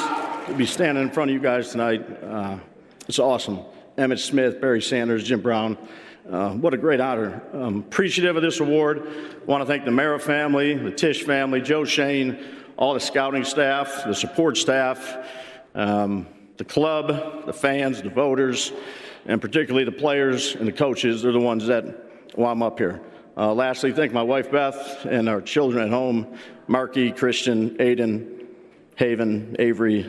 to 0.46 0.54
be 0.56 0.64
standing 0.64 1.04
in 1.04 1.10
front 1.10 1.30
of 1.30 1.34
you 1.34 1.42
guys 1.42 1.72
tonight. 1.72 2.06
Uh, 2.22 2.58
it's 3.06 3.18
awesome. 3.18 3.60
Emmett 3.98 4.18
Smith, 4.18 4.62
Barry 4.62 4.80
Sanders, 4.80 5.24
Jim 5.24 5.42
Brown. 5.42 5.76
Uh, 6.26 6.54
what 6.54 6.72
a 6.72 6.78
great 6.78 6.98
honor. 6.98 7.42
Um, 7.52 7.80
appreciative 7.80 8.34
of 8.34 8.40
this 8.40 8.60
award. 8.60 9.06
I 9.06 9.44
Want 9.44 9.60
to 9.60 9.66
thank 9.66 9.84
the 9.84 9.90
Mara 9.90 10.18
family, 10.18 10.72
the 10.72 10.90
Tish 10.90 11.22
family, 11.22 11.60
Joe 11.60 11.84
Shane, 11.84 12.42
all 12.78 12.94
the 12.94 13.00
scouting 13.00 13.44
staff, 13.44 14.04
the 14.06 14.14
support 14.14 14.56
staff, 14.56 15.18
um, 15.74 16.26
the 16.56 16.64
club, 16.64 17.44
the 17.44 17.52
fans, 17.52 18.00
the 18.00 18.08
voters, 18.08 18.72
and 19.26 19.38
particularly 19.38 19.84
the 19.84 19.92
players 19.92 20.54
and 20.54 20.66
the 20.66 20.72
coaches. 20.72 21.20
They're 21.20 21.32
the 21.32 21.38
ones 21.38 21.66
that, 21.66 21.84
while 22.36 22.52
I'm 22.52 22.62
up 22.62 22.78
here. 22.78 23.02
Uh, 23.36 23.52
lastly, 23.52 23.92
thank 23.92 24.14
my 24.14 24.22
wife 24.22 24.50
Beth 24.50 25.04
and 25.04 25.28
our 25.28 25.42
children 25.42 25.84
at 25.84 25.90
home, 25.90 26.38
Marky, 26.68 27.12
Christian, 27.12 27.76
Aiden, 27.76 28.41
Haven, 29.03 29.57
Avery, 29.59 30.09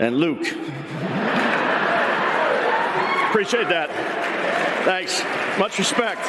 and 0.00 0.16
Luke. 0.16 0.46
Appreciate 3.28 3.68
that. 3.68 3.90
Thanks. 4.86 5.22
Much 5.58 5.76
respect. 5.76 6.20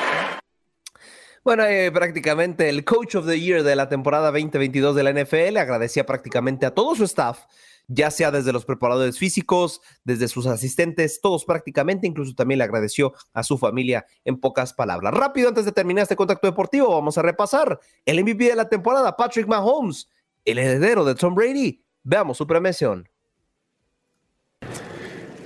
Bueno, 1.45 1.63
eh, 1.63 1.89
prácticamente 1.93 2.67
el 2.67 2.83
Coach 2.83 3.15
of 3.15 3.27
the 3.27 3.39
Year 3.39 3.63
de 3.63 3.77
la 3.77 3.87
temporada 3.87 4.31
2022 4.31 4.93
de 4.93 5.03
la 5.03 5.11
NFL 5.11 5.55
agradecía 5.55 6.05
prácticamente 6.05 6.65
a 6.65 6.71
todo 6.73 6.95
su 6.95 7.05
staff, 7.05 7.45
ya 7.87 8.11
sea 8.11 8.29
desde 8.29 8.51
los 8.51 8.65
preparadores 8.65 9.17
físicos, 9.17 9.79
desde 10.03 10.27
sus 10.27 10.47
asistentes, 10.47 11.21
todos 11.21 11.45
prácticamente, 11.45 12.07
incluso 12.07 12.35
también 12.35 12.57
le 12.57 12.65
agradeció 12.65 13.13
a 13.33 13.43
su 13.43 13.57
familia 13.57 14.05
en 14.25 14.41
pocas 14.41 14.73
palabras. 14.73 15.13
Rápido, 15.13 15.47
antes 15.47 15.63
de 15.63 15.71
terminar 15.71 16.03
este 16.03 16.17
contacto 16.17 16.47
deportivo, 16.47 16.89
vamos 16.89 17.17
a 17.17 17.21
repasar 17.21 17.79
el 18.05 18.21
MVP 18.21 18.43
de 18.45 18.55
la 18.55 18.67
temporada, 18.67 19.15
Patrick 19.15 19.47
Mahomes, 19.47 20.09
el 20.43 20.57
heredero 20.57 21.05
de 21.05 21.15
Tom 21.15 21.35
Brady. 21.35 21.84
Veamos 22.07 22.37
su 22.37 22.45
premiación. 22.45 23.05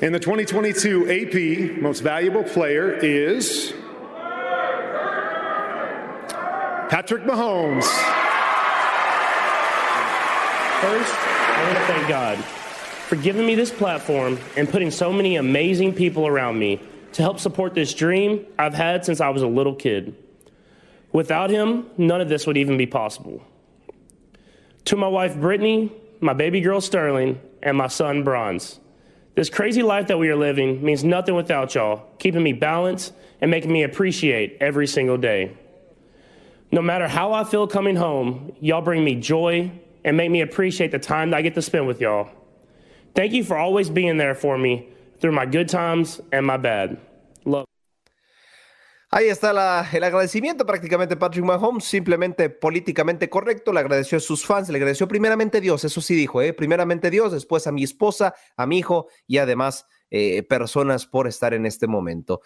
And 0.01 0.13
the 0.13 0.19
2022 0.19 1.09
AP 1.09 1.81
Most 1.81 2.01
Valuable 2.01 2.43
Player 2.43 2.93
is 2.93 3.73
Patrick 6.89 7.23
Mahomes. 7.23 7.85
First, 10.81 11.13
I 11.13 11.63
want 11.65 11.77
to 11.77 11.83
thank 11.85 12.07
God 12.07 12.37
for 12.37 13.15
giving 13.17 13.45
me 13.45 13.55
this 13.55 13.71
platform 13.71 14.37
and 14.55 14.69
putting 14.69 14.91
so 14.91 15.11
many 15.11 15.35
amazing 15.35 15.93
people 15.93 16.27
around 16.27 16.57
me 16.57 16.81
to 17.13 17.21
help 17.21 17.39
support 17.39 17.73
this 17.73 17.93
dream 17.93 18.45
I've 18.57 18.73
had 18.73 19.03
since 19.05 19.19
I 19.19 19.29
was 19.29 19.41
a 19.41 19.47
little 19.47 19.75
kid. 19.75 20.15
Without 21.11 21.49
him, 21.49 21.87
none 21.97 22.21
of 22.21 22.29
this 22.29 22.45
would 22.47 22.57
even 22.57 22.77
be 22.77 22.85
possible. 22.85 23.41
To 24.85 24.95
my 24.95 25.07
wife, 25.07 25.35
Brittany, 25.35 25.91
my 26.19 26.33
baby 26.33 26.61
girl, 26.61 26.81
Sterling, 26.81 27.39
and 27.61 27.77
my 27.77 27.87
son, 27.87 28.23
Bronze. 28.23 28.79
This 29.35 29.49
crazy 29.49 29.83
life 29.83 30.07
that 30.07 30.19
we 30.19 30.29
are 30.29 30.35
living 30.35 30.83
means 30.83 31.03
nothing 31.03 31.35
without 31.35 31.75
y'all, 31.75 32.07
keeping 32.19 32.43
me 32.43 32.53
balanced 32.53 33.13
and 33.39 33.49
making 33.49 33.71
me 33.71 33.83
appreciate 33.83 34.57
every 34.59 34.87
single 34.87 35.17
day. 35.17 35.55
No 36.71 36.81
matter 36.81 37.07
how 37.07 37.33
I 37.33 37.43
feel 37.43 37.67
coming 37.67 37.95
home, 37.95 38.53
y'all 38.59 38.81
bring 38.81 39.03
me 39.03 39.15
joy 39.15 39.71
and 40.03 40.17
make 40.17 40.29
me 40.29 40.41
appreciate 40.41 40.91
the 40.91 40.99
time 40.99 41.31
that 41.31 41.37
I 41.37 41.41
get 41.41 41.55
to 41.55 41.61
spend 41.61 41.87
with 41.87 42.01
y'all. 42.01 42.29
Thank 43.15 43.33
you 43.33 43.43
for 43.43 43.57
always 43.57 43.89
being 43.89 44.17
there 44.17 44.35
for 44.35 44.57
me 44.57 44.87
through 45.19 45.31
my 45.31 45.45
good 45.45 45.69
times 45.69 46.21
and 46.31 46.45
my 46.45 46.57
bad. 46.57 46.99
Ahí 49.11 49.25
está 49.25 49.49
el 49.91 50.03
agradecimiento 50.03 50.67
prácticamente 50.67 51.17
Patrick 51.17 51.43
Mahomes, 51.43 51.83
simplemente 51.83 52.47
políticamente 52.51 53.27
correcto, 53.27 53.73
le 53.73 53.79
agradeció 53.79 54.19
a 54.19 54.21
sus 54.21 54.45
fans, 54.45 54.69
le 54.69 54.77
agradeció 54.77 55.07
primeramente 55.07 55.57
a 55.57 55.61
Dios, 55.61 55.83
eso 55.83 55.99
sí 55.99 56.13
dijo, 56.13 56.43
¿eh? 56.43 56.53
primeramente 56.53 57.09
Dios, 57.09 57.31
después 57.31 57.65
a 57.65 57.71
mi 57.71 57.83
esposa, 57.83 58.35
a 58.55 58.67
mi 58.67 58.77
hijo 58.77 59.07
y 59.25 59.39
además 59.39 59.87
eh, 60.11 60.43
personas 60.43 61.07
por 61.07 61.27
estar 61.27 61.55
en 61.55 61.65
este 61.65 61.87
momento. 61.87 62.41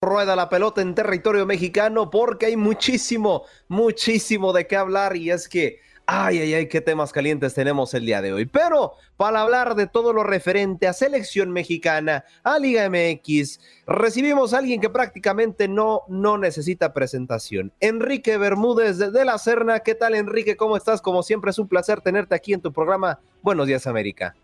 Rueda 0.00 0.34
la 0.36 0.48
pelota 0.48 0.80
en 0.80 0.94
territorio 0.94 1.44
mexicano 1.44 2.08
porque 2.08 2.46
hay 2.46 2.56
muchísimo, 2.56 3.44
muchísimo 3.68 4.54
de 4.54 4.66
qué 4.66 4.76
hablar 4.76 5.16
y 5.16 5.30
es 5.32 5.50
que 5.50 5.80
Ay, 6.06 6.38
ay, 6.38 6.52
ay, 6.52 6.68
qué 6.68 6.82
temas 6.82 7.12
calientes 7.12 7.54
tenemos 7.54 7.94
el 7.94 8.04
día 8.04 8.20
de 8.20 8.34
hoy. 8.34 8.44
Pero 8.44 8.92
para 9.16 9.40
hablar 9.40 9.74
de 9.74 9.86
todo 9.86 10.12
lo 10.12 10.22
referente 10.22 10.86
a 10.86 10.92
selección 10.92 11.50
mexicana, 11.50 12.24
a 12.42 12.58
Liga 12.58 12.90
MX, 12.90 13.58
recibimos 13.86 14.52
a 14.52 14.58
alguien 14.58 14.82
que 14.82 14.90
prácticamente 14.90 15.66
no, 15.66 16.02
no 16.08 16.36
necesita 16.36 16.92
presentación. 16.92 17.72
Enrique 17.80 18.36
Bermúdez 18.36 18.98
de 18.98 19.24
La 19.24 19.38
Serna. 19.38 19.80
¿Qué 19.80 19.94
tal, 19.94 20.14
Enrique? 20.14 20.58
¿Cómo 20.58 20.76
estás? 20.76 21.00
Como 21.00 21.22
siempre, 21.22 21.52
es 21.52 21.58
un 21.58 21.68
placer 21.68 22.02
tenerte 22.02 22.34
aquí 22.34 22.52
en 22.52 22.60
tu 22.60 22.70
programa. 22.70 23.18
Buenos 23.40 23.66
días, 23.66 23.86
América. 23.86 24.34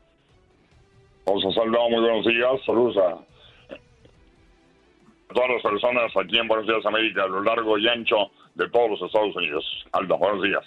Vamos 1.27 1.45
a 1.45 1.53
saludar, 1.53 1.91
muy 1.91 2.01
buenos 2.01 2.25
días. 2.25 2.53
Saludos 2.65 2.97
a 2.97 3.19
todas 5.35 5.51
las 5.51 5.63
personas 5.63 6.11
aquí 6.17 6.39
en 6.39 6.49
Buenos 6.49 6.67
Días 6.67 6.85
América, 6.87 7.25
a 7.25 7.29
lo 7.29 7.43
largo 7.43 7.79
y 7.79 7.87
ancho 7.87 8.31
de 8.55 8.69
todos 8.71 8.91
los 8.93 9.03
Estados 9.03 9.37
Unidos. 9.37 9.65
Aldo, 9.93 10.17
buenos 10.17 10.43
días. 10.43 10.65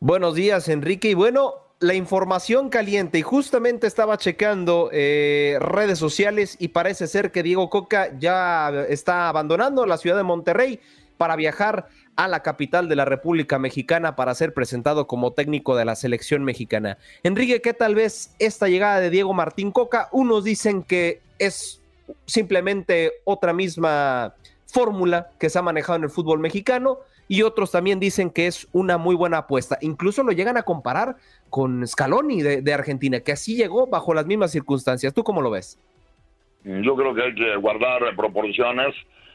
Buenos 0.00 0.34
días, 0.34 0.68
Enrique. 0.68 1.08
Y 1.08 1.14
bueno, 1.14 1.54
la 1.80 1.94
información 1.94 2.68
caliente 2.68 3.18
y 3.18 3.22
justamente 3.22 3.86
estaba 3.86 4.18
checando 4.18 4.90
eh, 4.92 5.56
redes 5.58 5.98
sociales 5.98 6.56
y 6.58 6.68
parece 6.68 7.06
ser 7.06 7.32
que 7.32 7.42
Diego 7.42 7.70
Coca 7.70 8.10
ya 8.18 8.84
está 8.90 9.30
abandonando 9.30 9.86
la 9.86 9.96
ciudad 9.96 10.18
de 10.18 10.22
Monterrey 10.22 10.80
para 11.16 11.34
viajar 11.34 11.88
a 12.14 12.28
la 12.28 12.42
capital 12.42 12.90
de 12.90 12.96
la 12.96 13.06
República 13.06 13.58
Mexicana 13.58 14.16
para 14.16 14.34
ser 14.34 14.52
presentado 14.52 15.06
como 15.06 15.32
técnico 15.32 15.74
de 15.76 15.86
la 15.86 15.96
selección 15.96 16.44
mexicana. 16.44 16.98
Enrique, 17.22 17.62
¿qué 17.62 17.72
tal 17.72 17.94
vez 17.94 18.34
esta 18.38 18.68
llegada 18.68 19.00
de 19.00 19.08
Diego 19.08 19.32
Martín 19.32 19.72
Coca? 19.72 20.10
Unos 20.12 20.44
dicen 20.44 20.82
que 20.82 21.22
es 21.38 21.80
simplemente 22.26 23.12
otra 23.24 23.54
misma 23.54 24.34
fórmula 24.66 25.30
que 25.38 25.48
se 25.48 25.58
ha 25.58 25.62
manejado 25.62 25.96
en 25.96 26.04
el 26.04 26.10
fútbol 26.10 26.38
mexicano 26.38 26.98
y 27.28 27.42
otros 27.42 27.72
también 27.72 28.00
dicen 28.00 28.30
que 28.30 28.46
es 28.46 28.68
una 28.72 28.98
muy 28.98 29.16
buena 29.16 29.38
apuesta. 29.38 29.78
Incluso 29.80 30.22
lo 30.22 30.32
llegan 30.32 30.56
a 30.56 30.62
comparar 30.62 31.16
con 31.50 31.86
Scaloni 31.86 32.42
de, 32.42 32.74
Argentina, 32.74 33.20
que 33.20 33.32
así 33.32 33.56
llegó 33.56 33.86
bajo 33.86 34.14
las 34.14 34.26
mismas 34.26 34.52
circunstancias. 34.52 35.14
¿Tú 35.14 35.24
cómo 35.24 35.42
lo 35.42 35.50
ves? 35.50 35.78
Yo 36.64 36.96
creo 36.96 37.14
que 37.14 37.22
hay 37.22 37.34
que 37.34 37.56
guardar 37.56 38.14
proporciones, 38.16 38.94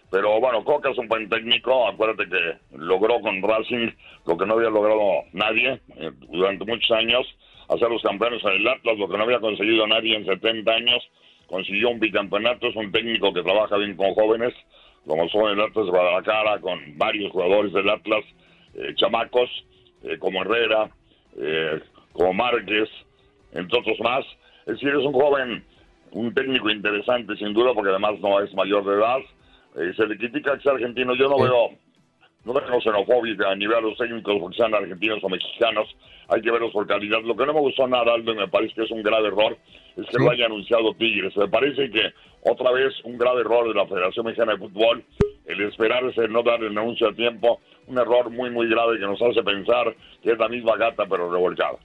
pero 0.10 0.40
bueno, 0.40 0.64
Coca 0.64 0.90
es 0.90 0.98
un 0.98 1.08
buen 1.08 1.30
técnico. 1.30 1.88
Acuérdate 1.88 2.30
que 2.30 2.78
logró 2.78 3.20
con 3.22 3.42
Racing 3.42 3.90
lo 4.26 4.38
que 4.38 4.46
no 4.46 4.54
había 4.56 4.70
logrado 4.70 5.24
nadie 5.34 5.82
eh, 5.96 6.12
durante 6.30 6.66
muchos 6.66 6.92
años, 6.92 7.26
hacer 7.70 7.90
los 7.90 8.02
campeones 8.02 8.44
en 8.44 8.52
el 8.52 8.68
Atlas, 8.68 8.98
lo 8.98 9.10
que 9.10 9.18
no 9.18 9.24
había 9.24 9.40
conseguido 9.40 9.88
nadie 9.88 10.16
en 10.16 10.26
70 10.26 10.72
años. 10.72 11.04
Consiguió 11.48 11.90
un 11.90 12.00
bicampeonato, 12.00 12.68
es 12.68 12.76
un 12.76 12.92
técnico 12.92 13.34
que 13.34 13.44
trabaja 13.44 13.76
bien 13.76 13.98
con 13.98 14.14
jóvenes 14.14 14.54
como 15.06 15.28
son 15.30 15.52
el 15.52 15.62
Atlas 15.62 15.86
de 15.86 15.92
Guadalajara, 15.92 16.60
con 16.60 16.80
varios 16.98 17.32
jugadores 17.32 17.74
del 17.74 17.90
Atlas, 17.90 18.24
eh, 18.76 18.94
chamacos, 18.96 19.50
eh, 20.04 20.18
como 20.18 20.42
Herrera, 20.42 20.90
eh, 21.38 21.80
como 22.14 22.34
Márquez, 22.34 22.90
entre 23.54 23.80
otros 23.80 24.00
más. 24.00 24.26
Es 24.66 24.74
decir, 24.74 24.90
es 24.90 25.06
un 25.06 25.14
joven, 25.14 25.64
un 26.12 26.34
técnico 26.34 26.70
interesante 26.70 27.36
sin 27.38 27.54
duda, 27.54 27.74
porque 27.74 27.90
además 27.90 28.20
no 28.20 28.40
es 28.42 28.54
mayor 28.54 28.86
de 28.86 28.94
edad. 28.94 29.20
se 29.96 30.06
le 30.06 30.18
critica 30.18 30.56
que 30.58 30.64
sea 30.64 30.74
argentino, 30.74 31.16
yo 31.16 31.30
no 31.30 31.40
veo 31.42 31.70
no 32.44 32.54
tengo 32.54 32.82
xenofobia 32.82 33.50
a 33.50 33.56
nivel 33.56 33.76
de 33.76 33.90
los 33.90 33.98
técnicos 33.98 34.38
porque 34.40 34.58
sean 34.58 34.74
argentinos 34.74 35.24
o 35.24 35.30
mexicanos, 35.30 35.88
hay 36.28 36.42
que 36.42 36.52
verlos 36.52 36.72
por 36.72 36.88
calidad. 36.88 37.22
Lo 37.22 37.36
que 37.36 37.46
no 37.46 37.54
me 37.54 37.60
gustó 37.60 37.88
nada, 37.88 38.14
Aldo, 38.14 38.34
y 38.34 38.38
me 38.38 38.48
parece 38.48 38.74
que 38.74 38.84
es 38.84 38.92
un 38.92 39.04
grave 39.04 39.28
error, 39.28 39.58
es 39.96 40.06
que 40.08 40.18
lo 40.18 40.32
haya 40.32 40.46
anunciado 40.46 40.94
Tigres. 40.96 41.36
Me 41.38 41.48
parece 41.48 41.92
que 41.92 42.14
otra 42.42 42.72
vez 42.72 42.94
un 43.04 43.18
grave 43.18 43.42
error 43.42 43.68
de 43.68 43.76
la 43.76 43.86
Federación 43.86 44.26
Mexicana 44.26 44.54
de 44.54 44.60
Fútbol, 44.60 45.04
el 45.46 45.62
esperarse, 45.62 46.28
no 46.28 46.42
dar 46.42 46.64
el 46.64 46.78
anuncio 46.78 47.10
a 47.10 47.14
tiempo, 47.14 47.60
un 47.88 47.98
error 47.98 48.30
muy, 48.30 48.50
muy 48.50 48.68
grave 48.70 48.98
que 48.98 49.06
nos 49.06 49.22
hace 49.22 49.44
pensar 49.44 49.96
que 50.24 50.32
es 50.32 50.38
la 50.38 50.48
misma 50.48 50.78
gata 50.78 51.06
pero 51.08 51.32
revolcada. 51.32 51.78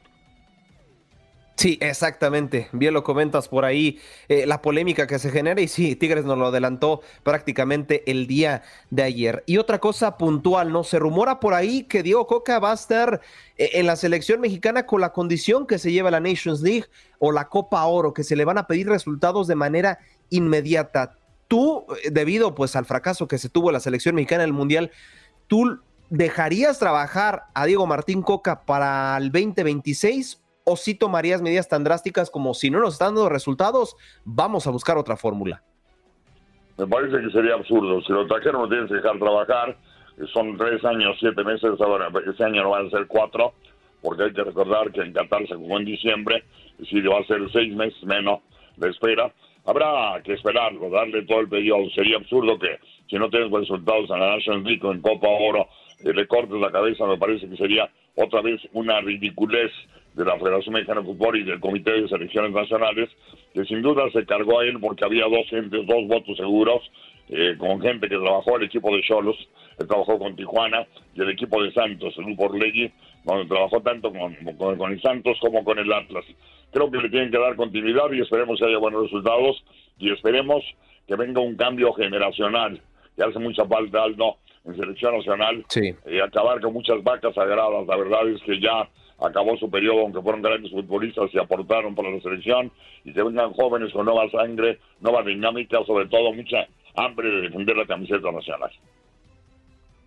Sí, 1.56 1.78
exactamente. 1.80 2.68
Bien 2.72 2.92
lo 2.92 3.02
comentas 3.02 3.48
por 3.48 3.64
ahí, 3.64 3.98
eh, 4.28 4.44
la 4.46 4.60
polémica 4.60 5.06
que 5.06 5.18
se 5.18 5.30
genera 5.30 5.58
y 5.62 5.68
sí, 5.68 5.96
Tigres 5.96 6.26
nos 6.26 6.36
lo 6.36 6.48
adelantó 6.48 7.00
prácticamente 7.22 8.10
el 8.10 8.26
día 8.26 8.62
de 8.90 9.02
ayer. 9.02 9.42
Y 9.46 9.56
otra 9.56 9.78
cosa 9.78 10.18
puntual, 10.18 10.70
¿no? 10.70 10.84
Se 10.84 10.98
rumora 10.98 11.40
por 11.40 11.54
ahí 11.54 11.84
que 11.84 12.02
Diego 12.02 12.26
Coca 12.26 12.58
va 12.58 12.72
a 12.72 12.74
estar 12.74 13.22
eh, 13.56 13.70
en 13.72 13.86
la 13.86 13.96
selección 13.96 14.42
mexicana 14.42 14.84
con 14.84 15.00
la 15.00 15.14
condición 15.14 15.66
que 15.66 15.78
se 15.78 15.92
lleva 15.92 16.10
la 16.10 16.20
Nations 16.20 16.60
League 16.60 16.84
o 17.20 17.32
la 17.32 17.48
Copa 17.48 17.82
Oro, 17.86 18.12
que 18.12 18.22
se 18.22 18.36
le 18.36 18.44
van 18.44 18.58
a 18.58 18.66
pedir 18.66 18.86
resultados 18.86 19.46
de 19.46 19.54
manera 19.54 19.98
inmediata. 20.28 21.16
Tú, 21.48 21.86
eh, 22.04 22.10
debido 22.10 22.54
pues 22.54 22.76
al 22.76 22.84
fracaso 22.84 23.28
que 23.28 23.38
se 23.38 23.48
tuvo 23.48 23.72
la 23.72 23.80
selección 23.80 24.14
mexicana 24.14 24.42
en 24.42 24.48
el 24.48 24.52
Mundial, 24.52 24.90
¿tú 25.46 25.80
dejarías 26.10 26.78
trabajar 26.78 27.44
a 27.54 27.64
Diego 27.64 27.86
Martín 27.86 28.20
Coca 28.20 28.66
para 28.66 29.16
el 29.16 29.32
2026 29.32 30.42
o 30.66 30.76
si 30.76 30.96
tomarías 30.96 31.40
medidas 31.40 31.68
tan 31.68 31.84
drásticas 31.84 32.28
como 32.28 32.52
si 32.52 32.70
no 32.70 32.80
nos 32.80 32.94
están 32.94 33.14
dando 33.14 33.28
resultados, 33.28 33.96
vamos 34.24 34.66
a 34.66 34.70
buscar 34.72 34.98
otra 34.98 35.16
fórmula? 35.16 35.62
Me 36.76 36.86
parece 36.88 37.22
que 37.22 37.30
sería 37.30 37.54
absurdo. 37.54 38.02
Si 38.02 38.12
lo 38.12 38.26
trajeron, 38.26 38.62
no 38.62 38.68
tienes 38.68 38.88
que 38.88 38.96
dejar 38.96 39.18
trabajar. 39.18 39.76
Son 40.32 40.58
tres 40.58 40.84
años, 40.84 41.16
siete 41.20 41.44
meses. 41.44 41.70
Ahora, 41.80 42.10
ese 42.26 42.44
año 42.44 42.64
no 42.64 42.70
van 42.70 42.86
a 42.86 42.90
ser 42.90 43.06
cuatro, 43.06 43.54
porque 44.02 44.24
hay 44.24 44.32
que 44.32 44.42
recordar 44.42 44.90
que 44.90 45.02
en 45.02 45.12
Qatar 45.12 45.46
se 45.46 45.54
jugó 45.54 45.78
en 45.78 45.84
diciembre. 45.84 46.44
Es 46.72 46.78
decir, 46.80 47.08
va 47.08 47.20
a 47.20 47.26
ser 47.26 47.40
seis 47.52 47.74
meses 47.74 48.02
menos 48.02 48.40
de 48.76 48.90
espera. 48.90 49.32
Habrá 49.64 50.20
que 50.24 50.32
esperarlo, 50.34 50.90
darle 50.90 51.22
todo 51.22 51.40
el 51.40 51.48
periodo. 51.48 51.88
Sería 51.90 52.16
absurdo 52.16 52.58
que 52.58 52.78
si 53.08 53.16
no 53.16 53.30
tienes 53.30 53.52
resultados 53.52 54.10
en 54.10 54.18
la 54.18 54.34
National 54.34 54.64
League 54.64 54.90
en 54.90 55.00
Copa 55.00 55.28
Oro, 55.28 55.68
eh, 56.00 56.12
le 56.12 56.26
cortes 56.26 56.60
la 56.60 56.72
cabeza. 56.72 57.06
Me 57.06 57.18
parece 57.18 57.48
que 57.48 57.56
sería 57.56 57.88
otra 58.16 58.42
vez 58.42 58.60
una 58.72 59.00
ridiculez 59.00 59.70
de 60.16 60.24
la 60.24 60.38
Federación 60.38 60.72
Mexicana 60.72 61.02
de 61.02 61.06
Fútbol 61.06 61.38
y 61.38 61.44
del 61.44 61.60
Comité 61.60 61.92
de 61.92 62.08
Selecciones 62.08 62.50
Nacionales, 62.50 63.10
que 63.52 63.64
sin 63.66 63.82
duda 63.82 64.10
se 64.12 64.24
cargó 64.24 64.60
a 64.60 64.64
él 64.64 64.78
porque 64.80 65.04
había 65.04 65.24
dos 65.24 65.46
gentes, 65.50 65.86
dos 65.86 66.06
votos 66.08 66.36
seguros, 66.38 66.82
eh, 67.28 67.54
con 67.58 67.80
gente 67.82 68.08
que 68.08 68.16
trabajó 68.16 68.56
el 68.56 68.64
equipo 68.64 68.94
de 68.96 69.02
Cholos, 69.02 69.36
que 69.78 69.84
trabajó 69.84 70.18
con 70.18 70.34
Tijuana, 70.34 70.86
y 71.14 71.20
el 71.20 71.30
equipo 71.30 71.62
de 71.62 71.70
Santos, 71.72 72.14
el 72.16 72.24
grupo 72.24 72.44
Orlegui, 72.44 72.90
donde 73.24 73.44
trabajó 73.46 73.82
tanto 73.82 74.10
con, 74.10 74.34
con, 74.56 74.92
el 74.92 75.02
Santos 75.02 75.36
como 75.40 75.62
con 75.62 75.78
el 75.78 75.92
Atlas. 75.92 76.24
Creo 76.72 76.90
que 76.90 76.98
le 76.98 77.10
tienen 77.10 77.30
que 77.30 77.38
dar 77.38 77.54
continuidad 77.54 78.10
y 78.12 78.20
esperemos 78.22 78.58
que 78.58 78.66
haya 78.66 78.78
buenos 78.78 79.02
resultados 79.02 79.62
y 79.98 80.10
esperemos 80.12 80.64
que 81.06 81.16
venga 81.16 81.42
un 81.42 81.56
cambio 81.56 81.92
generacional, 81.92 82.80
que 83.16 83.22
hace 83.22 83.38
mucha 83.38 83.66
falta, 83.66 84.02
Aldo, 84.02 84.36
en 84.64 84.76
selección 84.76 85.18
nacional, 85.18 85.64
y 86.06 86.20
acabar 86.20 86.60
con 86.60 86.72
muchas 86.72 87.02
vacas 87.02 87.34
sagradas. 87.34 87.86
La 87.86 87.96
verdad 87.96 88.28
es 88.28 88.40
que 88.42 88.58
ya 88.60 88.88
acabó 89.18 89.56
su 89.56 89.70
periodo, 89.70 90.00
aunque 90.00 90.20
fueron 90.20 90.42
grandes 90.42 90.70
futbolistas 90.70 91.30
y 91.32 91.38
aportaron 91.38 91.94
para 91.94 92.10
la 92.10 92.20
selección, 92.20 92.70
y 93.04 93.12
que 93.12 93.22
vengan 93.22 93.52
jóvenes 93.52 93.92
con 93.92 94.04
nueva 94.04 94.30
sangre, 94.30 94.78
nueva 95.00 95.22
dinámica, 95.22 95.78
sobre 95.86 96.06
todo 96.06 96.32
mucha 96.32 96.66
hambre 96.96 97.28
de 97.28 97.40
defender 97.42 97.76
la 97.76 97.86
camiseta 97.86 98.30
nacional. 98.30 98.70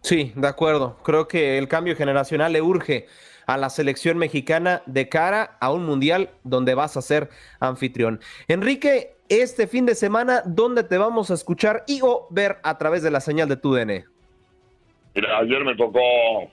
Sí, 0.01 0.32
de 0.36 0.47
acuerdo. 0.47 0.97
Creo 1.03 1.28
que 1.28 1.57
el 1.57 1.68
cambio 1.68 1.95
generacional 1.95 2.53
le 2.53 2.62
urge 2.62 3.07
a 3.45 3.57
la 3.57 3.70
selección 3.70 4.18
mexicana 4.18 4.82
de 4.86 5.10
cara 5.10 5.57
a 5.60 5.72
un 5.72 5.86
mundial 5.86 6.30
donde 6.43 6.76
vas 6.76 6.95
a 6.97 7.01
ser 7.01 7.30
anfitrión. 7.60 8.20
Enrique, 8.47 9.16
este 9.28 9.68
fin 9.68 9.86
de 9.86 9.95
semana, 9.95 10.43
¿dónde 10.45 10.84
te 10.84 10.97
vamos 10.97 11.32
a 11.32 11.34
escuchar 11.34 11.84
y 11.88 11.99
o 12.03 12.28
ver 12.30 12.57
a 12.64 12.78
través 12.78 13.03
de 13.03 13.12
la 13.12 13.20
señal 13.20 13.49
de 13.49 13.57
tu 13.57 13.74
DN? 13.74 14.05
Mira, 15.16 15.38
ayer 15.39 15.64
me 15.66 15.76
tocó 15.76 15.99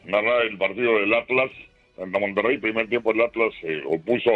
narrar 0.04 0.42
el 0.46 0.58
partido 0.58 0.94
del 0.94 1.12
Atlas 1.14 1.50
en 1.98 2.10
Monterrey, 2.10 2.58
primer 2.58 2.88
tiempo 2.88 3.12
el 3.12 3.20
Atlas 3.20 3.52
se 3.60 3.82
opuso 3.84 4.30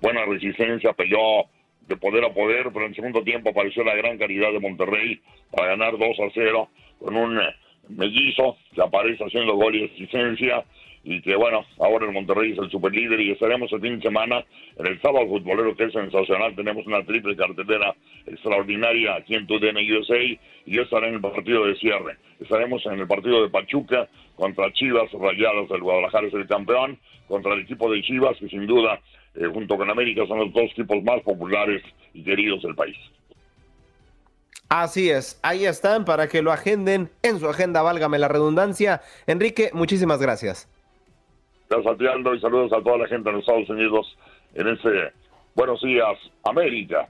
buena 0.00 0.24
resistencia, 0.24 0.92
peleó 0.92 1.46
de 1.88 1.96
poder 1.96 2.24
a 2.24 2.34
poder, 2.34 2.70
pero 2.72 2.86
en 2.86 2.94
segundo 2.94 3.22
tiempo 3.22 3.50
apareció 3.50 3.84
la 3.84 3.94
gran 3.94 4.18
calidad 4.18 4.52
de 4.52 4.60
Monterrey 4.60 5.20
para 5.50 5.68
ganar 5.68 5.96
2 5.96 6.02
a 6.02 6.30
0 6.34 6.68
con 6.98 7.16
un 7.16 7.38
eh, 7.38 7.54
mellizo 7.88 8.56
que 8.74 8.82
aparece 8.82 9.24
haciendo 9.24 9.54
gol 9.54 9.76
y 9.76 9.84
asistencia 9.84 10.64
y 11.08 11.22
que 11.22 11.36
bueno, 11.36 11.64
ahora 11.78 12.04
el 12.04 12.12
Monterrey 12.12 12.50
es 12.50 12.58
el 12.58 12.68
superlíder 12.68 13.20
y 13.20 13.30
estaremos 13.30 13.72
el 13.72 13.80
fin 13.80 13.96
de 13.96 14.02
semana 14.02 14.44
en 14.76 14.86
el 14.86 15.00
sábado 15.00 15.28
futbolero 15.28 15.76
que 15.76 15.84
es 15.84 15.92
sensacional, 15.92 16.56
tenemos 16.56 16.84
una 16.84 17.04
triple 17.04 17.36
cartelera 17.36 17.94
extraordinaria 18.26 19.14
aquí 19.14 19.36
en 19.36 19.46
TUDN 19.46 19.76
USA 19.96 20.18
y 20.18 20.38
yo 20.66 20.82
estaré 20.82 21.08
en 21.08 21.14
el 21.14 21.20
partido 21.20 21.64
de 21.64 21.76
cierre, 21.76 22.16
estaremos 22.40 22.84
en 22.86 22.98
el 22.98 23.06
partido 23.06 23.40
de 23.40 23.50
Pachuca 23.50 24.08
contra 24.34 24.72
Chivas 24.72 25.08
Rayados 25.12 25.68
del 25.68 25.80
Guadalajara 25.80 26.26
es 26.26 26.34
el 26.34 26.48
campeón, 26.48 26.98
contra 27.28 27.54
el 27.54 27.60
equipo 27.60 27.88
de 27.88 28.02
Chivas 28.02 28.36
que 28.40 28.48
sin 28.48 28.66
duda 28.66 29.00
eh, 29.36 29.46
junto 29.46 29.76
con 29.76 29.88
América 29.88 30.26
son 30.26 30.40
los 30.40 30.52
dos 30.52 30.64
equipos 30.72 31.04
más 31.04 31.22
populares 31.22 31.84
y 32.14 32.24
queridos 32.24 32.62
del 32.62 32.74
país. 32.74 32.96
Así 34.68 35.08
es, 35.08 35.38
ahí 35.44 35.66
están 35.66 36.04
para 36.04 36.26
que 36.26 36.42
lo 36.42 36.50
agenden 36.50 37.10
en 37.22 37.38
su 37.38 37.48
agenda, 37.48 37.82
válgame 37.82 38.18
la 38.18 38.26
redundancia. 38.26 39.02
Enrique, 39.28 39.70
muchísimas 39.72 40.20
gracias. 40.20 40.68
Gracias 41.68 42.00
a 42.00 42.34
y 42.34 42.40
saludos 42.40 42.72
a 42.72 42.82
toda 42.82 42.98
la 42.98 43.08
gente 43.08 43.28
en 43.28 43.36
los 43.36 43.42
Estados 43.42 43.68
Unidos 43.68 44.16
en 44.54 44.68
ese 44.68 45.12
Buenos 45.54 45.80
Días, 45.82 46.16
América. 46.44 47.08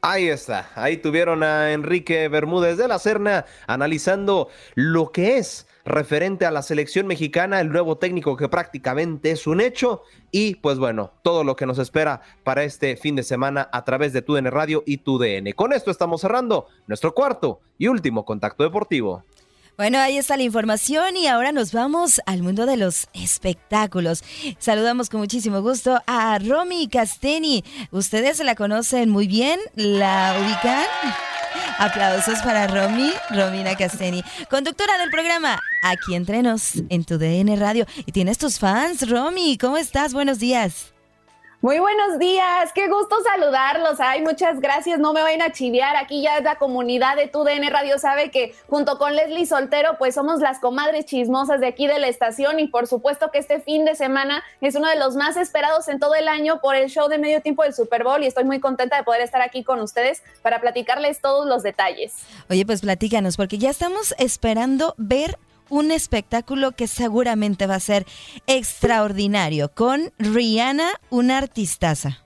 Ahí 0.00 0.28
está, 0.28 0.70
ahí 0.74 0.96
tuvieron 0.96 1.42
a 1.44 1.72
Enrique 1.72 2.26
Bermúdez 2.28 2.76
de 2.76 2.88
la 2.88 2.98
Serna 2.98 3.44
analizando 3.68 4.48
lo 4.74 5.12
que 5.12 5.38
es 5.38 5.68
referente 5.84 6.46
a 6.46 6.50
la 6.50 6.62
selección 6.62 7.06
mexicana, 7.06 7.60
el 7.60 7.70
nuevo 7.70 7.98
técnico 7.98 8.36
que 8.36 8.48
prácticamente 8.48 9.30
es 9.30 9.46
un 9.46 9.60
hecho 9.60 10.02
y 10.30 10.56
pues 10.56 10.78
bueno, 10.78 11.12
todo 11.22 11.44
lo 11.44 11.56
que 11.56 11.66
nos 11.66 11.78
espera 11.78 12.22
para 12.42 12.64
este 12.64 12.96
fin 12.96 13.14
de 13.16 13.22
semana 13.22 13.68
a 13.72 13.84
través 13.84 14.12
de 14.12 14.22
TUDN 14.22 14.50
Radio 14.50 14.82
y 14.86 14.98
TUDN. 14.98 15.52
Con 15.54 15.72
esto 15.72 15.90
estamos 15.90 16.20
cerrando 16.20 16.66
nuestro 16.86 17.14
cuarto 17.14 17.60
y 17.78 17.88
último 17.88 18.24
contacto 18.24 18.64
deportivo. 18.64 19.24
Bueno, 19.82 19.98
ahí 19.98 20.16
está 20.16 20.36
la 20.36 20.44
información 20.44 21.16
y 21.16 21.26
ahora 21.26 21.50
nos 21.50 21.72
vamos 21.72 22.20
al 22.26 22.40
mundo 22.40 22.66
de 22.66 22.76
los 22.76 23.08
espectáculos. 23.14 24.22
Saludamos 24.60 25.10
con 25.10 25.18
muchísimo 25.18 25.60
gusto 25.60 26.00
a 26.06 26.38
Romy 26.38 26.86
Casteni. 26.86 27.64
Ustedes 27.90 28.38
la 28.44 28.54
conocen 28.54 29.10
muy 29.10 29.26
bien, 29.26 29.58
la 29.74 30.36
ubican. 30.40 30.84
Aplausos 31.80 32.38
para 32.42 32.68
Romy, 32.68 33.10
Romina 33.30 33.74
Casteni, 33.74 34.22
conductora 34.48 34.98
del 34.98 35.10
programa 35.10 35.58
Aquí 35.82 36.14
Entrenos 36.14 36.74
en 36.88 37.02
tu 37.02 37.18
DN 37.18 37.56
Radio. 37.56 37.84
Y 38.06 38.12
tienes 38.12 38.38
tus 38.38 38.60
fans, 38.60 39.10
Romy. 39.10 39.58
¿Cómo 39.58 39.78
estás? 39.78 40.14
Buenos 40.14 40.38
días. 40.38 40.91
Muy 41.62 41.78
buenos 41.78 42.18
días, 42.18 42.72
qué 42.74 42.88
gusto 42.88 43.14
saludarlos. 43.22 44.00
Ay, 44.00 44.20
muchas 44.20 44.58
gracias. 44.58 44.98
No 44.98 45.12
me 45.12 45.22
vayan 45.22 45.42
a 45.42 45.52
chiviar. 45.52 45.94
Aquí 45.94 46.20
ya 46.20 46.40
la 46.40 46.56
comunidad 46.56 47.14
de 47.14 47.28
TUDN 47.28 47.70
Radio 47.70 48.00
sabe 48.00 48.32
que 48.32 48.52
junto 48.68 48.98
con 48.98 49.14
Leslie 49.14 49.46
Soltero, 49.46 49.96
pues 49.96 50.16
somos 50.16 50.40
las 50.40 50.58
comadres 50.58 51.04
chismosas 51.04 51.60
de 51.60 51.68
aquí 51.68 51.86
de 51.86 52.00
la 52.00 52.08
estación. 52.08 52.58
Y 52.58 52.66
por 52.66 52.88
supuesto 52.88 53.30
que 53.30 53.38
este 53.38 53.60
fin 53.60 53.84
de 53.84 53.94
semana 53.94 54.42
es 54.60 54.74
uno 54.74 54.88
de 54.88 54.98
los 54.98 55.14
más 55.14 55.36
esperados 55.36 55.86
en 55.86 56.00
todo 56.00 56.16
el 56.16 56.26
año 56.26 56.60
por 56.60 56.74
el 56.74 56.90
show 56.90 57.08
de 57.08 57.18
medio 57.18 57.40
tiempo 57.42 57.62
del 57.62 57.74
Super 57.74 58.02
Bowl. 58.02 58.24
Y 58.24 58.26
estoy 58.26 58.42
muy 58.42 58.58
contenta 58.58 58.96
de 58.96 59.04
poder 59.04 59.20
estar 59.20 59.40
aquí 59.40 59.62
con 59.62 59.78
ustedes 59.78 60.24
para 60.42 60.60
platicarles 60.60 61.20
todos 61.20 61.46
los 61.46 61.62
detalles. 61.62 62.26
Oye, 62.50 62.66
pues 62.66 62.80
platícanos, 62.80 63.36
porque 63.36 63.58
ya 63.58 63.70
estamos 63.70 64.16
esperando 64.18 64.96
ver 64.98 65.38
un 65.72 65.90
espectáculo 65.90 66.72
que 66.72 66.86
seguramente 66.86 67.66
va 67.66 67.76
a 67.76 67.80
ser 67.80 68.04
extraordinario 68.46 69.70
con 69.72 70.12
Rihanna, 70.18 71.00
una 71.08 71.38
artistaza. 71.38 72.22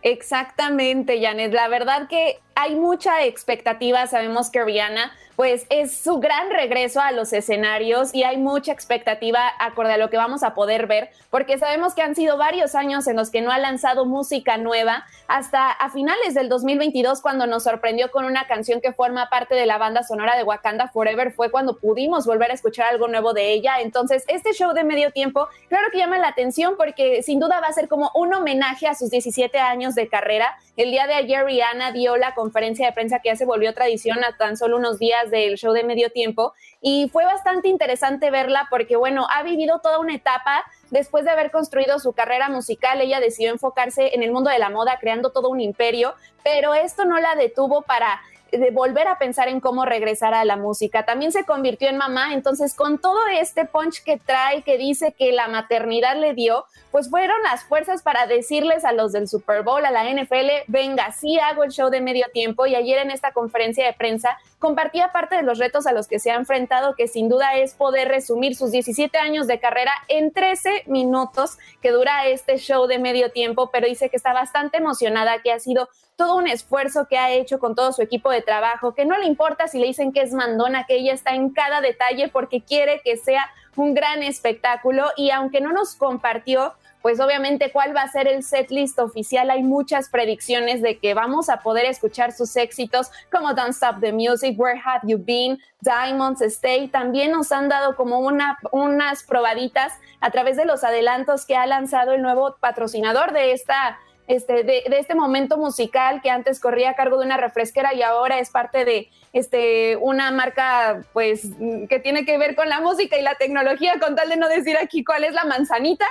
Exactamente, 0.00 1.20
Janet. 1.20 1.52
La 1.52 1.68
verdad 1.68 2.08
que 2.08 2.40
hay 2.54 2.74
mucha 2.76 3.24
expectativa. 3.24 4.06
Sabemos 4.06 4.50
que 4.50 4.64
Rihanna 4.64 5.12
pues 5.36 5.66
es 5.68 5.96
su 5.96 6.20
gran 6.20 6.50
regreso 6.50 7.00
a 7.00 7.12
los 7.12 7.32
escenarios 7.32 8.14
y 8.14 8.22
hay 8.22 8.36
mucha 8.36 8.72
expectativa 8.72 9.52
acorde 9.58 9.92
a 9.92 9.98
lo 9.98 10.10
que 10.10 10.16
vamos 10.16 10.42
a 10.42 10.54
poder 10.54 10.86
ver, 10.86 11.10
porque 11.30 11.58
sabemos 11.58 11.94
que 11.94 12.02
han 12.02 12.14
sido 12.14 12.36
varios 12.36 12.74
años 12.74 13.06
en 13.06 13.16
los 13.16 13.30
que 13.30 13.40
no 13.40 13.50
ha 13.50 13.58
lanzado 13.58 14.04
música 14.04 14.56
nueva, 14.58 15.04
hasta 15.26 15.70
a 15.70 15.90
finales 15.90 16.34
del 16.34 16.48
2022 16.48 17.20
cuando 17.20 17.46
nos 17.46 17.64
sorprendió 17.64 18.10
con 18.10 18.24
una 18.24 18.46
canción 18.46 18.80
que 18.80 18.92
forma 18.92 19.28
parte 19.28 19.54
de 19.54 19.66
la 19.66 19.78
banda 19.78 20.02
sonora 20.02 20.36
de 20.36 20.44
Wakanda 20.44 20.88
Forever, 20.88 21.32
fue 21.32 21.50
cuando 21.50 21.78
pudimos 21.78 22.26
volver 22.26 22.50
a 22.50 22.54
escuchar 22.54 22.86
algo 22.86 23.08
nuevo 23.08 23.32
de 23.32 23.52
ella. 23.52 23.80
Entonces, 23.80 24.24
este 24.28 24.52
show 24.52 24.72
de 24.72 24.84
medio 24.84 25.10
tiempo, 25.10 25.48
claro 25.68 25.88
que 25.90 25.98
llama 25.98 26.18
la 26.18 26.28
atención 26.28 26.74
porque 26.76 27.22
sin 27.22 27.40
duda 27.40 27.60
va 27.60 27.68
a 27.68 27.72
ser 27.72 27.88
como 27.88 28.10
un 28.14 28.32
homenaje 28.34 28.86
a 28.86 28.94
sus 28.94 29.10
17 29.10 29.58
años 29.58 29.94
de 29.94 30.08
carrera. 30.08 30.56
El 30.76 30.90
día 30.90 31.06
de 31.06 31.14
ayer 31.14 31.44
Rihanna 31.44 31.92
dio 31.92 32.16
la 32.16 32.34
conferencia 32.34 32.86
de 32.86 32.92
prensa 32.92 33.20
que 33.20 33.28
ya 33.28 33.36
se 33.36 33.44
volvió 33.44 33.72
tradición 33.74 34.24
a 34.24 34.36
tan 34.36 34.56
solo 34.56 34.76
unos 34.76 34.98
días 34.98 35.30
del 35.30 35.54
show 35.54 35.72
de 35.72 35.84
medio 35.84 36.10
tiempo 36.10 36.52
y 36.80 37.08
fue 37.12 37.24
bastante 37.24 37.68
interesante 37.68 38.32
verla 38.32 38.66
porque, 38.70 38.96
bueno, 38.96 39.28
ha 39.30 39.44
vivido 39.44 39.78
toda 39.80 40.00
una 40.00 40.16
etapa 40.16 40.64
después 40.90 41.24
de 41.24 41.30
haber 41.30 41.52
construido 41.52 42.00
su 42.00 42.12
carrera 42.12 42.48
musical, 42.48 43.00
ella 43.00 43.20
decidió 43.20 43.52
enfocarse 43.52 44.16
en 44.16 44.24
el 44.24 44.32
mundo 44.32 44.50
de 44.50 44.58
la 44.58 44.68
moda, 44.68 44.98
creando 45.00 45.30
todo 45.30 45.48
un 45.48 45.60
imperio, 45.60 46.14
pero 46.42 46.74
esto 46.74 47.04
no 47.04 47.20
la 47.20 47.36
detuvo 47.36 47.82
para 47.82 48.20
de 48.58 48.70
volver 48.70 49.08
a 49.08 49.18
pensar 49.18 49.48
en 49.48 49.60
cómo 49.60 49.84
regresar 49.84 50.34
a 50.34 50.44
la 50.44 50.56
música. 50.56 51.04
También 51.04 51.32
se 51.32 51.44
convirtió 51.44 51.88
en 51.88 51.96
mamá, 51.96 52.34
entonces 52.34 52.74
con 52.74 52.98
todo 52.98 53.20
este 53.32 53.64
punch 53.64 54.02
que 54.02 54.18
trae, 54.18 54.62
que 54.62 54.78
dice 54.78 55.12
que 55.12 55.32
la 55.32 55.48
maternidad 55.48 56.16
le 56.16 56.34
dio, 56.34 56.64
pues 56.90 57.10
fueron 57.10 57.42
las 57.42 57.64
fuerzas 57.64 58.02
para 58.02 58.26
decirles 58.26 58.84
a 58.84 58.92
los 58.92 59.12
del 59.12 59.28
Super 59.28 59.62
Bowl, 59.62 59.84
a 59.84 59.90
la 59.90 60.04
NFL, 60.04 60.64
venga, 60.68 61.12
sí 61.12 61.38
hago 61.38 61.64
el 61.64 61.70
show 61.70 61.90
de 61.90 62.00
medio 62.00 62.26
tiempo 62.32 62.66
y 62.66 62.74
ayer 62.74 62.98
en 62.98 63.10
esta 63.10 63.32
conferencia 63.32 63.84
de 63.86 63.92
prensa 63.92 64.38
compartía 64.64 65.12
parte 65.12 65.36
de 65.36 65.42
los 65.42 65.58
retos 65.58 65.86
a 65.86 65.92
los 65.92 66.08
que 66.08 66.18
se 66.18 66.30
ha 66.30 66.36
enfrentado, 66.36 66.94
que 66.94 67.06
sin 67.06 67.28
duda 67.28 67.54
es 67.54 67.74
poder 67.74 68.08
resumir 68.08 68.56
sus 68.56 68.70
17 68.70 69.18
años 69.18 69.46
de 69.46 69.60
carrera 69.60 69.92
en 70.08 70.32
13 70.32 70.84
minutos 70.86 71.58
que 71.82 71.90
dura 71.90 72.26
este 72.28 72.56
show 72.56 72.86
de 72.86 72.98
medio 72.98 73.30
tiempo, 73.30 73.68
pero 73.70 73.86
dice 73.86 74.08
que 74.08 74.16
está 74.16 74.32
bastante 74.32 74.78
emocionada, 74.78 75.42
que 75.42 75.52
ha 75.52 75.60
sido 75.60 75.90
todo 76.16 76.36
un 76.36 76.48
esfuerzo 76.48 77.06
que 77.10 77.18
ha 77.18 77.30
hecho 77.30 77.58
con 77.58 77.74
todo 77.74 77.92
su 77.92 78.00
equipo 78.00 78.30
de 78.30 78.40
trabajo, 78.40 78.94
que 78.94 79.04
no 79.04 79.18
le 79.18 79.26
importa 79.26 79.68
si 79.68 79.78
le 79.78 79.86
dicen 79.86 80.12
que 80.14 80.22
es 80.22 80.32
mandona, 80.32 80.86
que 80.86 80.96
ella 80.96 81.12
está 81.12 81.34
en 81.34 81.50
cada 81.50 81.82
detalle 81.82 82.28
porque 82.28 82.62
quiere 82.62 83.02
que 83.04 83.18
sea 83.18 83.50
un 83.76 83.92
gran 83.92 84.22
espectáculo 84.22 85.10
y 85.14 85.28
aunque 85.28 85.60
no 85.60 85.72
nos 85.72 85.94
compartió 85.94 86.72
pues 87.04 87.20
obviamente 87.20 87.70
cuál 87.70 87.94
va 87.94 88.00
a 88.00 88.08
ser 88.08 88.26
el 88.26 88.42
set 88.42 88.70
list 88.70 88.98
oficial. 88.98 89.50
Hay 89.50 89.62
muchas 89.62 90.08
predicciones 90.08 90.80
de 90.80 90.96
que 90.98 91.12
vamos 91.12 91.50
a 91.50 91.58
poder 91.58 91.84
escuchar 91.84 92.32
sus 92.32 92.56
éxitos 92.56 93.10
como 93.30 93.52
Don't 93.52 93.74
Stop 93.74 94.00
the 94.00 94.10
Music, 94.10 94.58
Where 94.58 94.80
Have 94.82 95.02
You 95.06 95.18
Been, 95.22 95.60
Diamonds 95.82 96.40
Stay. 96.40 96.88
También 96.88 97.32
nos 97.32 97.52
han 97.52 97.68
dado 97.68 97.94
como 97.94 98.20
una, 98.20 98.58
unas 98.72 99.22
probaditas 99.22 99.92
a 100.22 100.30
través 100.30 100.56
de 100.56 100.64
los 100.64 100.82
adelantos 100.82 101.44
que 101.44 101.56
ha 101.56 101.66
lanzado 101.66 102.12
el 102.12 102.22
nuevo 102.22 102.56
patrocinador 102.58 103.34
de 103.34 103.52
esta 103.52 103.98
este, 104.26 104.64
de, 104.64 104.82
este 104.88 105.14
momento 105.14 105.56
musical 105.56 106.20
que 106.22 106.30
antes 106.30 106.60
corría 106.60 106.90
a 106.90 106.94
cargo 106.94 107.18
de 107.18 107.26
una 107.26 107.36
refresquera 107.36 107.92
y 107.94 108.02
ahora 108.02 108.38
es 108.38 108.50
parte 108.50 108.84
de 108.84 109.10
este, 109.32 109.96
una 109.96 110.30
marca 110.30 111.04
pues 111.12 111.48
que 111.88 111.98
tiene 111.98 112.24
que 112.24 112.38
ver 112.38 112.54
con 112.54 112.68
la 112.68 112.80
música 112.80 113.18
y 113.18 113.22
la 113.22 113.34
tecnología, 113.34 113.98
con 114.00 114.14
tal 114.14 114.28
de 114.28 114.36
no 114.36 114.48
decir 114.48 114.76
aquí 114.76 115.04
cuál 115.04 115.24
es 115.24 115.34
la 115.34 115.44
manzanita, 115.44 116.06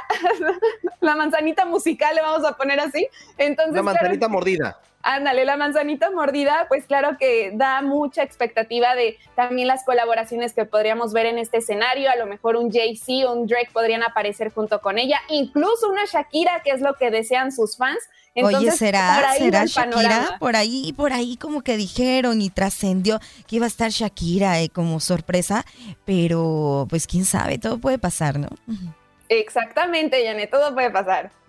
la 1.02 1.16
manzanita 1.16 1.66
musical 1.66 2.16
le 2.16 2.22
vamos 2.22 2.46
a 2.46 2.56
poner 2.56 2.80
así. 2.80 3.08
Entonces, 3.38 3.76
la 3.76 3.84
manzanita 3.84 4.28
mordida. 4.28 4.78
Ándale, 5.06 5.44
la 5.44 5.58
manzanita 5.58 6.12
mordida, 6.12 6.66
pues 6.70 6.86
claro 6.86 7.18
que 7.20 7.52
da 7.56 7.82
mucha 7.82 8.24
expectativa 8.24 8.96
de 8.96 9.18
también 9.36 9.68
las 9.68 9.84
colaboraciones 9.84 10.54
que 10.54 10.64
podríamos 10.64 11.12
ver 11.12 11.26
en 11.26 11.38
este 11.38 11.58
escenario. 11.58 12.10
A 12.10 12.16
lo 12.16 12.26
mejor 12.26 12.56
un 12.56 12.72
Jay-Z 12.72 13.30
o 13.30 13.34
un 13.34 13.46
Drake 13.46 13.70
podrían 13.74 14.02
aparecer 14.02 14.54
junto 14.54 14.80
con 14.80 14.98
ella, 14.98 15.20
incluso 15.28 15.90
una 15.90 16.06
Shakira, 16.06 16.62
que 16.64 16.72
es 16.72 16.80
lo 16.80 16.94
que 16.94 17.12
desean 17.12 17.52
sus 17.52 17.76
fans. 17.76 18.00
Oye, 18.36 18.72
¿será, 18.72 19.34
¿será 19.38 19.66
Shakira? 19.66 20.38
Por 20.40 20.56
ahí, 20.56 20.94
por 20.94 21.12
ahí 21.12 21.36
como 21.36 21.64
que 21.64 21.76
dijeron 21.76 22.42
y 22.42 22.50
trascendió 22.50 23.20
que 23.46 23.58
iba 23.58 23.66
a 23.66 23.68
estar 23.68 23.92
Shakira 23.92 24.62
eh, 24.62 24.70
como 24.70 25.02
sorpresa, 25.02 25.66
pero 26.06 26.88
pues 26.90 27.08
quién 27.08 27.26
sabe, 27.26 27.58
todo 27.58 27.78
puede 27.78 28.00
pasar, 28.00 28.40
¿no? 28.40 28.48
Exactamente, 29.28 30.26
Janet, 30.26 30.50
todo 30.50 30.74
puede 30.74 30.92
pasar. 30.92 31.43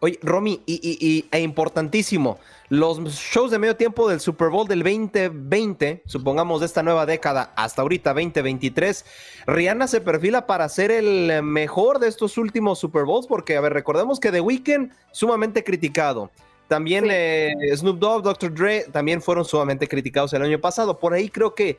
Oye, 0.00 0.18
Romy, 0.22 0.62
y, 0.66 0.98
y, 1.00 1.26
e 1.30 1.40
importantísimo, 1.40 2.38
los 2.68 2.98
shows 2.98 3.50
de 3.50 3.58
medio 3.58 3.76
tiempo 3.76 4.08
del 4.08 4.20
Super 4.20 4.48
Bowl 4.48 4.68
del 4.68 4.82
2020, 4.82 6.02
supongamos 6.06 6.60
de 6.60 6.66
esta 6.66 6.82
nueva 6.82 7.06
década 7.06 7.52
hasta 7.56 7.82
ahorita 7.82 8.12
2023, 8.12 9.04
Rihanna 9.46 9.86
se 9.86 10.00
perfila 10.00 10.46
para 10.46 10.68
ser 10.68 10.90
el 10.90 11.42
mejor 11.42 11.98
de 11.98 12.08
estos 12.08 12.36
últimos 12.38 12.78
Super 12.78 13.04
Bowls, 13.04 13.26
porque, 13.26 13.56
a 13.56 13.60
ver, 13.60 13.72
recordemos 13.72 14.20
que 14.20 14.32
The 14.32 14.40
Weeknd, 14.40 14.92
sumamente 15.12 15.64
criticado. 15.64 16.30
También 16.68 17.06
eh, 17.10 17.54
Snoop 17.76 17.98
Dogg, 17.98 18.22
Dr. 18.22 18.52
Dre, 18.52 18.86
también 18.92 19.22
fueron 19.22 19.44
sumamente 19.44 19.86
criticados 19.86 20.32
el 20.32 20.42
año 20.42 20.60
pasado. 20.60 20.98
Por 20.98 21.14
ahí 21.14 21.28
creo 21.28 21.54
que 21.54 21.78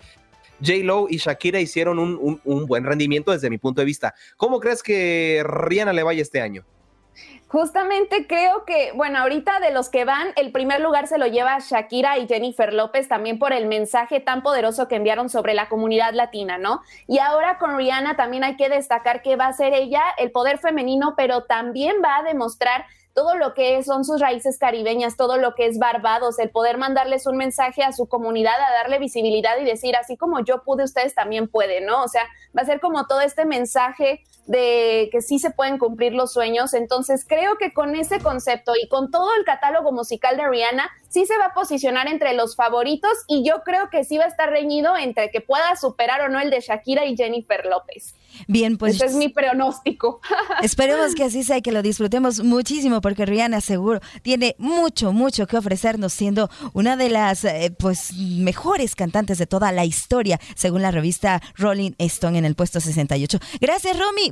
J. 0.60 0.78
Lo 0.84 1.08
y 1.10 1.18
Shakira 1.18 1.60
hicieron 1.60 2.00
un, 2.00 2.42
un 2.44 2.66
buen 2.66 2.84
rendimiento 2.86 3.32
desde 3.32 3.50
mi 3.50 3.58
punto 3.58 3.82
de 3.82 3.86
vista. 3.86 4.16
¿Cómo 4.38 4.60
crees 4.60 4.82
que 4.82 5.44
Rihanna 5.46 5.94
le 5.94 6.04
vaya 6.04 6.22
este 6.22 6.42
año? 6.42 6.66
Justamente 7.50 8.28
creo 8.28 8.66
que, 8.66 8.92
bueno, 8.94 9.20
ahorita 9.20 9.62
de 9.62 9.72
los 9.72 9.88
que 9.88 10.04
van, 10.04 10.34
el 10.36 10.52
primer 10.52 10.82
lugar 10.82 11.08
se 11.08 11.18
lo 11.18 11.28
lleva 11.28 11.58
Shakira 11.60 12.18
y 12.18 12.28
Jennifer 12.28 12.74
López 12.74 13.08
también 13.08 13.40
por 13.40 13.54
el 13.54 13.68
mensaje 13.68 14.20
tan 14.20 14.44
poderoso 14.44 14.90
que 14.90 14.98
enviaron 14.98 15.30
sobre 15.30 15.54
la 15.54 15.70
comunidad 15.70 16.14
latina, 16.14 16.58
¿no? 16.58 16.82
Y 17.08 17.20
ahora 17.20 17.58
con 17.58 17.78
Rihanna 17.78 18.18
también 18.18 18.44
hay 18.44 18.58
que 18.58 18.68
destacar 18.68 19.22
que 19.22 19.38
va 19.38 19.48
a 19.48 19.54
ser 19.54 19.74
ella 19.74 20.04
el 20.18 20.32
poder 20.32 20.58
femenino, 20.58 21.14
pero 21.16 21.44
también 21.46 21.96
va 22.04 22.18
a 22.18 22.24
demostrar 22.24 22.86
todo 23.18 23.34
lo 23.34 23.56
que 23.56 23.82
son 23.82 24.06
sus 24.06 24.22
raíces 24.22 24.60
caribeñas, 24.60 25.18
todo 25.18 25.38
lo 25.38 25.56
que 25.56 25.66
es 25.66 25.80
Barbados, 25.80 26.38
el 26.38 26.52
poder 26.52 26.78
mandarles 26.78 27.26
un 27.26 27.36
mensaje 27.36 27.82
a 27.82 27.92
su 27.92 28.06
comunidad, 28.06 28.54
a 28.54 28.74
darle 28.74 29.00
visibilidad 29.00 29.58
y 29.60 29.66
decir, 29.66 29.96
así 29.96 30.18
como 30.18 30.42
yo 30.42 30.62
pude, 30.64 30.84
ustedes 30.84 31.16
también 31.16 31.48
pueden, 31.48 31.88
¿no? 31.88 32.04
O 32.04 32.08
sea, 32.08 32.22
va 32.56 32.62
a 32.62 32.66
ser 32.66 32.80
como 32.80 33.08
todo 33.08 33.22
este 33.22 33.46
mensaje 33.46 34.22
de 34.46 35.10
que 35.12 35.24
sí 35.24 35.40
se 35.40 35.50
pueden 35.50 35.80
cumplir 35.80 36.14
los 36.14 36.32
sueños. 36.32 36.76
Entonces, 36.76 37.26
creo 37.28 37.58
que 37.58 37.74
con 37.74 37.96
ese 37.96 38.20
concepto 38.20 38.74
y 38.80 38.88
con 38.88 39.10
todo 39.10 39.34
el 39.36 39.46
catálogo 39.46 39.92
musical 39.92 40.38
de 40.38 40.48
Rihanna, 40.48 40.88
sí 41.10 41.26
se 41.26 41.40
va 41.40 41.46
a 41.46 41.54
posicionar 41.56 42.08
entre 42.08 42.36
los 42.36 42.56
favoritos 42.56 43.12
y 43.28 43.44
yo 43.44 43.64
creo 43.64 43.90
que 43.90 44.04
sí 44.04 44.20
va 44.20 44.26
a 44.26 44.28
estar 44.28 44.52
reñido 44.52 44.96
entre 44.96 45.32
que 45.32 45.42
pueda 45.42 45.76
superar 45.76 46.22
o 46.22 46.30
no 46.30 46.40
el 46.40 46.52
de 46.52 46.62
Shakira 46.62 47.04
y 47.06 47.18
Jennifer 47.18 47.66
López. 47.66 48.14
Bien, 48.48 48.78
pues. 48.78 48.96
Ese 48.96 49.06
es 49.06 49.14
mi 49.16 49.30
pronóstico. 49.30 50.22
Esperemos 50.62 51.16
que 51.16 51.24
así 51.24 51.44
sea 51.44 51.58
y 51.58 51.62
que 51.62 51.72
lo 51.72 51.82
disfrutemos 51.82 52.44
muchísimo, 52.44 53.02
porque 53.02 53.26
Rihanna 53.26 53.62
seguro 53.62 54.00
tiene 54.22 54.56
mucho, 54.58 55.12
mucho 55.12 55.48
que 55.48 55.58
ofrecernos, 55.58 56.14
siendo 56.14 56.50
una 56.74 56.98
de 56.98 57.10
las 57.10 57.44
eh, 57.44 57.76
pues 57.78 58.14
mejores 58.14 58.96
cantantes 58.96 59.38
de 59.38 59.48
toda 59.48 59.72
la 59.72 59.86
historia, 59.86 60.40
según 60.56 60.82
la 60.82 60.92
revista 60.92 61.42
Rolling 61.56 61.92
Stone 61.98 62.38
en 62.38 62.46
el 62.46 62.56
puesto 62.56 62.80
68. 62.80 63.40
Gracias, 63.60 63.98
Romy. 63.98 64.32